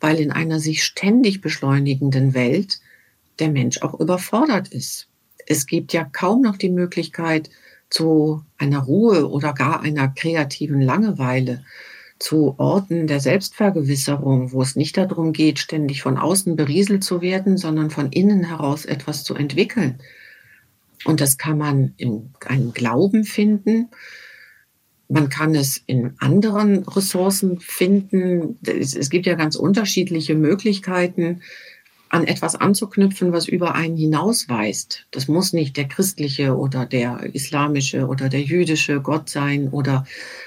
[0.00, 2.80] weil in einer sich ständig beschleunigenden Welt
[3.38, 5.08] der Mensch auch überfordert ist.
[5.46, 7.50] Es gibt ja kaum noch die Möglichkeit
[7.90, 11.64] zu einer Ruhe oder gar einer kreativen Langeweile,
[12.22, 17.56] zu Orten der Selbstvergewisserung, wo es nicht darum geht, ständig von außen berieselt zu werden,
[17.56, 19.98] sondern von innen heraus etwas zu entwickeln.
[21.04, 23.88] Und das kann man in einem Glauben finden.
[25.08, 28.58] Man kann es in anderen Ressourcen finden.
[28.64, 31.42] Es, gibt ja ganz unterschiedliche Möglichkeiten,
[32.12, 35.06] an etwas anzuknüpfen, was über einen hinausweist.
[35.12, 40.04] Das muss nicht der christliche oder der islamische oder der jüdische Gott sein oder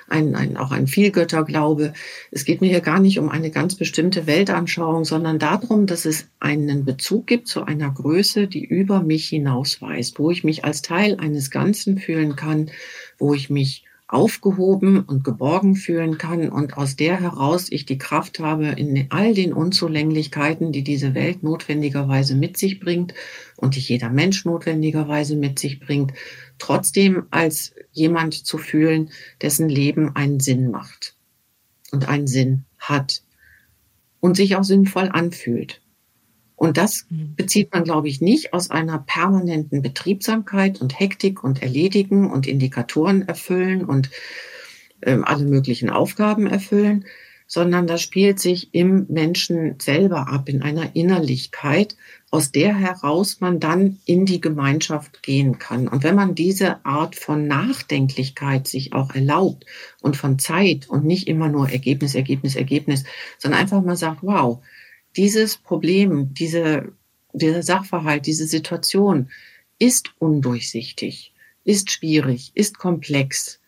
[0.08, 1.94] ein, ein, auch ein Vielgötterglaube.
[2.30, 6.28] Es geht mir hier gar nicht um eine ganz bestimmte Weltanschauung, sondern darum, dass es
[6.40, 11.18] einen Bezug gibt zu einer Größe, die über mich hinausweist, wo ich mich als Teil
[11.20, 12.70] eines Ganzen fühlen kann,
[13.18, 18.40] wo ich mich aufgehoben und geborgen fühlen kann und aus der heraus ich die Kraft
[18.40, 23.16] habe, in all den Unzulänglichkeiten, die diese Welt notwendigerweise mit sich bringt
[23.56, 26.14] und die jeder Mensch notwendigerweise mit sich bringt,
[26.60, 29.10] trotzdem als jemand zu fühlen,
[29.42, 31.16] dessen Leben einen Sinn macht
[31.92, 33.24] und einen Sinn hat
[34.20, 35.82] und sich auch sinnvoll anfühlt.
[36.56, 37.36] Und das mhm.
[37.36, 43.28] bezieht man, glaube ich, nicht aus einer permanenten Betriebsamkeit und Hektik und Erledigen und Indikatoren
[43.28, 44.10] erfüllen und
[45.02, 47.06] äh, alle möglichen Aufgaben erfüllen,
[47.48, 51.96] sondern das spielt sich im Menschen selber ab, in einer Innerlichkeit,
[52.32, 55.88] aus der heraus man dann in die Gemeinschaft gehen kann.
[55.88, 59.66] Und wenn man diese Art von Nachdenklichkeit sich auch erlaubt
[60.02, 63.04] und von Zeit und nicht immer nur Ergebnis, Ergebnis, Ergebnis,
[63.38, 64.62] sondern einfach mal sagt, wow,
[65.18, 66.92] dieses Problem, diese,
[67.34, 69.30] dieser Sachverhalt, diese Situation
[69.80, 71.34] ist undurchsichtig,
[71.64, 73.60] ist schwierig, ist komplex.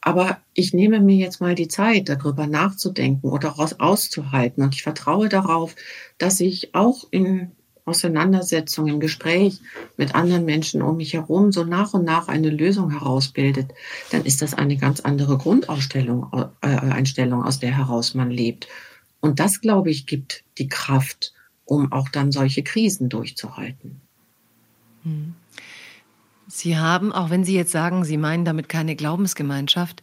[0.00, 4.62] Aber ich nehme mir jetzt mal die Zeit, darüber nachzudenken oder auszuhalten.
[4.62, 5.74] Und ich vertraue darauf,
[6.18, 7.50] dass ich auch in
[7.86, 9.60] Auseinandersetzung, im Gespräch
[9.96, 13.72] mit anderen Menschen um mich herum so nach und nach eine Lösung herausbildet,
[14.10, 16.26] dann ist das eine ganz andere Grundausstellung,
[16.62, 18.66] äh, aus der heraus man lebt.
[19.20, 21.32] Und das, glaube ich, gibt die Kraft,
[21.64, 24.00] um auch dann solche Krisen durchzuhalten.
[25.02, 25.34] Hm.
[26.48, 30.02] Sie haben, auch wenn Sie jetzt sagen, Sie meinen damit keine Glaubensgemeinschaft,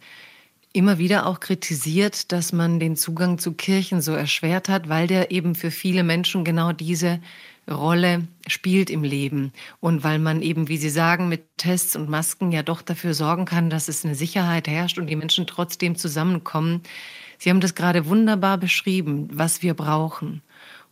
[0.73, 5.31] immer wieder auch kritisiert, dass man den Zugang zu Kirchen so erschwert hat, weil der
[5.31, 7.21] eben für viele Menschen genau diese
[7.69, 12.51] Rolle spielt im Leben und weil man eben, wie Sie sagen, mit Tests und Masken
[12.51, 16.81] ja doch dafür sorgen kann, dass es eine Sicherheit herrscht und die Menschen trotzdem zusammenkommen.
[17.43, 20.41] Sie haben das gerade wunderbar beschrieben, was wir brauchen.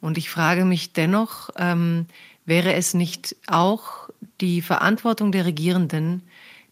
[0.01, 2.07] Und ich frage mich dennoch, ähm,
[2.45, 4.09] wäre es nicht auch
[4.41, 6.23] die Verantwortung der Regierenden,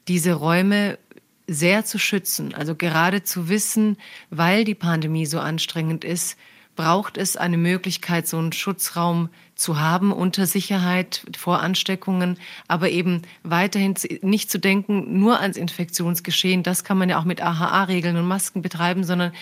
[0.10, 1.00] diese Räume
[1.48, 3.96] sehr zu schützen, also gerade zu wissen,
[4.30, 6.38] weil die Pandemie so anstrengend ist,
[6.76, 12.38] braucht es eine Möglichkeit, so einen Schutzraum zu haben unter Sicherheit vor Ansteckungen,
[12.70, 16.64] aber eben weiterhin nicht zu denken nur ans Infektionsgeschehen.
[16.64, 19.34] Das kann man ja auch mit AHA-Regeln und Masken betreiben, sondern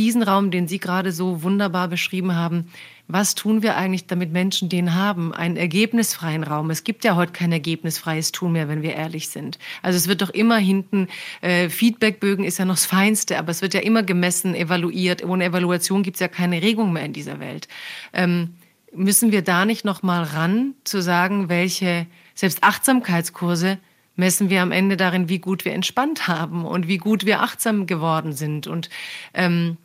[0.00, 2.70] diesen Raum, den Sie gerade so wunderbar beschrieben haben,
[3.06, 5.34] was tun wir eigentlich, damit Menschen den haben?
[5.34, 6.70] Einen ergebnisfreien Raum.
[6.70, 9.58] Es gibt ja heute kein ergebnisfreies Tun mehr, wenn wir ehrlich sind.
[9.82, 11.08] Also es wird doch immer hinten,
[11.42, 15.22] äh, Feedbackbögen ist ja noch das Feinste, aber es wird ja immer gemessen, evaluiert.
[15.22, 17.68] Ohne Evaluation gibt es ja keine Regung mehr in dieser Welt.
[18.14, 18.54] Ähm,
[18.94, 23.78] müssen wir da nicht noch mal ran, zu sagen, welche selbst Achtsamkeitskurse
[24.16, 27.86] messen wir am Ende darin, wie gut wir entspannt haben und wie gut wir achtsam
[27.86, 28.88] geworden sind und
[29.34, 29.76] ähm,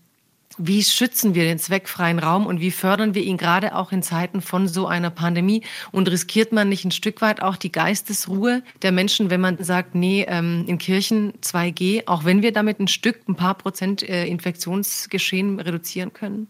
[0.58, 4.42] wie schützen wir den zweckfreien Raum und wie fördern wir ihn gerade auch in Zeiten
[4.42, 5.64] von so einer Pandemie?
[5.92, 9.96] Und riskiert man nicht ein Stück weit auch die Geistesruhe der Menschen, wenn man sagt,
[9.96, 14.26] nee, ähm, in Kirchen 2G, auch wenn wir damit ein Stück, ein paar Prozent äh,
[14.26, 16.48] Infektionsgeschehen reduzieren können?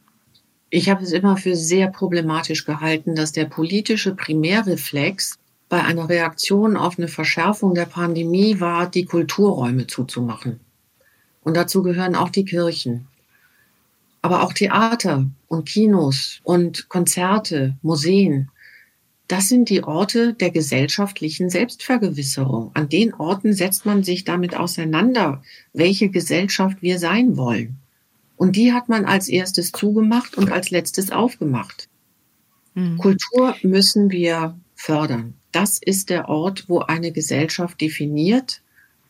[0.70, 5.38] Ich habe es immer für sehr problematisch gehalten, dass der politische Primärreflex
[5.70, 10.60] bei einer Reaktion auf eine Verschärfung der Pandemie war, die Kulturräume zuzumachen.
[11.42, 13.08] Und dazu gehören auch die Kirchen
[14.26, 18.50] aber auch Theater und Kinos und Konzerte, Museen.
[19.28, 22.72] Das sind die Orte der gesellschaftlichen Selbstvergewisserung.
[22.74, 25.44] An den Orten setzt man sich damit auseinander,
[25.74, 27.78] welche Gesellschaft wir sein wollen.
[28.36, 31.88] Und die hat man als erstes zugemacht und als letztes aufgemacht.
[32.74, 32.98] Mhm.
[32.98, 35.36] Kultur müssen wir fördern.
[35.52, 38.64] Das ist der Ort, wo eine Gesellschaft definiert,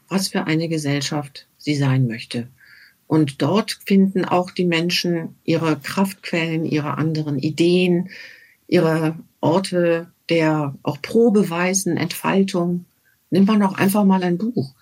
[0.10, 2.50] was für eine Gesellschaft sie sein möchte.
[3.08, 8.10] Und dort finden auch die Menschen ihre Kraftquellen, ihre anderen Ideen,
[8.68, 12.86] ihre Orte der auch Probeweisen, Entfaltung.
[13.30, 14.74] Nimmt man auch einfach mal ein Buch.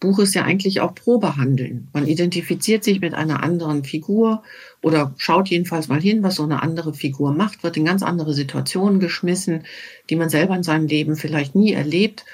[0.00, 1.88] Buch ist ja eigentlich auch Probehandeln.
[1.92, 4.44] Man identifiziert sich mit einer anderen Figur
[4.80, 8.32] oder schaut jedenfalls mal hin, was so eine andere Figur macht, wird in ganz andere
[8.32, 9.64] Situationen geschmissen,
[10.08, 12.24] die man selber in seinem Leben vielleicht nie erlebt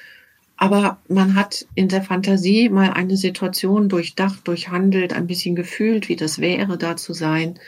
[0.56, 6.16] aber man hat in der Fantasie mal eine Situation durchdacht, durchhandelt, ein bisschen gefühlt, wie
[6.16, 7.58] das wäre, da zu sein.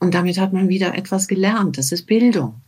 [0.00, 1.78] Und damit hat man wieder etwas gelernt.
[1.78, 2.60] Das ist Bildung.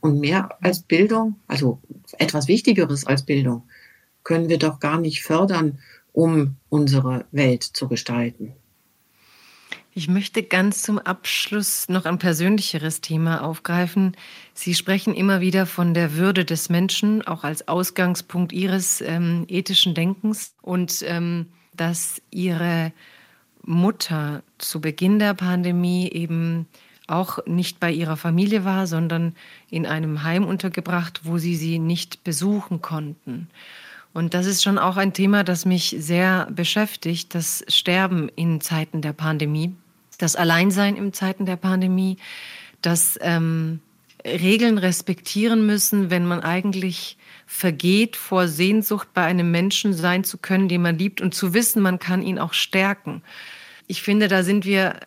[0.00, 1.80] Und mehr als Bildung, also
[2.18, 3.62] etwas Wichtigeres als Bildung,
[4.24, 5.78] können wir doch gar nicht fördern,
[6.12, 8.52] um unsere Welt zu gestalten.
[9.98, 14.16] Ich möchte ganz zum Abschluss noch ein persönlicheres Thema aufgreifen.
[14.54, 19.94] Sie sprechen immer wieder von der Würde des Menschen, auch als Ausgangspunkt Ihres ähm, ethischen
[19.94, 22.92] Denkens und ähm, dass Ihre
[23.64, 26.68] Mutter zu Beginn der Pandemie eben
[27.08, 29.34] auch nicht bei ihrer Familie war, sondern
[29.68, 33.48] in einem Heim untergebracht, wo sie sie nicht besuchen konnten.
[34.14, 39.02] Und das ist schon auch ein Thema, das mich sehr beschäftigt, das Sterben in Zeiten
[39.02, 39.74] der Pandemie
[40.18, 42.18] das Alleinsein in Zeiten der Pandemie,
[42.82, 43.80] das ähm,
[44.24, 47.16] Regeln respektieren müssen, wenn man eigentlich
[47.46, 51.80] vergeht vor Sehnsucht bei einem Menschen sein zu können, den man liebt und zu wissen,
[51.80, 53.22] man kann ihn auch stärken.
[53.86, 55.00] Ich finde, da sind wir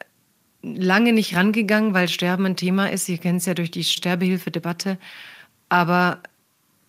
[0.64, 3.06] lange nicht rangegangen, weil Sterben ein Thema ist.
[3.06, 4.98] Sie kennen es ja durch die Sterbehilfedebatte.
[5.70, 6.22] Aber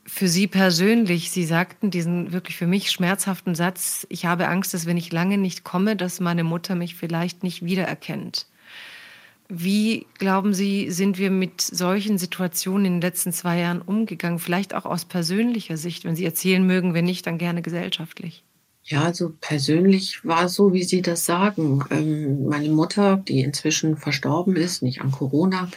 [0.05, 4.87] für Sie persönlich, Sie sagten diesen wirklich für mich schmerzhaften Satz, ich habe Angst, dass
[4.87, 8.47] wenn ich lange nicht komme, dass meine Mutter mich vielleicht nicht wiedererkennt.
[9.49, 14.39] Wie glauben Sie, sind wir mit solchen Situationen in den letzten zwei Jahren umgegangen?
[14.39, 18.45] Vielleicht auch aus persönlicher Sicht, wenn Sie erzählen mögen, wenn nicht, dann gerne gesellschaftlich.
[18.85, 21.85] Ja, also persönlich war es so, wie Sie das sagen.
[21.91, 25.69] Ähm, meine Mutter, die inzwischen verstorben ist, nicht an Corona,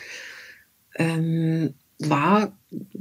[0.96, 2.54] ähm, war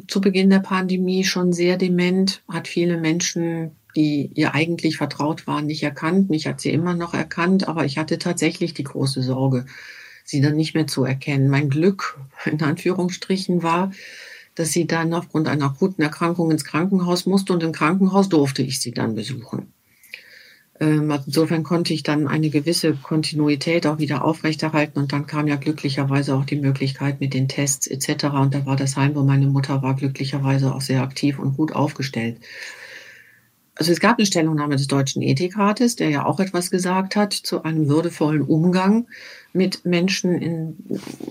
[0.08, 5.66] zu Beginn der Pandemie schon sehr dement, hat viele Menschen, die ihr eigentlich vertraut waren,
[5.66, 6.30] nicht erkannt.
[6.30, 9.66] Mich hat sie immer noch erkannt, aber ich hatte tatsächlich die große Sorge,
[10.24, 11.48] sie dann nicht mehr zu erkennen.
[11.48, 13.92] Mein Glück, in Anführungsstrichen, war,
[14.54, 18.80] dass sie dann aufgrund einer akuten Erkrankung ins Krankenhaus musste und im Krankenhaus durfte ich
[18.80, 19.73] sie dann besuchen.
[20.80, 25.46] Ähm, also insofern konnte ich dann eine gewisse Kontinuität auch wieder aufrechterhalten und dann kam
[25.46, 28.24] ja glücklicherweise auch die Möglichkeit mit den Tests etc.
[28.26, 31.72] Und da war das Heim, wo meine Mutter war, glücklicherweise auch sehr aktiv und gut
[31.72, 32.38] aufgestellt.
[33.76, 37.64] Also es gab eine Stellungnahme des Deutschen Ethikrates, der ja auch etwas gesagt hat zu
[37.64, 39.08] einem würdevollen Umgang
[39.52, 40.76] mit Menschen in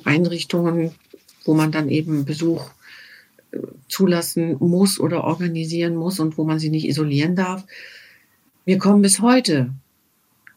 [0.03, 0.91] Einrichtungen,
[1.45, 2.69] wo man dann eben Besuch
[3.87, 7.63] zulassen muss oder organisieren muss und wo man sie nicht isolieren darf.
[8.65, 9.73] Mir kommen bis heute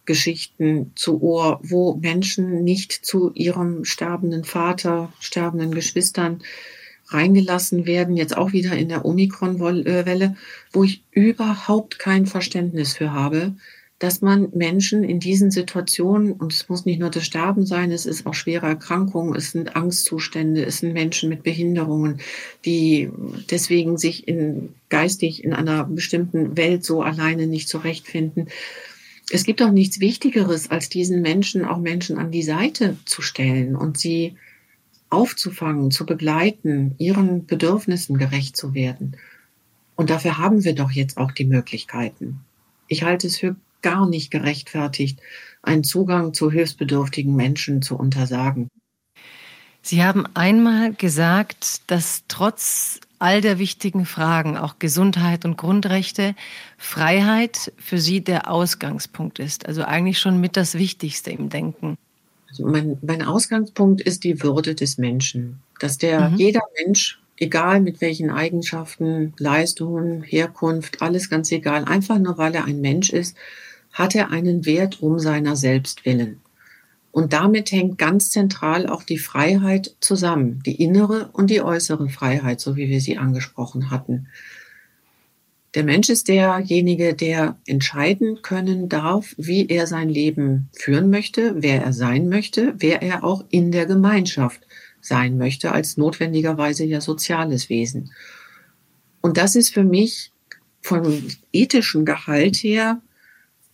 [0.04, 6.40] Geschichten zu Ohr, wo Menschen nicht zu ihrem sterbenden Vater, sterbenden Geschwistern
[7.08, 10.36] reingelassen werden, jetzt auch wieder in der Omikron-Welle,
[10.72, 13.56] wo ich überhaupt kein Verständnis für habe,
[13.98, 18.04] dass man Menschen in diesen Situationen, und es muss nicht nur das Sterben sein, es
[18.04, 22.20] ist auch schwere Erkrankungen, es sind Angstzustände, es sind Menschen mit Behinderungen,
[22.66, 23.10] die
[23.50, 28.48] deswegen sich in, geistig in einer bestimmten Welt so alleine nicht zurechtfinden.
[29.30, 33.76] Es gibt auch nichts Wichtigeres, als diesen Menschen auch Menschen an die Seite zu stellen
[33.76, 34.36] und sie
[35.08, 39.16] aufzufangen, zu begleiten, ihren Bedürfnissen gerecht zu werden.
[39.94, 42.40] Und dafür haben wir doch jetzt auch die Möglichkeiten.
[42.88, 43.56] Ich halte es für
[43.86, 45.20] gar nicht gerechtfertigt,
[45.62, 48.68] einen Zugang zu hilfsbedürftigen Menschen zu untersagen.
[49.80, 56.34] Sie haben einmal gesagt, dass trotz all der wichtigen Fragen, auch Gesundheit und Grundrechte,
[56.76, 59.66] Freiheit für Sie der Ausgangspunkt ist.
[59.66, 61.96] Also eigentlich schon mit das Wichtigste im Denken.
[62.48, 66.36] Also mein, mein Ausgangspunkt ist die Würde des Menschen, dass der mhm.
[66.38, 72.64] jeder Mensch, egal mit welchen Eigenschaften, Leistungen, Herkunft, alles ganz egal, einfach nur weil er
[72.64, 73.36] ein Mensch ist,
[73.96, 76.42] hat er einen Wert um seiner selbst willen.
[77.12, 82.60] Und damit hängt ganz zentral auch die Freiheit zusammen, die innere und die äußere Freiheit,
[82.60, 84.26] so wie wir sie angesprochen hatten.
[85.74, 91.82] Der Mensch ist derjenige, der entscheiden können darf, wie er sein Leben führen möchte, wer
[91.82, 94.60] er sein möchte, wer er auch in der Gemeinschaft
[95.00, 98.12] sein möchte, als notwendigerweise ja soziales Wesen.
[99.22, 100.32] Und das ist für mich
[100.82, 103.00] vom ethischen Gehalt her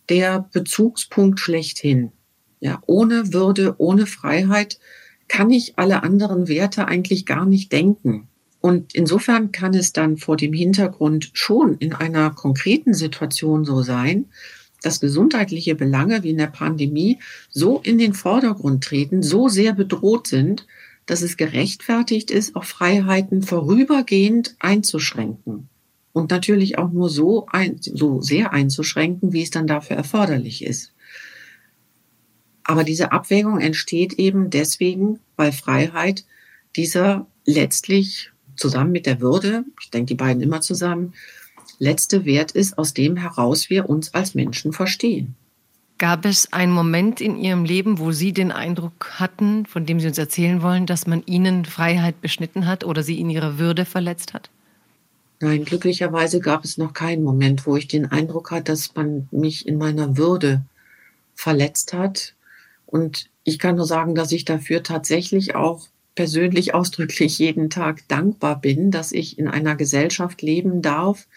[0.09, 2.11] der Bezugspunkt schlechthin.
[2.59, 4.79] Ja, ohne Würde, ohne Freiheit
[5.27, 8.27] kann ich alle anderen Werte eigentlich gar nicht denken.
[8.61, 14.25] Und insofern kann es dann vor dem Hintergrund schon in einer konkreten Situation so sein,
[14.81, 17.19] dass gesundheitliche Belange wie in der Pandemie
[17.49, 20.65] so in den Vordergrund treten, so sehr bedroht sind,
[21.05, 25.69] dass es gerechtfertigt ist, auch Freiheiten vorübergehend einzuschränken.
[26.13, 30.93] Und natürlich auch nur so, ein, so sehr einzuschränken, wie es dann dafür erforderlich ist.
[32.63, 36.23] Aber diese Abwägung entsteht eben deswegen, weil Freiheit
[36.75, 41.13] dieser letztlich zusammen mit der Würde, ich denke die beiden immer zusammen,
[41.79, 45.35] letzte Wert ist, aus dem heraus wir uns als Menschen verstehen.
[45.97, 50.07] Gab es einen Moment in Ihrem Leben, wo Sie den Eindruck hatten, von dem Sie
[50.07, 54.33] uns erzählen wollen, dass man Ihnen Freiheit beschnitten hat oder Sie in Ihrer Würde verletzt
[54.33, 54.49] hat?
[55.43, 59.67] Nein, glücklicherweise gab es noch keinen Moment, wo ich den Eindruck hatte, dass man mich
[59.67, 60.63] in meiner Würde
[61.35, 62.33] verletzt hat.
[62.85, 68.61] Und ich kann nur sagen, dass ich dafür tatsächlich auch persönlich ausdrücklich jeden Tag dankbar
[68.61, 71.27] bin, dass ich in einer Gesellschaft leben darf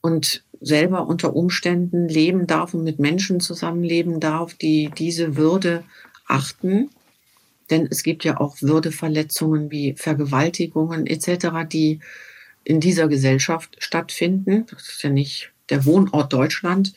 [0.00, 5.84] und selber unter Umständen leben darf und mit Menschen zusammenleben darf, die diese Würde
[6.26, 6.88] achten.
[7.68, 12.00] Denn es gibt ja auch Würdeverletzungen wie Vergewaltigungen etc., die
[12.70, 14.64] in dieser Gesellschaft stattfinden.
[14.70, 16.94] Das ist ja nicht der Wohnort Deutschland,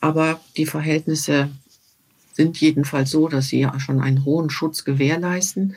[0.00, 1.48] aber die Verhältnisse
[2.32, 5.76] sind jedenfalls so, dass sie ja schon einen hohen Schutz gewährleisten.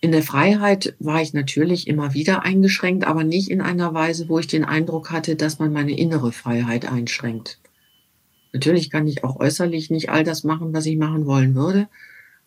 [0.00, 4.38] In der Freiheit war ich natürlich immer wieder eingeschränkt, aber nicht in einer Weise, wo
[4.38, 7.58] ich den Eindruck hatte, dass man meine innere Freiheit einschränkt.
[8.54, 11.86] Natürlich kann ich auch äußerlich nicht all das machen, was ich machen wollen würde,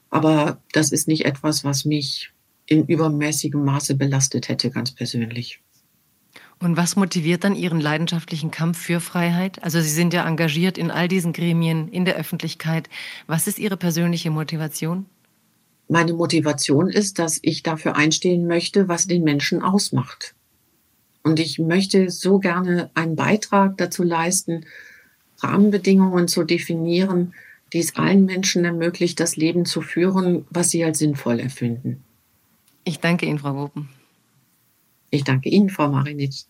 [0.10, 2.32] aber das ist nicht etwas, was mich
[2.66, 5.62] in übermäßigem Maße belastet hätte, ganz persönlich.
[6.62, 9.64] Und was motiviert dann Ihren leidenschaftlichen Kampf für Freiheit?
[9.64, 12.88] Also Sie sind ja engagiert in all diesen Gremien, in der Öffentlichkeit.
[13.26, 15.08] Was ist Ihre persönliche Motivation?
[15.88, 20.36] Meine Motivation ist, dass ich dafür einstehen möchte, was den Menschen ausmacht.
[21.24, 24.66] Und ich möchte so gerne einen Beitrag dazu leisten,
[25.40, 27.34] Rahmenbedingungen zu definieren,
[27.74, 32.04] die es allen Menschen ermöglicht, das Leben zu führen, was sie als sinnvoll erfinden.
[32.84, 33.90] Ich danke Ihnen, Frau Wopen.
[35.12, 36.44] Ich danke Ihnen, Frau Marinitsch.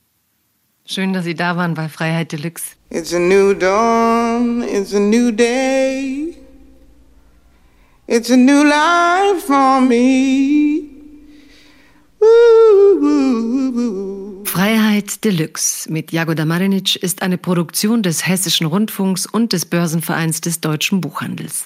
[0.85, 2.75] Schön, dass Sie da waren bei Freiheit Deluxe.
[2.91, 6.35] It's a new dawn, it's a new day.
[8.07, 10.83] It's a new life for me.
[14.43, 20.61] Freiheit Deluxe mit Jagoda Marinic ist eine Produktion des Hessischen Rundfunks und des Börsenvereins des
[20.61, 21.65] deutschen Buchhandels.